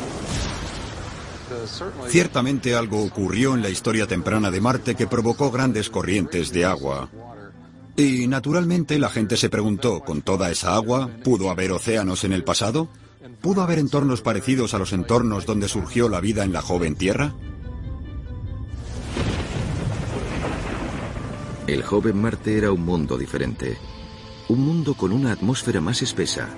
Ciertamente 2.08 2.76
algo 2.76 3.04
ocurrió 3.04 3.54
en 3.54 3.62
la 3.62 3.70
historia 3.70 4.08
temprana 4.08 4.52
de 4.52 4.62
Marte 4.62 4.96
que 4.96 5.08
provocó 5.08 5.52
grandes 5.52 5.89
corrientes 5.89 6.52
de 6.52 6.66
agua. 6.66 7.10
Y 7.96 8.28
naturalmente 8.28 8.98
la 8.98 9.10
gente 9.10 9.38
se 9.38 9.50
preguntó, 9.50 10.00
¿con 10.00 10.22
toda 10.22 10.50
esa 10.50 10.76
agua 10.76 11.10
pudo 11.24 11.52
haber 11.52 11.72
océanos 11.72 12.24
en 12.24 12.34
el 12.34 12.44
pasado? 12.44 12.88
¿Pudo 13.42 13.62
haber 13.62 13.80
entornos 13.80 14.22
parecidos 14.22 14.74
a 14.74 14.80
los 14.80 14.94
entornos 14.94 15.46
donde 15.46 15.68
surgió 15.68 16.10
la 16.10 16.22
vida 16.22 16.44
en 16.44 16.54
la 16.54 16.62
joven 16.62 16.96
Tierra? 16.96 17.34
El 21.65 21.82
joven 21.82 22.21
Marte 22.21 22.58
era 22.58 22.73
un 22.73 22.84
mundo 22.84 23.17
diferente. 23.17 23.78
Un 24.49 24.60
mundo 24.60 24.95
con 24.95 25.13
una 25.13 25.32
atmósfera 25.32 25.80
más 25.80 26.02
espesa, 26.02 26.49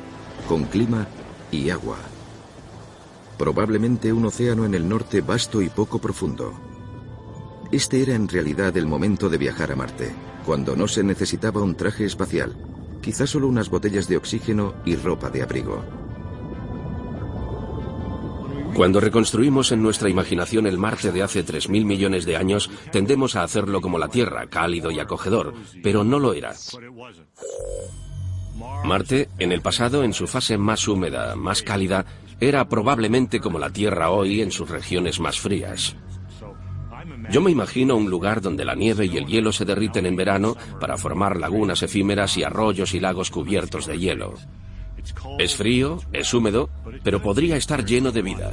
con 0.48 0.64
clima 0.64 1.08
y 1.52 1.70
agua. 1.70 1.98
Probablemente 3.38 4.12
un 4.12 4.26
océano 4.26 4.66
en 4.66 4.74
el 4.74 4.90
norte 4.90 5.22
vasto 5.22 5.62
y 5.62 5.70
poco 5.70 6.00
profundo. 6.00 6.54
Este 7.72 8.02
era 8.02 8.16
en 8.16 8.28
realidad 8.28 8.76
el 8.78 8.88
momento 8.88 9.30
de 9.30 9.38
viajar 9.38 9.72
a 9.72 9.76
Marte, 9.76 10.12
cuando 10.44 10.76
no 10.76 10.88
se 10.88 11.04
necesitaba 11.04 11.62
un 11.62 11.76
traje 11.76 12.06
espacial, 12.06 12.56
quizás 13.04 13.30
solo 13.30 13.48
unas 13.48 13.70
botellas 13.70 14.08
de 14.08 14.18
oxígeno 14.18 14.74
y 14.86 14.96
ropa 14.96 15.30
de 15.30 15.44
abrigo. 15.44 15.84
Cuando 18.76 19.00
reconstruimos 19.00 19.72
en 19.72 19.82
nuestra 19.82 20.10
imaginación 20.10 20.68
el 20.68 20.78
Marte 20.78 21.14
de 21.14 21.24
hace 21.24 21.46
3.000 21.46 21.86
millones 21.86 22.26
de 22.26 22.36
años, 22.36 22.70
tendemos 22.92 23.38
a 23.38 23.44
hacerlo 23.44 23.80
como 23.80 23.98
la 23.98 24.10
Tierra, 24.10 24.48
cálido 24.48 24.92
y 24.92 25.00
acogedor, 25.00 25.54
pero 25.82 26.04
no 26.04 26.20
lo 26.20 26.34
era. 26.34 26.54
Marte, 28.84 29.30
en 29.40 29.54
el 29.54 29.62
pasado, 29.62 30.04
en 30.04 30.14
su 30.14 30.28
fase 30.28 30.58
más 30.58 30.90
húmeda, 30.90 31.38
más 31.38 31.62
cálida, 31.62 32.06
era 32.42 32.68
probablemente 32.68 33.40
como 33.40 33.60
la 33.60 33.70
Tierra 33.70 34.10
hoy 34.10 34.42
en 34.42 34.52
sus 34.52 34.70
regiones 34.70 35.22
más 35.22 35.40
frías. 35.40 35.96
Yo 37.32 37.42
me 37.42 37.52
imagino 37.52 37.96
un 37.96 38.10
lugar 38.10 38.42
donde 38.42 38.66
la 38.66 38.76
nieve 38.76 39.06
y 39.06 39.16
el 39.16 39.26
hielo 39.26 39.54
se 39.54 39.64
derriten 39.64 40.06
en 40.06 40.18
verano 40.18 40.58
para 40.82 40.98
formar 40.98 41.38
lagunas 41.38 41.82
efímeras 41.82 42.38
y 42.38 42.44
arroyos 42.44 42.94
y 42.94 43.00
lagos 43.00 43.32
cubiertos 43.32 43.86
de 43.86 43.98
hielo. 43.98 44.34
Es 45.40 45.56
frío, 45.56 46.00
es 46.14 46.34
húmedo, 46.34 46.70
pero 47.04 47.22
podría 47.22 47.58
estar 47.58 47.86
lleno 47.86 48.12
de 48.12 48.22
vida. 48.22 48.52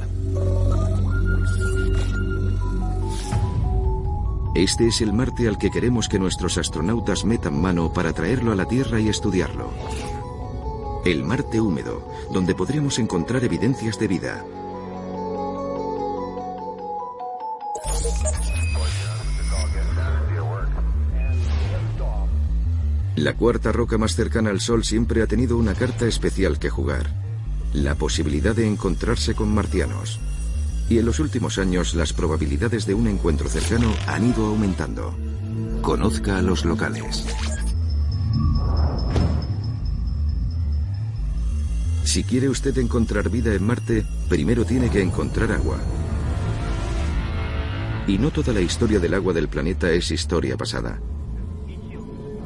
Este 4.55 4.87
es 4.87 5.01
el 5.01 5.13
Marte 5.13 5.47
al 5.47 5.57
que 5.57 5.71
queremos 5.71 6.07
que 6.07 6.19
nuestros 6.19 6.59
astronautas 6.59 7.25
metan 7.25 7.59
mano 7.59 7.91
para 7.91 8.13
traerlo 8.13 8.51
a 8.51 8.55
la 8.55 8.67
Tierra 8.67 8.99
y 8.99 9.09
estudiarlo. 9.09 9.71
El 11.05 11.23
Marte 11.23 11.59
húmedo, 11.59 12.07
donde 12.31 12.53
podremos 12.53 12.99
encontrar 12.99 13.43
evidencias 13.43 13.97
de 13.97 14.07
vida. 14.07 14.45
La 23.15 23.35
cuarta 23.35 23.71
roca 23.71 23.99
más 23.99 24.15
cercana 24.15 24.49
al 24.49 24.59
Sol 24.59 24.83
siempre 24.83 25.21
ha 25.21 25.27
tenido 25.27 25.55
una 25.57 25.75
carta 25.75 26.07
especial 26.07 26.57
que 26.57 26.71
jugar. 26.71 27.13
La 27.71 27.93
posibilidad 27.93 28.55
de 28.55 28.67
encontrarse 28.67 29.35
con 29.35 29.53
marcianos. 29.53 30.19
Y 30.89 30.97
en 30.97 31.05
los 31.05 31.19
últimos 31.19 31.59
años 31.59 31.93
las 31.93 32.11
probabilidades 32.11 32.87
de 32.87 32.95
un 32.95 33.07
encuentro 33.07 33.49
cercano 33.49 33.93
han 34.07 34.29
ido 34.29 34.47
aumentando. 34.47 35.15
Conozca 35.83 36.39
a 36.39 36.41
los 36.41 36.65
locales. 36.65 37.23
Si 42.03 42.23
quiere 42.23 42.49
usted 42.49 42.75
encontrar 42.79 43.29
vida 43.29 43.53
en 43.53 43.63
Marte, 43.63 44.05
primero 44.27 44.65
tiene 44.65 44.89
que 44.89 45.01
encontrar 45.01 45.51
agua. 45.51 45.77
Y 48.07 48.17
no 48.17 48.31
toda 48.31 48.53
la 48.53 48.61
historia 48.61 48.99
del 48.99 49.13
agua 49.13 49.33
del 49.33 49.49
planeta 49.49 49.91
es 49.91 50.09
historia 50.09 50.57
pasada. 50.57 50.99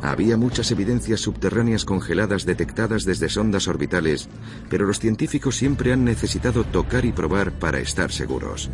Había 0.01 0.37
muchas 0.37 0.71
evidencias 0.71 1.21
subterráneas 1.21 1.83
congeladas 1.83 2.45
detectadas 2.45 3.03
desde 3.03 3.29
sondas 3.29 3.67
orbitales, 3.67 4.29
pero 4.69 4.85
los 4.85 4.99
científicos 4.99 5.55
siempre 5.55 5.91
han 5.91 6.05
necesitado 6.05 6.63
tocar 6.63 7.05
y 7.05 7.11
probar 7.11 7.51
para 7.51 7.79
estar 7.79 8.11
seguros. 8.11 8.69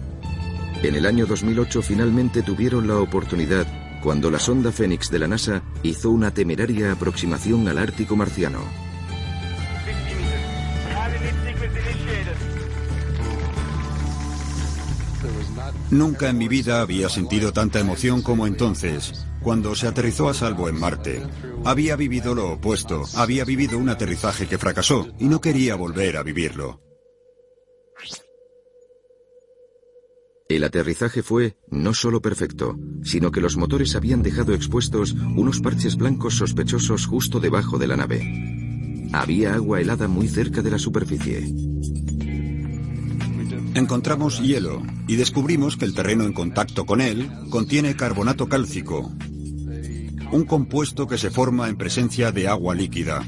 En 0.83 0.95
el 0.95 1.05
año 1.05 1.25
2008 1.25 1.81
finalmente 1.81 2.41
tuvieron 2.41 2.87
la 2.87 2.97
oportunidad 2.97 3.65
cuando 4.03 4.29
la 4.29 4.37
sonda 4.37 4.73
Phoenix 4.73 5.09
de 5.09 5.19
la 5.19 5.29
NASA 5.29 5.61
hizo 5.81 6.09
una 6.09 6.33
temeraria 6.33 6.91
aproximación 6.91 7.67
al 7.69 7.77
Ártico 7.77 8.17
marciano. 8.17 8.59
Nunca 15.89 16.29
en 16.29 16.37
mi 16.37 16.49
vida 16.49 16.81
había 16.81 17.07
sentido 17.07 17.53
tanta 17.53 17.79
emoción 17.79 18.21
como 18.21 18.45
entonces, 18.45 19.25
cuando 19.43 19.75
se 19.75 19.87
aterrizó 19.87 20.29
a 20.29 20.33
salvo 20.33 20.69
en 20.69 20.79
Marte. 20.79 21.21
Había 21.65 21.95
vivido 21.95 22.33
lo 22.33 22.53
opuesto, 22.53 23.03
había 23.15 23.45
vivido 23.45 23.77
un 23.77 23.89
aterrizaje 23.89 24.47
que 24.47 24.57
fracasó 24.57 25.07
y 25.19 25.25
no 25.25 25.41
quería 25.41 25.75
volver 25.75 26.17
a 26.17 26.23
vivirlo. 26.23 26.81
El 30.49 30.63
aterrizaje 30.63 31.23
fue 31.23 31.57
no 31.69 31.93
solo 31.93 32.21
perfecto, 32.21 32.77
sino 33.03 33.31
que 33.31 33.41
los 33.41 33.57
motores 33.57 33.95
habían 33.95 34.21
dejado 34.21 34.53
expuestos 34.53 35.13
unos 35.13 35.59
parches 35.61 35.95
blancos 35.95 36.35
sospechosos 36.35 37.05
justo 37.05 37.39
debajo 37.39 37.77
de 37.77 37.87
la 37.87 37.97
nave. 37.97 39.09
Había 39.13 39.55
agua 39.55 39.79
helada 39.79 40.07
muy 40.07 40.27
cerca 40.27 40.61
de 40.61 40.71
la 40.71 40.79
superficie. 40.79 41.47
Encontramos 43.75 44.39
hielo 44.39 44.83
y 45.07 45.15
descubrimos 45.15 45.77
que 45.77 45.85
el 45.85 45.95
terreno 45.95 46.25
en 46.25 46.33
contacto 46.33 46.85
con 46.85 47.01
él 47.01 47.31
contiene 47.49 47.95
carbonato 47.95 48.47
cálcico, 48.47 49.11
un 50.31 50.45
compuesto 50.45 51.07
que 51.07 51.17
se 51.17 51.31
forma 51.31 51.69
en 51.69 51.75
presencia 51.75 52.31
de 52.31 52.47
agua 52.47 52.75
líquida. 52.75 53.27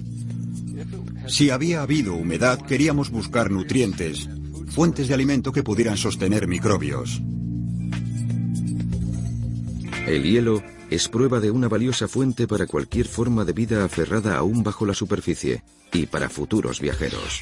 Si 1.28 1.50
había 1.50 1.82
habido 1.82 2.14
humedad, 2.14 2.62
queríamos 2.62 3.10
buscar 3.10 3.50
nutrientes, 3.50 4.30
fuentes 4.68 5.08
de 5.08 5.16
alimento 5.16 5.52
que 5.52 5.64
pudieran 5.64 5.98
sostener 5.98 6.48
microbios. 6.48 7.22
El 10.06 10.24
hielo 10.24 10.62
es 10.92 11.10
prueba 11.10 11.40
de 11.40 11.50
una 11.50 11.68
valiosa 11.68 12.08
fuente 12.08 12.48
para 12.48 12.68
cualquier 12.68 13.08
forma 13.08 13.46
de 13.46 13.54
vida 13.54 13.84
aferrada 13.84 14.38
aún 14.38 14.62
bajo 14.62 14.86
la 14.86 14.94
superficie 14.94 15.64
y 15.92 16.06
para 16.06 16.30
futuros 16.30 16.80
viajeros. 16.80 17.42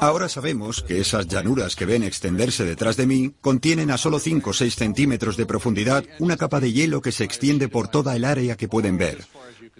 Ahora 0.00 0.28
sabemos 0.28 0.82
que 0.82 1.00
esas 1.00 1.28
llanuras 1.28 1.76
que 1.76 1.86
ven 1.86 2.02
extenderse 2.02 2.64
detrás 2.64 2.96
de 2.96 3.06
mí 3.06 3.34
contienen 3.40 3.90
a 3.90 3.98
solo 3.98 4.18
5 4.18 4.50
o 4.50 4.52
6 4.52 4.74
centímetros 4.74 5.36
de 5.36 5.46
profundidad 5.46 6.04
una 6.18 6.36
capa 6.36 6.60
de 6.60 6.72
hielo 6.72 7.00
que 7.00 7.12
se 7.12 7.24
extiende 7.24 7.68
por 7.68 7.88
toda 7.88 8.16
el 8.16 8.24
área 8.24 8.56
que 8.56 8.68
pueden 8.68 8.98
ver. 8.98 9.24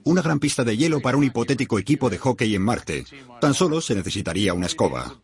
Una 0.05 0.23
gran 0.23 0.39
pista 0.39 0.65
de 0.65 0.77
hielo 0.77 1.01
para 1.01 1.17
un 1.17 1.25
hipotético 1.25 1.79
equipo 1.79 2.09
de 2.09 2.19
hockey 2.19 2.55
en 2.55 2.63
Marte. 2.63 3.05
Tan 3.41 3.55
solo 3.55 3.81
se 3.81 3.95
necesitaría 3.95 4.55
una 4.55 4.67
escoba. 4.67 5.21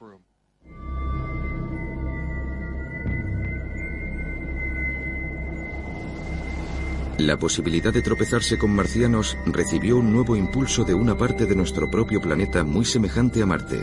La 7.18 7.38
posibilidad 7.38 7.94
de 7.94 8.02
tropezarse 8.02 8.58
con 8.58 8.72
marcianos 8.72 9.38
recibió 9.46 9.96
un 9.96 10.12
nuevo 10.12 10.36
impulso 10.36 10.84
de 10.84 10.92
una 10.92 11.16
parte 11.16 11.46
de 11.46 11.56
nuestro 11.56 11.90
propio 11.90 12.20
planeta 12.20 12.62
muy 12.62 12.84
semejante 12.84 13.40
a 13.40 13.46
Marte, 13.46 13.82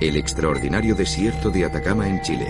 el 0.00 0.16
extraordinario 0.16 0.94
desierto 0.94 1.50
de 1.50 1.64
Atacama 1.64 2.08
en 2.08 2.20
Chile. 2.22 2.46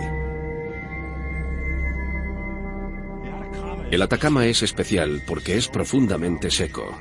El 3.91 4.03
Atacama 4.03 4.47
es 4.47 4.63
especial 4.63 5.23
porque 5.27 5.57
es 5.57 5.67
profundamente 5.69 6.51
seco. 6.51 6.95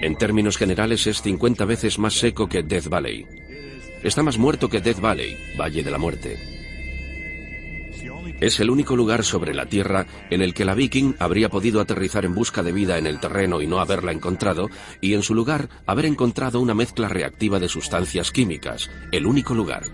En 0.00 0.14
términos 0.16 0.56
generales 0.56 1.08
es 1.08 1.20
50 1.20 1.64
veces 1.64 1.98
más 1.98 2.14
seco 2.14 2.48
que 2.48 2.62
Death 2.62 2.88
Valley. 2.88 3.26
Está 4.04 4.22
más 4.22 4.38
muerto 4.38 4.68
que 4.68 4.80
Death 4.80 5.00
Valley, 5.00 5.36
Valle 5.58 5.82
de 5.82 5.90
la 5.90 5.98
Muerte. 5.98 6.67
Es 8.40 8.60
el 8.60 8.70
único 8.70 8.94
lugar 8.94 9.24
sobre 9.24 9.52
la 9.52 9.66
Tierra 9.66 10.06
en 10.30 10.42
el 10.42 10.54
que 10.54 10.64
la 10.64 10.74
Viking 10.74 11.14
habría 11.18 11.48
podido 11.48 11.80
aterrizar 11.80 12.24
en 12.24 12.34
busca 12.34 12.62
de 12.62 12.72
vida 12.72 12.96
en 12.98 13.06
el 13.06 13.18
terreno 13.18 13.60
y 13.60 13.66
no 13.66 13.80
haberla 13.80 14.12
encontrado, 14.12 14.70
y 15.00 15.14
en 15.14 15.22
su 15.22 15.34
lugar 15.34 15.68
haber 15.86 16.06
encontrado 16.06 16.60
una 16.60 16.74
mezcla 16.74 17.08
reactiva 17.08 17.58
de 17.58 17.68
sustancias 17.68 18.30
químicas, 18.30 18.90
el 19.10 19.26
único 19.26 19.54
lugar. 19.54 19.84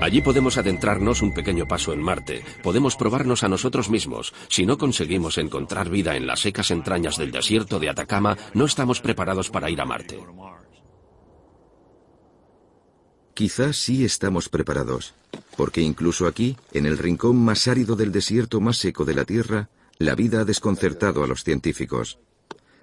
Allí 0.00 0.22
podemos 0.22 0.56
adentrarnos 0.56 1.20
un 1.20 1.34
pequeño 1.34 1.68
paso 1.68 1.92
en 1.92 2.00
Marte, 2.00 2.42
podemos 2.62 2.96
probarnos 2.96 3.44
a 3.44 3.48
nosotros 3.48 3.90
mismos. 3.90 4.32
Si 4.48 4.64
no 4.64 4.78
conseguimos 4.78 5.36
encontrar 5.36 5.90
vida 5.90 6.16
en 6.16 6.26
las 6.26 6.40
secas 6.40 6.70
entrañas 6.70 7.18
del 7.18 7.30
desierto 7.30 7.78
de 7.78 7.90
Atacama, 7.90 8.36
no 8.54 8.64
estamos 8.64 9.00
preparados 9.00 9.50
para 9.50 9.70
ir 9.70 9.80
a 9.80 9.84
Marte. 9.84 10.18
Quizás 13.34 13.76
sí 13.76 14.04
estamos 14.04 14.48
preparados, 14.48 15.14
porque 15.60 15.82
incluso 15.82 16.26
aquí, 16.26 16.56
en 16.72 16.86
el 16.86 16.96
rincón 16.96 17.36
más 17.36 17.68
árido 17.68 17.94
del 17.94 18.12
desierto 18.12 18.62
más 18.62 18.78
seco 18.78 19.04
de 19.04 19.12
la 19.12 19.26
Tierra, 19.26 19.68
la 19.98 20.14
vida 20.14 20.40
ha 20.40 20.44
desconcertado 20.46 21.22
a 21.22 21.26
los 21.26 21.44
científicos. 21.44 22.18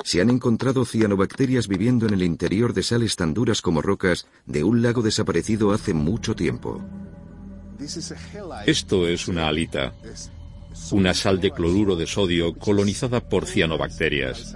Se 0.03 0.21
han 0.21 0.29
encontrado 0.29 0.85
cianobacterias 0.85 1.67
viviendo 1.67 2.05
en 2.05 2.13
el 2.13 2.21
interior 2.21 2.75
de 2.75 2.83
sales 2.83 3.15
tan 3.15 3.33
duras 3.33 3.63
como 3.63 3.81
rocas 3.81 4.27
de 4.45 4.63
un 4.63 4.83
lago 4.83 5.01
desaparecido 5.01 5.71
hace 5.71 5.95
mucho 5.95 6.35
tiempo. 6.35 6.79
Esto 8.67 9.07
es 9.07 9.27
una 9.27 9.47
alita, 9.47 9.95
una 10.91 11.15
sal 11.15 11.41
de 11.41 11.49
cloruro 11.49 11.95
de 11.95 12.05
sodio 12.05 12.53
colonizada 12.53 13.27
por 13.27 13.47
cianobacterias. 13.47 14.55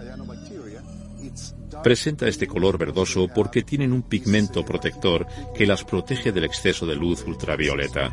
Presenta 1.84 2.28
este 2.28 2.46
color 2.46 2.78
verdoso 2.78 3.28
porque 3.34 3.64
tienen 3.64 3.92
un 3.92 4.04
pigmento 4.04 4.64
protector 4.64 5.26
que 5.56 5.66
las 5.66 5.84
protege 5.84 6.32
del 6.32 6.44
exceso 6.44 6.86
de 6.86 6.96
luz 6.96 7.24
ultravioleta. 7.26 8.12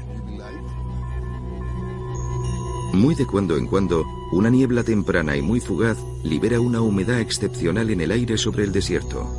Muy 2.94 3.14
de 3.14 3.26
cuando 3.26 3.58
en 3.58 3.66
cuando, 3.66 4.04
una 4.32 4.48
niebla 4.48 4.82
temprana 4.82 5.36
y 5.36 5.42
muy 5.42 5.60
fugaz 5.60 5.98
libera 6.24 6.60
una 6.60 6.80
humedad 6.80 7.20
excepcional 7.20 7.90
en 7.90 8.00
el 8.00 8.10
aire 8.10 8.38
sobre 8.38 8.64
el 8.64 8.72
desierto. 8.72 9.30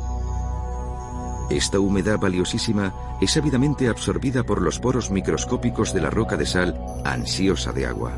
Esta 1.50 1.80
humedad 1.80 2.20
valiosísima 2.20 2.94
es 3.20 3.36
ávidamente 3.36 3.88
absorbida 3.88 4.44
por 4.44 4.62
los 4.62 4.78
poros 4.78 5.10
microscópicos 5.10 5.92
de 5.92 6.00
la 6.00 6.10
roca 6.10 6.36
de 6.36 6.46
sal 6.46 6.80
ansiosa 7.04 7.72
de 7.72 7.86
agua. 7.86 8.12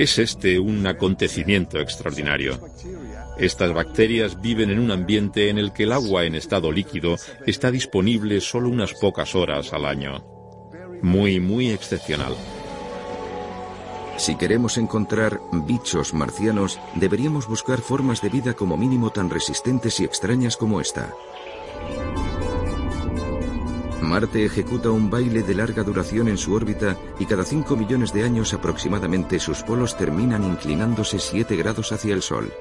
Es 0.00 0.18
este 0.18 0.58
un 0.58 0.86
acontecimiento 0.86 1.78
extraordinario. 1.78 2.58
Estas 3.36 3.74
bacterias 3.74 4.40
viven 4.40 4.70
en 4.70 4.78
un 4.78 4.90
ambiente 4.90 5.50
en 5.50 5.58
el 5.58 5.74
que 5.74 5.82
el 5.82 5.92
agua 5.92 6.24
en 6.24 6.34
estado 6.34 6.72
líquido 6.72 7.16
está 7.46 7.70
disponible 7.70 8.40
solo 8.40 8.70
unas 8.70 8.94
pocas 8.94 9.34
horas 9.34 9.74
al 9.74 9.84
año. 9.84 10.24
Muy, 11.02 11.38
muy 11.38 11.70
excepcional. 11.70 12.34
Si 14.16 14.36
queremos 14.36 14.78
encontrar 14.78 15.38
bichos 15.66 16.14
marcianos, 16.14 16.80
deberíamos 16.94 17.46
buscar 17.46 17.82
formas 17.82 18.22
de 18.22 18.30
vida 18.30 18.54
como 18.54 18.78
mínimo 18.78 19.10
tan 19.10 19.28
resistentes 19.28 20.00
y 20.00 20.04
extrañas 20.04 20.56
como 20.56 20.80
esta. 20.80 21.12
Marte 24.00 24.44
ejecuta 24.44 24.90
un 24.90 25.10
baile 25.10 25.42
de 25.42 25.54
larga 25.54 25.82
duración 25.82 26.28
en 26.28 26.38
su 26.38 26.54
órbita 26.54 26.96
y 27.18 27.26
cada 27.26 27.44
5 27.44 27.76
millones 27.76 28.12
de 28.12 28.24
años 28.24 28.54
aproximadamente 28.54 29.38
sus 29.38 29.62
polos 29.62 29.96
terminan 29.96 30.42
inclinándose 30.44 31.18
7 31.18 31.54
grados 31.56 31.92
hacia 31.92 32.14
el 32.14 32.22
Sol. 32.22 32.52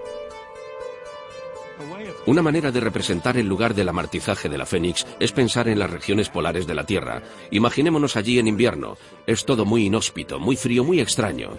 Una 2.26 2.42
manera 2.42 2.72
de 2.72 2.80
representar 2.82 3.38
el 3.38 3.48
lugar 3.48 3.74
del 3.74 3.90
amartizaje 3.90 4.50
de 4.50 4.58
la 4.58 4.66
Fénix 4.66 5.08
es 5.20 5.32
pensar 5.32 5.68
en 5.70 5.80
las 5.80 5.90
regiones 5.90 6.30
polares 6.30 6.68
de 6.68 6.76
la 6.76 6.86
Tierra. 6.86 7.24
Imaginémonos 7.50 8.18
allí 8.18 8.38
en 8.38 8.48
invierno. 8.48 8.98
Es 9.26 9.46
todo 9.46 9.66
muy 9.66 9.86
inhóspito, 9.86 10.40
muy 10.40 10.56
frío, 10.56 10.84
muy 10.84 11.00
extraño. 11.00 11.52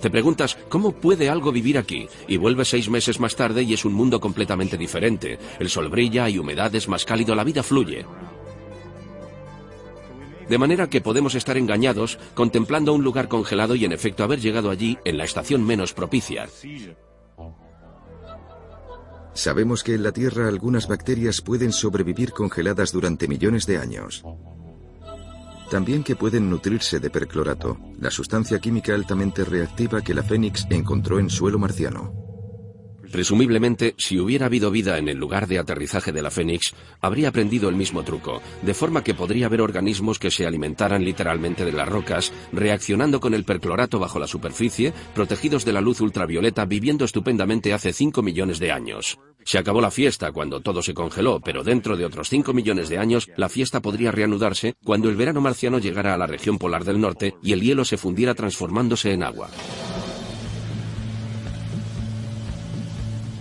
Te 0.00 0.10
preguntas, 0.10 0.58
¿cómo 0.68 0.92
puede 0.92 1.30
algo 1.30 1.52
vivir 1.52 1.78
aquí? 1.78 2.08
Y 2.26 2.36
vuelves 2.36 2.68
seis 2.68 2.90
meses 2.90 3.20
más 3.20 3.36
tarde 3.36 3.62
y 3.62 3.72
es 3.72 3.84
un 3.84 3.92
mundo 3.92 4.20
completamente 4.20 4.76
diferente. 4.76 5.38
El 5.58 5.70
sol 5.70 5.88
brilla, 5.88 6.24
hay 6.24 6.38
humedad, 6.38 6.74
es 6.74 6.88
más 6.88 7.04
cálido, 7.04 7.34
la 7.34 7.44
vida 7.44 7.62
fluye. 7.62 8.04
De 10.50 10.58
manera 10.58 10.90
que 10.90 11.00
podemos 11.00 11.36
estar 11.36 11.56
engañados 11.56 12.18
contemplando 12.34 12.92
un 12.92 13.04
lugar 13.04 13.28
congelado 13.28 13.76
y 13.76 13.84
en 13.84 13.92
efecto 13.92 14.24
haber 14.24 14.40
llegado 14.40 14.68
allí 14.68 14.98
en 15.04 15.16
la 15.16 15.22
estación 15.22 15.64
menos 15.64 15.92
propicia. 15.92 16.48
Sabemos 19.32 19.84
que 19.84 19.94
en 19.94 20.02
la 20.02 20.10
Tierra 20.10 20.48
algunas 20.48 20.88
bacterias 20.88 21.40
pueden 21.40 21.70
sobrevivir 21.70 22.32
congeladas 22.32 22.90
durante 22.90 23.28
millones 23.28 23.64
de 23.64 23.78
años. 23.78 24.24
También 25.70 26.02
que 26.02 26.16
pueden 26.16 26.50
nutrirse 26.50 26.98
de 26.98 27.10
perclorato, 27.10 27.78
la 28.00 28.10
sustancia 28.10 28.58
química 28.58 28.92
altamente 28.92 29.44
reactiva 29.44 30.02
que 30.02 30.14
la 30.14 30.24
Fénix 30.24 30.66
encontró 30.68 31.20
en 31.20 31.30
suelo 31.30 31.60
marciano. 31.60 32.19
Presumiblemente, 33.10 33.94
si 33.98 34.20
hubiera 34.20 34.46
habido 34.46 34.70
vida 34.70 34.98
en 34.98 35.08
el 35.08 35.18
lugar 35.18 35.48
de 35.48 35.58
aterrizaje 35.58 36.12
de 36.12 36.22
la 36.22 36.30
Fénix, 36.30 36.74
habría 37.00 37.28
aprendido 37.28 37.68
el 37.68 37.74
mismo 37.74 38.04
truco, 38.04 38.40
de 38.62 38.74
forma 38.74 39.02
que 39.02 39.14
podría 39.14 39.46
haber 39.46 39.60
organismos 39.60 40.18
que 40.18 40.30
se 40.30 40.46
alimentaran 40.46 41.04
literalmente 41.04 41.64
de 41.64 41.72
las 41.72 41.88
rocas, 41.88 42.32
reaccionando 42.52 43.18
con 43.18 43.34
el 43.34 43.44
perclorato 43.44 43.98
bajo 43.98 44.18
la 44.18 44.28
superficie, 44.28 44.92
protegidos 45.14 45.64
de 45.64 45.72
la 45.72 45.80
luz 45.80 46.00
ultravioleta, 46.00 46.64
viviendo 46.66 47.04
estupendamente 47.04 47.72
hace 47.72 47.92
5 47.92 48.22
millones 48.22 48.58
de 48.60 48.70
años. 48.70 49.18
Se 49.44 49.58
acabó 49.58 49.80
la 49.80 49.90
fiesta 49.90 50.32
cuando 50.32 50.60
todo 50.60 50.82
se 50.82 50.94
congeló, 50.94 51.40
pero 51.40 51.64
dentro 51.64 51.96
de 51.96 52.04
otros 52.04 52.28
5 52.28 52.52
millones 52.52 52.88
de 52.88 52.98
años 52.98 53.28
la 53.36 53.48
fiesta 53.48 53.80
podría 53.80 54.12
reanudarse 54.12 54.74
cuando 54.84 55.08
el 55.08 55.16
verano 55.16 55.40
marciano 55.40 55.78
llegara 55.78 56.14
a 56.14 56.18
la 56.18 56.26
región 56.26 56.58
polar 56.58 56.84
del 56.84 57.00
norte 57.00 57.34
y 57.42 57.52
el 57.52 57.62
hielo 57.62 57.84
se 57.84 57.96
fundiera 57.96 58.34
transformándose 58.34 59.12
en 59.12 59.22
agua. 59.22 59.48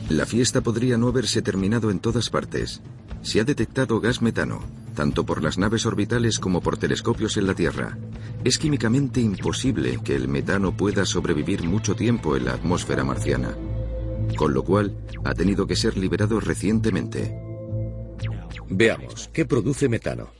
La 0.09 0.25
fiesta 0.25 0.61
podría 0.61 0.97
no 0.97 1.07
haberse 1.07 1.43
terminado 1.43 1.91
en 1.91 1.99
todas 1.99 2.31
partes. 2.31 2.81
Se 3.21 3.39
ha 3.39 3.43
detectado 3.43 4.01
gas 4.01 4.23
metano, 4.23 4.63
tanto 4.95 5.23
por 5.23 5.43
las 5.43 5.59
naves 5.59 5.85
orbitales 5.85 6.39
como 6.39 6.61
por 6.61 6.77
telescopios 6.77 7.37
en 7.37 7.45
la 7.45 7.53
Tierra. 7.53 7.95
Es 8.43 8.57
químicamente 8.57 9.21
imposible 9.21 9.99
que 10.03 10.15
el 10.15 10.27
metano 10.27 10.75
pueda 10.75 11.05
sobrevivir 11.05 11.63
mucho 11.63 11.95
tiempo 11.95 12.35
en 12.35 12.45
la 12.45 12.53
atmósfera 12.53 13.03
marciana, 13.03 13.55
con 14.35 14.51
lo 14.51 14.63
cual 14.63 14.97
ha 15.25 15.35
tenido 15.35 15.67
que 15.67 15.75
ser 15.75 15.95
liberado 15.95 16.39
recientemente. 16.39 17.39
Veamos, 18.67 19.29
¿qué 19.31 19.45
produce 19.45 19.89
metano? 19.89 20.31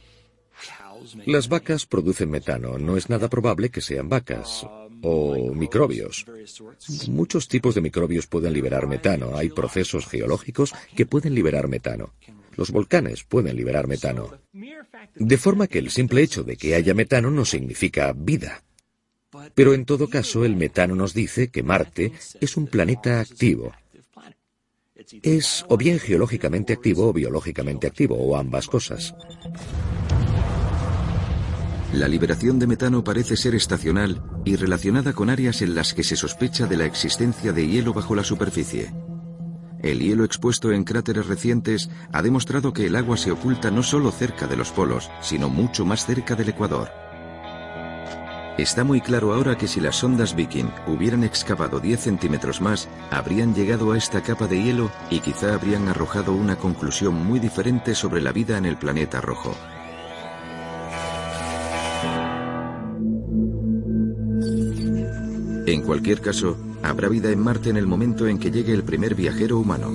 Las 1.28 1.48
vacas 1.48 1.86
producen 1.86 2.32
metano. 2.32 2.80
No 2.80 2.98
es 2.98 3.10
nada 3.10 3.30
probable 3.30 3.70
que 3.70 3.82
sean 3.82 4.10
vacas 4.10 4.66
o 5.02 5.54
microbios. 5.54 6.26
Muchos 7.08 7.48
tipos 7.48 7.76
de 7.76 7.82
microbios 7.82 8.28
pueden 8.28 8.54
liberar 8.54 8.88
metano. 8.88 9.36
Hay 9.36 9.50
procesos 9.50 10.08
geológicos 10.08 10.74
que 10.96 11.06
pueden 11.06 11.34
liberar 11.36 11.68
metano. 11.68 12.14
Los 12.56 12.72
volcanes 12.72 13.24
pueden 13.24 13.56
liberar 13.56 13.88
metano. 13.88 14.38
De 15.16 15.38
forma 15.38 15.68
que 15.68 15.80
el 15.80 15.92
simple 15.92 16.22
hecho 16.22 16.44
de 16.44 16.58
que 16.58 16.76
haya 16.76 16.94
metano 16.94 17.32
no 17.32 17.46
significa 17.46 18.14
vida. 18.14 18.64
Pero 19.54 19.74
en 19.74 19.86
todo 19.86 20.10
caso, 20.10 20.44
el 20.44 20.56
metano 20.56 20.96
nos 20.96 21.14
dice 21.14 21.50
que 21.50 21.64
Marte 21.64 22.12
es 22.42 22.58
un 22.58 22.68
planeta 22.68 23.22
activo. 23.22 23.74
Es 25.22 25.66
o 25.70 25.78
bien 25.78 26.00
geológicamente 26.00 26.74
activo 26.74 27.10
o 27.10 27.14
biológicamente 27.14 27.88
activo, 27.88 28.16
o 28.16 28.36
ambas 28.36 28.68
cosas. 28.68 29.16
La 31.94 32.08
liberación 32.08 32.60
de 32.60 32.68
metano 32.68 33.04
parece 33.04 33.36
ser 33.36 33.56
estacional 33.56 34.22
y 34.46 34.56
relacionada 34.56 35.14
con 35.14 35.30
áreas 35.32 35.64
en 35.64 35.74
las 35.74 35.96
que 35.96 36.04
se 36.04 36.16
sospecha 36.16 36.68
de 36.68 36.78
la 36.78 36.86
existencia 36.86 37.52
de 37.52 37.68
hielo 37.68 37.94
bajo 37.94 38.14
la 38.14 38.24
superficie. 38.24 38.94
El 39.82 40.00
hielo 40.00 40.24
expuesto 40.24 40.72
en 40.72 40.84
cráteres 40.84 41.26
recientes 41.26 41.90
ha 42.12 42.22
demostrado 42.22 42.74
que 42.74 42.86
el 42.86 42.96
agua 42.96 43.18
se 43.18 43.32
oculta 43.32 43.72
no 43.72 43.82
solo 43.82 44.12
cerca 44.12 44.46
de 44.46 44.56
los 44.56 44.72
polos, 44.72 45.10
sino 45.22 45.50
mucho 45.50 45.84
más 45.84 46.06
cerca 46.06 46.36
del 46.36 46.50
Ecuador. 46.50 46.90
Está 48.60 48.84
muy 48.84 49.02
claro 49.02 49.34
ahora 49.34 49.58
que 49.58 49.68
si 49.68 49.80
las 49.80 49.96
sondas 49.96 50.36
Viking 50.36 50.70
hubieran 50.86 51.24
excavado 51.24 51.80
10 51.80 52.00
centímetros 52.00 52.62
más, 52.62 52.88
habrían 53.10 53.56
llegado 53.56 53.94
a 53.94 53.98
esta 53.98 54.22
capa 54.22 54.48
de 54.48 54.62
hielo 54.62 54.92
y 55.10 55.22
quizá 55.22 55.56
habrían 55.56 55.88
arrojado 55.88 56.34
una 56.34 56.58
conclusión 56.58 57.16
muy 57.16 57.40
diferente 57.40 57.96
sobre 57.96 58.22
la 58.22 58.32
vida 58.32 58.58
en 58.58 58.66
el 58.66 58.78
planeta 58.78 59.22
rojo. 59.22 59.56
En 65.72 65.84
cualquier 65.84 66.20
caso, 66.20 66.58
habrá 66.82 67.10
vida 67.10 67.30
en 67.30 67.40
Marte 67.40 67.70
en 67.70 67.78
el 67.78 67.86
momento 67.86 68.28
en 68.28 68.40
que 68.40 68.50
llegue 68.50 68.74
el 68.74 68.84
primer 68.84 69.14
viajero 69.14 69.60
humano. 69.60 69.92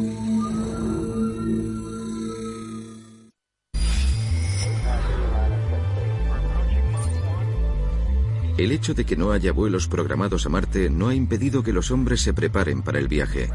El 8.57 8.71
hecho 8.71 8.95
de 8.95 9.05
que 9.05 9.17
no 9.17 9.33
haya 9.33 9.51
vuelos 9.51 9.89
programados 9.89 10.47
a 10.47 10.49
Marte 10.49 10.89
no 10.91 11.09
ha 11.09 11.15
impedido 11.17 11.65
que 11.65 11.73
los 11.73 11.91
hombres 11.91 12.21
se 12.21 12.33
preparen 12.33 12.83
para 12.83 13.01
el 13.01 13.09
viaje. 13.09 13.51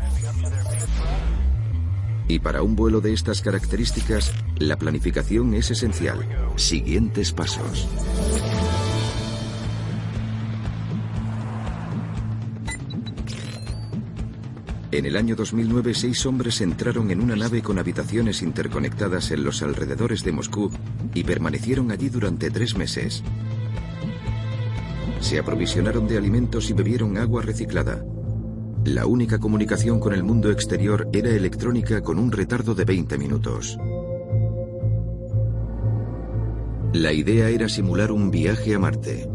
Y 2.28 2.40
para 2.40 2.64
un 2.64 2.76
vuelo 2.76 3.00
de 3.00 3.14
estas 3.14 3.42
características, 3.42 4.34
la 4.58 4.78
planificación 4.78 5.54
es 5.54 5.72
esencial. 5.72 6.28
Siguientes 6.58 7.32
pasos. 7.32 7.88
En 15.00 15.06
el 15.06 15.16
año 15.16 15.34
2009, 15.34 15.94
seis 15.94 16.26
hombres 16.26 16.60
entraron 16.60 17.10
en 17.10 17.22
una 17.22 17.34
nave 17.34 17.62
con 17.62 17.80
habitaciones 17.80 18.42
interconectadas 18.42 19.32
en 19.32 19.46
los 19.46 19.62
alrededores 19.62 20.26
de 20.26 20.34
Moscú 20.34 20.72
y 21.14 21.24
permanecieron 21.24 21.90
allí 21.90 22.10
durante 22.10 22.52
tres 22.52 22.76
meses. 22.76 23.24
Se 25.22 25.40
aprovisionaron 25.40 26.06
de 26.06 26.18
alimentos 26.18 26.70
y 26.70 26.74
bebieron 26.74 27.18
agua 27.18 27.42
reciclada. 27.42 28.04
La 28.84 29.06
única 29.06 29.40
comunicación 29.40 30.02
con 30.02 30.14
el 30.14 30.22
mundo 30.22 30.52
exterior 30.52 31.08
era 31.14 31.30
electrónica 31.30 32.02
con 32.02 32.20
un 32.20 32.34
retardo 32.34 32.76
de 32.76 32.84
20 32.84 33.18
minutos. 33.18 33.78
La 36.92 37.14
idea 37.14 37.48
era 37.48 37.70
simular 37.70 38.12
un 38.12 38.32
viaje 38.32 38.76
a 38.76 38.80
Marte. 38.80 39.30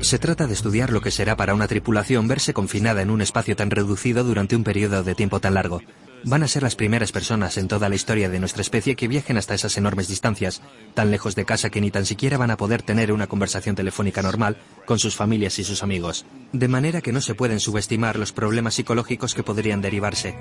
Se 0.00 0.18
trata 0.18 0.46
de 0.46 0.54
estudiar 0.54 0.90
lo 0.90 1.00
que 1.00 1.10
será 1.10 1.36
para 1.36 1.54
una 1.54 1.66
tripulación 1.66 2.28
verse 2.28 2.54
confinada 2.54 3.02
en 3.02 3.10
un 3.10 3.20
espacio 3.20 3.56
tan 3.56 3.70
reducido 3.70 4.22
durante 4.22 4.54
un 4.54 4.62
periodo 4.62 5.02
de 5.02 5.14
tiempo 5.14 5.40
tan 5.40 5.54
largo. 5.54 5.82
Van 6.24 6.42
a 6.42 6.48
ser 6.48 6.62
las 6.62 6.76
primeras 6.76 7.12
personas 7.12 7.58
en 7.58 7.68
toda 7.68 7.88
la 7.88 7.94
historia 7.94 8.28
de 8.28 8.40
nuestra 8.40 8.62
especie 8.62 8.96
que 8.96 9.08
viajen 9.08 9.36
hasta 9.36 9.54
esas 9.54 9.76
enormes 9.76 10.08
distancias, 10.08 10.62
tan 10.94 11.10
lejos 11.10 11.34
de 11.34 11.44
casa 11.44 11.70
que 11.70 11.80
ni 11.80 11.90
tan 11.90 12.06
siquiera 12.06 12.38
van 12.38 12.50
a 12.50 12.56
poder 12.56 12.82
tener 12.82 13.12
una 13.12 13.26
conversación 13.26 13.76
telefónica 13.76 14.22
normal 14.22 14.56
con 14.86 14.98
sus 14.98 15.16
familias 15.16 15.58
y 15.58 15.64
sus 15.64 15.82
amigos. 15.82 16.26
De 16.52 16.68
manera 16.68 17.00
que 17.00 17.12
no 17.12 17.20
se 17.20 17.34
pueden 17.34 17.60
subestimar 17.60 18.18
los 18.18 18.32
problemas 18.32 18.74
psicológicos 18.74 19.34
que 19.34 19.42
podrían 19.42 19.80
derivarse. 19.80 20.36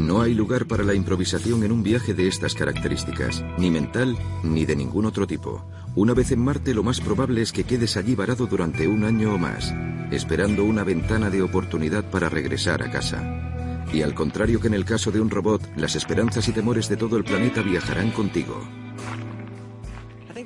No 0.00 0.22
hay 0.22 0.32
lugar 0.32 0.66
para 0.66 0.82
la 0.82 0.94
improvisación 0.94 1.62
en 1.62 1.72
un 1.72 1.82
viaje 1.82 2.14
de 2.14 2.26
estas 2.26 2.54
características, 2.54 3.44
ni 3.58 3.70
mental 3.70 4.16
ni 4.42 4.64
de 4.64 4.74
ningún 4.74 5.04
otro 5.04 5.26
tipo. 5.26 5.62
Una 5.94 6.14
vez 6.14 6.32
en 6.32 6.40
Marte 6.40 6.72
lo 6.72 6.82
más 6.82 7.00
probable 7.00 7.42
es 7.42 7.52
que 7.52 7.64
quedes 7.64 7.98
allí 7.98 8.14
varado 8.14 8.46
durante 8.46 8.88
un 8.88 9.04
año 9.04 9.34
o 9.34 9.38
más, 9.38 9.74
esperando 10.10 10.64
una 10.64 10.84
ventana 10.84 11.28
de 11.28 11.42
oportunidad 11.42 12.10
para 12.10 12.30
regresar 12.30 12.82
a 12.82 12.90
casa. 12.90 13.84
Y 13.92 14.00
al 14.00 14.14
contrario 14.14 14.58
que 14.58 14.68
en 14.68 14.74
el 14.74 14.86
caso 14.86 15.10
de 15.10 15.20
un 15.20 15.28
robot, 15.28 15.62
las 15.76 15.94
esperanzas 15.96 16.48
y 16.48 16.52
temores 16.52 16.88
de 16.88 16.96
todo 16.96 17.18
el 17.18 17.24
planeta 17.24 17.60
viajarán 17.60 18.10
contigo. 18.10 18.58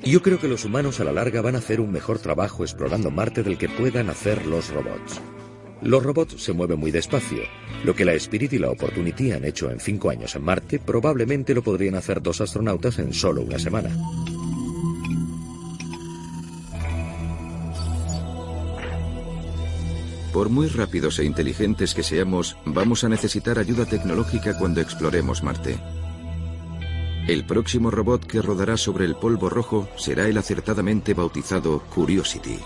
Yo 0.03 0.21
creo 0.21 0.37
que 0.37 0.49
los 0.49 0.65
humanos 0.65 0.99
a 0.99 1.05
la 1.05 1.13
larga 1.13 1.41
van 1.41 1.55
a 1.55 1.59
hacer 1.59 1.79
un 1.79 1.93
mejor 1.93 2.19
trabajo 2.19 2.63
explorando 2.63 3.09
Marte 3.09 3.41
del 3.41 3.57
que 3.57 3.69
puedan 3.69 4.09
hacer 4.09 4.45
los 4.45 4.69
robots. 4.69 5.21
Los 5.85 6.01
robots 6.01 6.41
se 6.41 6.51
mueven 6.51 6.79
muy 6.79 6.89
despacio. 6.89 7.43
Lo 7.83 7.93
que 7.93 8.05
la 8.05 8.13
Spirit 8.13 8.53
y 8.53 8.57
la 8.57 8.71
Opportunity 8.71 9.31
han 9.31 9.45
hecho 9.45 9.69
en 9.69 9.79
cinco 9.79 10.09
años 10.09 10.35
en 10.35 10.43
Marte, 10.43 10.79
probablemente 10.79 11.53
lo 11.53 11.61
podrían 11.61 11.93
hacer 11.93 12.23
dos 12.23 12.41
astronautas 12.41 12.97
en 12.97 13.13
solo 13.13 13.43
una 13.43 13.59
semana. 13.59 13.95
Por 20.33 20.49
muy 20.49 20.69
rápidos 20.69 21.19
e 21.19 21.23
inteligentes 21.23 21.93
que 21.93 22.01
seamos, 22.01 22.57
vamos 22.65 23.03
a 23.03 23.09
necesitar 23.09 23.59
ayuda 23.59 23.85
tecnológica 23.85 24.57
cuando 24.57 24.81
exploremos 24.81 25.43
Marte. 25.43 25.77
El 27.27 27.45
próximo 27.45 27.91
robot 27.91 28.25
que 28.25 28.41
rodará 28.41 28.75
sobre 28.75 29.05
el 29.05 29.15
polvo 29.15 29.49
rojo 29.49 29.87
será 29.97 30.27
el 30.27 30.39
acertadamente 30.39 31.13
bautizado 31.13 31.83
Curiosity. 31.93 32.57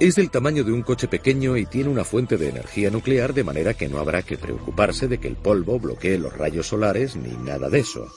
Es 0.00 0.14
del 0.14 0.30
tamaño 0.30 0.64
de 0.64 0.72
un 0.72 0.80
coche 0.80 1.08
pequeño 1.08 1.58
y 1.58 1.66
tiene 1.66 1.90
una 1.90 2.04
fuente 2.04 2.38
de 2.38 2.48
energía 2.48 2.90
nuclear 2.90 3.34
de 3.34 3.44
manera 3.44 3.74
que 3.74 3.86
no 3.86 3.98
habrá 3.98 4.22
que 4.22 4.38
preocuparse 4.38 5.08
de 5.08 5.18
que 5.20 5.28
el 5.28 5.36
polvo 5.36 5.78
bloquee 5.78 6.16
los 6.16 6.34
rayos 6.34 6.68
solares 6.68 7.16
ni 7.16 7.32
nada 7.32 7.68
de 7.68 7.80
eso. 7.80 8.10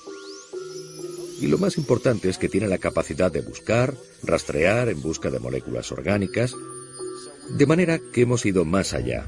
Y 1.42 1.48
lo 1.48 1.58
más 1.58 1.78
importante 1.78 2.30
es 2.30 2.38
que 2.38 2.48
tiene 2.48 2.70
la 2.70 2.78
capacidad 2.78 3.30
de 3.30 3.42
buscar, 3.42 3.96
rastrear 4.24 4.88
en 4.88 5.02
busca 5.02 5.30
de 5.30 5.40
moléculas 5.40 5.92
orgánicas, 5.92 6.56
de 7.50 7.66
manera 7.66 8.00
que 8.14 8.22
hemos 8.22 8.46
ido 8.46 8.64
más 8.64 8.94
allá, 8.94 9.28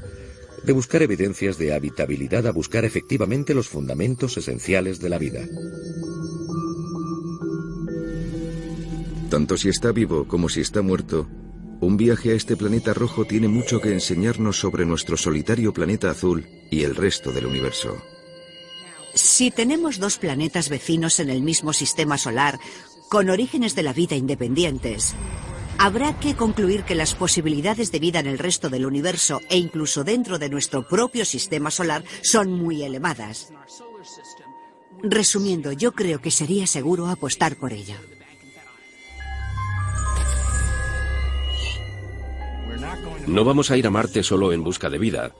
de 0.64 0.72
buscar 0.72 1.02
evidencias 1.02 1.58
de 1.58 1.74
habitabilidad 1.74 2.46
a 2.46 2.52
buscar 2.52 2.86
efectivamente 2.86 3.52
los 3.52 3.68
fundamentos 3.68 4.38
esenciales 4.38 4.98
de 4.98 5.10
la 5.10 5.18
vida. 5.18 5.46
Tanto 9.28 9.58
si 9.58 9.68
está 9.68 9.92
vivo 9.92 10.26
como 10.26 10.48
si 10.48 10.62
está 10.62 10.80
muerto, 10.80 11.28
un 11.80 11.96
viaje 11.96 12.32
a 12.32 12.34
este 12.34 12.56
planeta 12.56 12.94
rojo 12.94 13.24
tiene 13.24 13.48
mucho 13.48 13.80
que 13.80 13.92
enseñarnos 13.92 14.58
sobre 14.58 14.86
nuestro 14.86 15.16
solitario 15.16 15.72
planeta 15.72 16.10
azul 16.10 16.46
y 16.70 16.82
el 16.82 16.96
resto 16.96 17.32
del 17.32 17.46
universo. 17.46 17.96
Si 19.14 19.50
tenemos 19.50 19.98
dos 19.98 20.18
planetas 20.18 20.68
vecinos 20.68 21.20
en 21.20 21.30
el 21.30 21.42
mismo 21.42 21.72
sistema 21.72 22.18
solar, 22.18 22.58
con 23.08 23.30
orígenes 23.30 23.74
de 23.74 23.82
la 23.82 23.92
vida 23.92 24.16
independientes, 24.16 25.14
Habrá 25.78 26.18
que 26.18 26.34
concluir 26.34 26.84
que 26.84 26.94
las 26.94 27.14
posibilidades 27.14 27.92
de 27.92 27.98
vida 27.98 28.18
en 28.20 28.26
el 28.26 28.38
resto 28.38 28.70
del 28.70 28.86
universo 28.86 29.42
e 29.50 29.58
incluso 29.58 30.04
dentro 30.04 30.38
de 30.38 30.48
nuestro 30.48 30.88
propio 30.88 31.24
sistema 31.24 31.70
solar 31.70 32.02
son 32.22 32.50
muy 32.50 32.82
elevadas. 32.82 33.52
Resumiendo, 35.02 35.72
yo 35.72 35.92
creo 35.92 36.20
que 36.22 36.30
sería 36.30 36.66
seguro 36.66 37.08
apostar 37.08 37.56
por 37.56 37.74
ello. 37.74 37.96
No 43.26 43.44
vamos 43.44 43.70
a 43.70 43.76
ir 43.76 43.86
a 43.86 43.90
Marte 43.90 44.22
solo 44.22 44.52
en 44.52 44.62
busca 44.62 44.88
de 44.88 44.98
vida. 44.98 45.32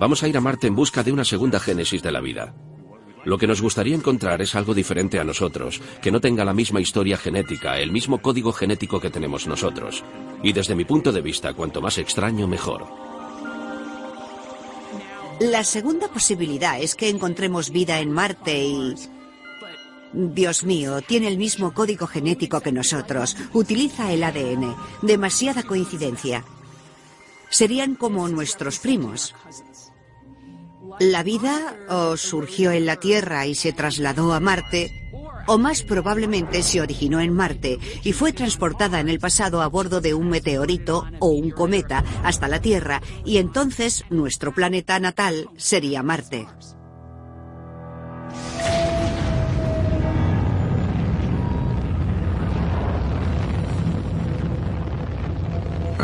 Vamos 0.00 0.22
a 0.22 0.28
ir 0.28 0.36
a 0.36 0.40
Marte 0.40 0.66
en 0.66 0.74
busca 0.74 1.02
de 1.02 1.12
una 1.12 1.24
segunda 1.24 1.60
génesis 1.60 2.02
de 2.02 2.10
la 2.10 2.20
vida. 2.20 2.54
Lo 3.24 3.38
que 3.38 3.46
nos 3.46 3.60
gustaría 3.60 3.94
encontrar 3.94 4.40
es 4.40 4.54
algo 4.54 4.74
diferente 4.74 5.18
a 5.18 5.24
nosotros, 5.24 5.80
que 6.02 6.10
no 6.10 6.20
tenga 6.20 6.44
la 6.44 6.54
misma 6.54 6.80
historia 6.80 7.16
genética, 7.16 7.78
el 7.78 7.92
mismo 7.92 8.20
código 8.20 8.52
genético 8.52 9.00
que 9.00 9.10
tenemos 9.10 9.46
nosotros. 9.46 10.02
Y 10.42 10.52
desde 10.52 10.74
mi 10.74 10.84
punto 10.84 11.12
de 11.12 11.20
vista, 11.20 11.52
cuanto 11.52 11.80
más 11.80 11.98
extraño, 11.98 12.48
mejor. 12.48 12.86
La 15.40 15.64
segunda 15.64 16.08
posibilidad 16.08 16.80
es 16.80 16.94
que 16.94 17.08
encontremos 17.08 17.70
vida 17.70 17.98
en 18.00 18.10
Marte 18.10 18.64
y... 18.64 18.94
Dios 20.12 20.62
mío, 20.62 21.02
tiene 21.02 21.26
el 21.26 21.38
mismo 21.38 21.74
código 21.74 22.06
genético 22.06 22.60
que 22.60 22.70
nosotros. 22.70 23.36
Utiliza 23.52 24.12
el 24.12 24.22
ADN. 24.22 24.76
Demasiada 25.02 25.64
coincidencia. 25.64 26.44
Serían 27.50 27.94
como 27.94 28.28
nuestros 28.28 28.78
primos. 28.78 29.34
La 31.00 31.22
vida 31.22 31.76
o 31.88 32.16
surgió 32.16 32.70
en 32.70 32.86
la 32.86 32.96
Tierra 32.96 33.46
y 33.46 33.54
se 33.54 33.72
trasladó 33.72 34.32
a 34.32 34.40
Marte, 34.40 34.90
o 35.46 35.58
más 35.58 35.82
probablemente 35.82 36.62
se 36.62 36.80
originó 36.80 37.20
en 37.20 37.32
Marte 37.32 37.78
y 38.02 38.12
fue 38.12 38.32
transportada 38.32 39.00
en 39.00 39.08
el 39.08 39.18
pasado 39.18 39.62
a 39.62 39.66
bordo 39.66 40.00
de 40.00 40.14
un 40.14 40.28
meteorito 40.28 41.06
o 41.18 41.28
un 41.28 41.50
cometa 41.50 42.04
hasta 42.22 42.48
la 42.48 42.60
Tierra, 42.60 43.02
y 43.24 43.38
entonces 43.38 44.04
nuestro 44.10 44.54
planeta 44.54 44.98
natal 45.00 45.48
sería 45.56 46.02
Marte. 46.02 46.46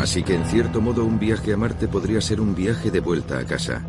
Así 0.01 0.23
que 0.23 0.33
en 0.33 0.43
cierto 0.45 0.81
modo 0.81 1.05
un 1.05 1.19
viaje 1.19 1.53
a 1.53 1.57
Marte 1.57 1.87
podría 1.87 2.21
ser 2.21 2.41
un 2.41 2.55
viaje 2.55 2.89
de 2.89 3.01
vuelta 3.01 3.37
a 3.37 3.45
casa. 3.45 3.85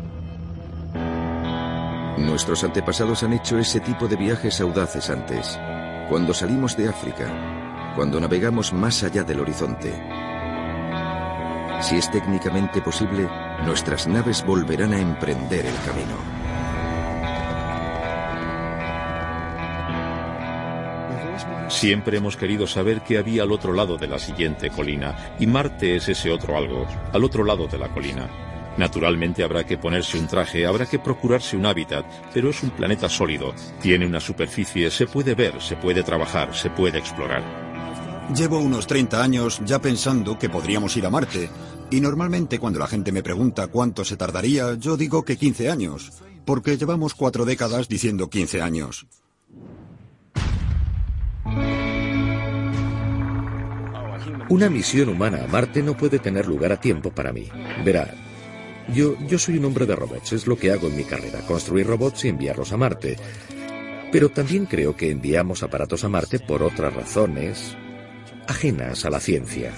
Nuestros 2.19 2.63
antepasados 2.63 3.23
han 3.23 3.33
hecho 3.33 3.57
ese 3.57 3.79
tipo 3.79 4.07
de 4.07 4.15
viajes 4.15 4.61
audaces 4.61 5.09
antes, 5.09 5.59
cuando 6.09 6.35
salimos 6.35 6.77
de 6.77 6.87
África, 6.87 7.93
cuando 7.95 8.19
navegamos 8.19 8.73
más 8.73 9.03
allá 9.03 9.23
del 9.23 9.39
horizonte. 9.39 9.91
Si 11.81 11.95
es 11.95 12.11
técnicamente 12.11 12.79
posible, 12.83 13.27
nuestras 13.65 14.05
naves 14.05 14.45
volverán 14.45 14.93
a 14.93 14.99
emprender 14.99 15.65
el 15.65 15.75
camino. 15.83 16.32
Siempre 21.83 22.15
hemos 22.15 22.37
querido 22.37 22.65
saber 22.65 23.03
qué 23.03 23.17
había 23.17 23.43
al 23.43 23.51
otro 23.51 23.73
lado 23.73 23.97
de 23.97 24.07
la 24.07 24.17
siguiente 24.17 24.69
colina, 24.69 25.35
y 25.37 25.47
Marte 25.47 25.97
es 25.97 26.07
ese 26.07 26.31
otro 26.31 26.55
algo, 26.55 26.87
al 27.11 27.25
otro 27.25 27.43
lado 27.43 27.67
de 27.67 27.77
la 27.77 27.89
colina. 27.89 28.29
Naturalmente 28.77 29.43
habrá 29.43 29.65
que 29.65 29.77
ponerse 29.77 30.17
un 30.17 30.25
traje, 30.25 30.65
habrá 30.65 30.85
que 30.85 30.99
procurarse 30.99 31.57
un 31.57 31.65
hábitat, 31.65 32.05
pero 32.33 32.51
es 32.51 32.63
un 32.63 32.69
planeta 32.69 33.09
sólido, 33.09 33.53
tiene 33.81 34.05
una 34.07 34.21
superficie, 34.21 34.89
se 34.89 35.07
puede 35.07 35.35
ver, 35.35 35.61
se 35.61 35.75
puede 35.75 36.03
trabajar, 36.03 36.55
se 36.55 36.69
puede 36.69 36.99
explorar. 36.99 37.43
Llevo 38.33 38.59
unos 38.59 38.87
30 38.87 39.21
años 39.21 39.59
ya 39.65 39.81
pensando 39.81 40.39
que 40.39 40.47
podríamos 40.47 40.95
ir 40.95 41.05
a 41.05 41.09
Marte, 41.09 41.49
y 41.91 41.99
normalmente 41.99 42.59
cuando 42.59 42.79
la 42.79 42.87
gente 42.87 43.11
me 43.11 43.23
pregunta 43.23 43.67
cuánto 43.67 44.05
se 44.05 44.15
tardaría, 44.15 44.75
yo 44.75 44.95
digo 44.95 45.25
que 45.25 45.35
15 45.35 45.69
años, 45.69 46.13
porque 46.45 46.77
llevamos 46.77 47.13
cuatro 47.13 47.43
décadas 47.43 47.89
diciendo 47.89 48.29
15 48.29 48.61
años. 48.61 49.05
Una 54.49 54.69
misión 54.69 55.09
humana 55.09 55.43
a 55.43 55.47
Marte 55.47 55.81
no 55.81 55.97
puede 55.97 56.19
tener 56.19 56.47
lugar 56.47 56.71
a 56.71 56.79
tiempo 56.79 57.09
para 57.09 57.33
mí. 57.33 57.49
Verá, 57.83 58.13
yo, 58.93 59.17
yo 59.27 59.39
soy 59.39 59.57
un 59.57 59.65
hombre 59.65 59.85
de 59.85 59.95
robots, 59.95 60.33
es 60.33 60.45
lo 60.45 60.57
que 60.57 60.71
hago 60.71 60.87
en 60.87 60.97
mi 60.97 61.03
carrera, 61.05 61.39
construir 61.47 61.87
robots 61.87 62.25
y 62.25 62.29
enviarlos 62.29 62.71
a 62.71 62.77
Marte. 62.77 63.17
Pero 64.11 64.29
también 64.29 64.65
creo 64.65 64.95
que 64.95 65.09
enviamos 65.09 65.63
aparatos 65.63 66.03
a 66.03 66.09
Marte 66.09 66.39
por 66.39 66.61
otras 66.61 66.93
razones 66.93 67.75
ajenas 68.47 69.05
a 69.05 69.09
la 69.09 69.19
ciencia. 69.19 69.73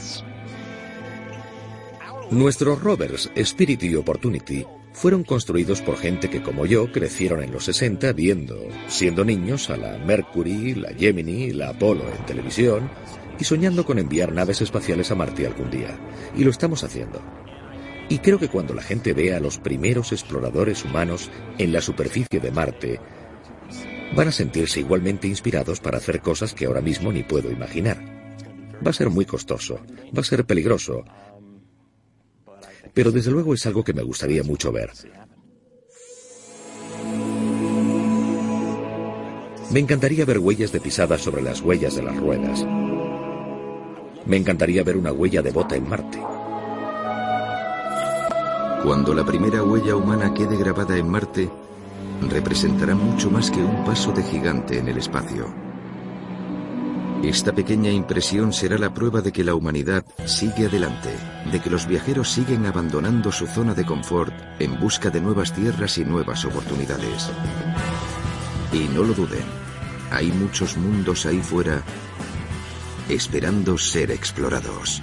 Nuestros 2.31 2.81
rovers 2.81 3.31
Spirit 3.35 3.83
y 3.83 3.95
Opportunity 3.95 4.65
fueron 4.95 5.25
construidos 5.25 5.81
por 5.81 5.97
gente 5.97 6.29
que 6.29 6.41
como 6.41 6.65
yo 6.65 6.89
crecieron 6.89 7.43
en 7.43 7.51
los 7.51 7.65
60 7.65 8.13
viendo, 8.13 8.57
siendo 8.87 9.25
niños, 9.25 9.69
a 9.69 9.75
la 9.75 9.97
Mercury, 9.97 10.73
la 10.73 10.93
Gemini, 10.93 11.51
la 11.51 11.69
Apollo 11.69 12.05
en 12.17 12.25
televisión 12.25 12.89
y 13.37 13.43
soñando 13.43 13.85
con 13.85 13.99
enviar 13.99 14.31
naves 14.31 14.61
espaciales 14.61 15.11
a 15.11 15.15
Marte 15.15 15.45
algún 15.45 15.69
día. 15.69 15.99
Y 16.37 16.45
lo 16.45 16.49
estamos 16.49 16.85
haciendo. 16.85 17.21
Y 18.07 18.19
creo 18.19 18.39
que 18.39 18.47
cuando 18.47 18.73
la 18.73 18.81
gente 18.81 19.13
vea 19.13 19.35
a 19.37 19.41
los 19.41 19.57
primeros 19.57 20.13
exploradores 20.13 20.85
humanos 20.85 21.29
en 21.57 21.73
la 21.73 21.81
superficie 21.81 22.39
de 22.39 22.51
Marte, 22.51 23.01
van 24.15 24.29
a 24.29 24.31
sentirse 24.31 24.79
igualmente 24.79 25.27
inspirados 25.27 25.81
para 25.81 25.97
hacer 25.97 26.21
cosas 26.21 26.53
que 26.53 26.67
ahora 26.67 26.81
mismo 26.81 27.11
ni 27.11 27.23
puedo 27.23 27.51
imaginar. 27.51 27.99
Va 28.85 28.91
a 28.91 28.93
ser 28.93 29.09
muy 29.09 29.25
costoso, 29.25 29.81
va 30.17 30.21
a 30.21 30.23
ser 30.23 30.45
peligroso, 30.45 31.03
pero 32.95 33.11
desde 33.11 33.29
luego 33.29 33.53
es 33.53 33.65
algo 33.67 33.83
que 33.83 33.93
me 33.93 34.01
gustaría 34.01 34.41
mucho 34.41 34.71
ver. 34.71 34.89
Me 39.69 39.79
encantaría 39.81 40.23
ver 40.23 40.39
huellas 40.39 40.71
de 40.71 40.79
pisada 40.79 41.17
sobre 41.17 41.41
las 41.41 41.59
huellas 41.59 41.95
de 41.95 42.03
las 42.03 42.15
ruedas. 42.15 42.65
Me 44.25 44.37
encantaría 44.37 44.83
ver 44.83 44.95
una 44.95 45.11
huella 45.11 45.41
de 45.41 45.51
bota 45.51 45.75
en 45.75 45.89
Marte. 45.89 46.19
Cuando 48.81 49.13
la 49.13 49.25
primera 49.25 49.61
huella 49.61 49.95
humana 49.97 50.33
quede 50.33 50.55
grabada 50.55 50.97
en 50.97 51.09
Marte, 51.09 51.49
representará 52.29 52.95
mucho 52.95 53.29
más 53.29 53.51
que 53.51 53.59
un 53.59 53.83
paso 53.83 54.13
de 54.13 54.23
gigante 54.23 54.79
en 54.79 54.87
el 54.87 54.99
espacio. 54.99 55.64
Esta 57.23 57.53
pequeña 57.53 57.91
impresión 57.91 58.53
será 58.53 58.77
la 58.77 58.93
prueba 58.93 59.21
de 59.21 59.31
que 59.31 59.43
la 59.43 59.55
humanidad 59.55 60.05
sigue 60.25 60.67
adelante, 60.67 61.09
de 61.51 61.59
que 61.59 61.69
los 61.69 61.87
viajeros 61.87 62.29
siguen 62.29 62.65
abandonando 62.65 63.31
su 63.31 63.47
zona 63.47 63.73
de 63.73 63.85
confort 63.85 64.33
en 64.59 64.79
busca 64.79 65.09
de 65.09 65.21
nuevas 65.21 65.53
tierras 65.53 65.97
y 65.97 66.05
nuevas 66.05 66.45
oportunidades. 66.45 67.29
Y 68.71 68.87
no 68.93 69.03
lo 69.03 69.13
duden, 69.13 69.45
hay 70.11 70.31
muchos 70.31 70.77
mundos 70.77 71.25
ahí 71.25 71.39
fuera 71.39 71.81
esperando 73.09 73.77
ser 73.77 74.11
explorados. 74.11 75.01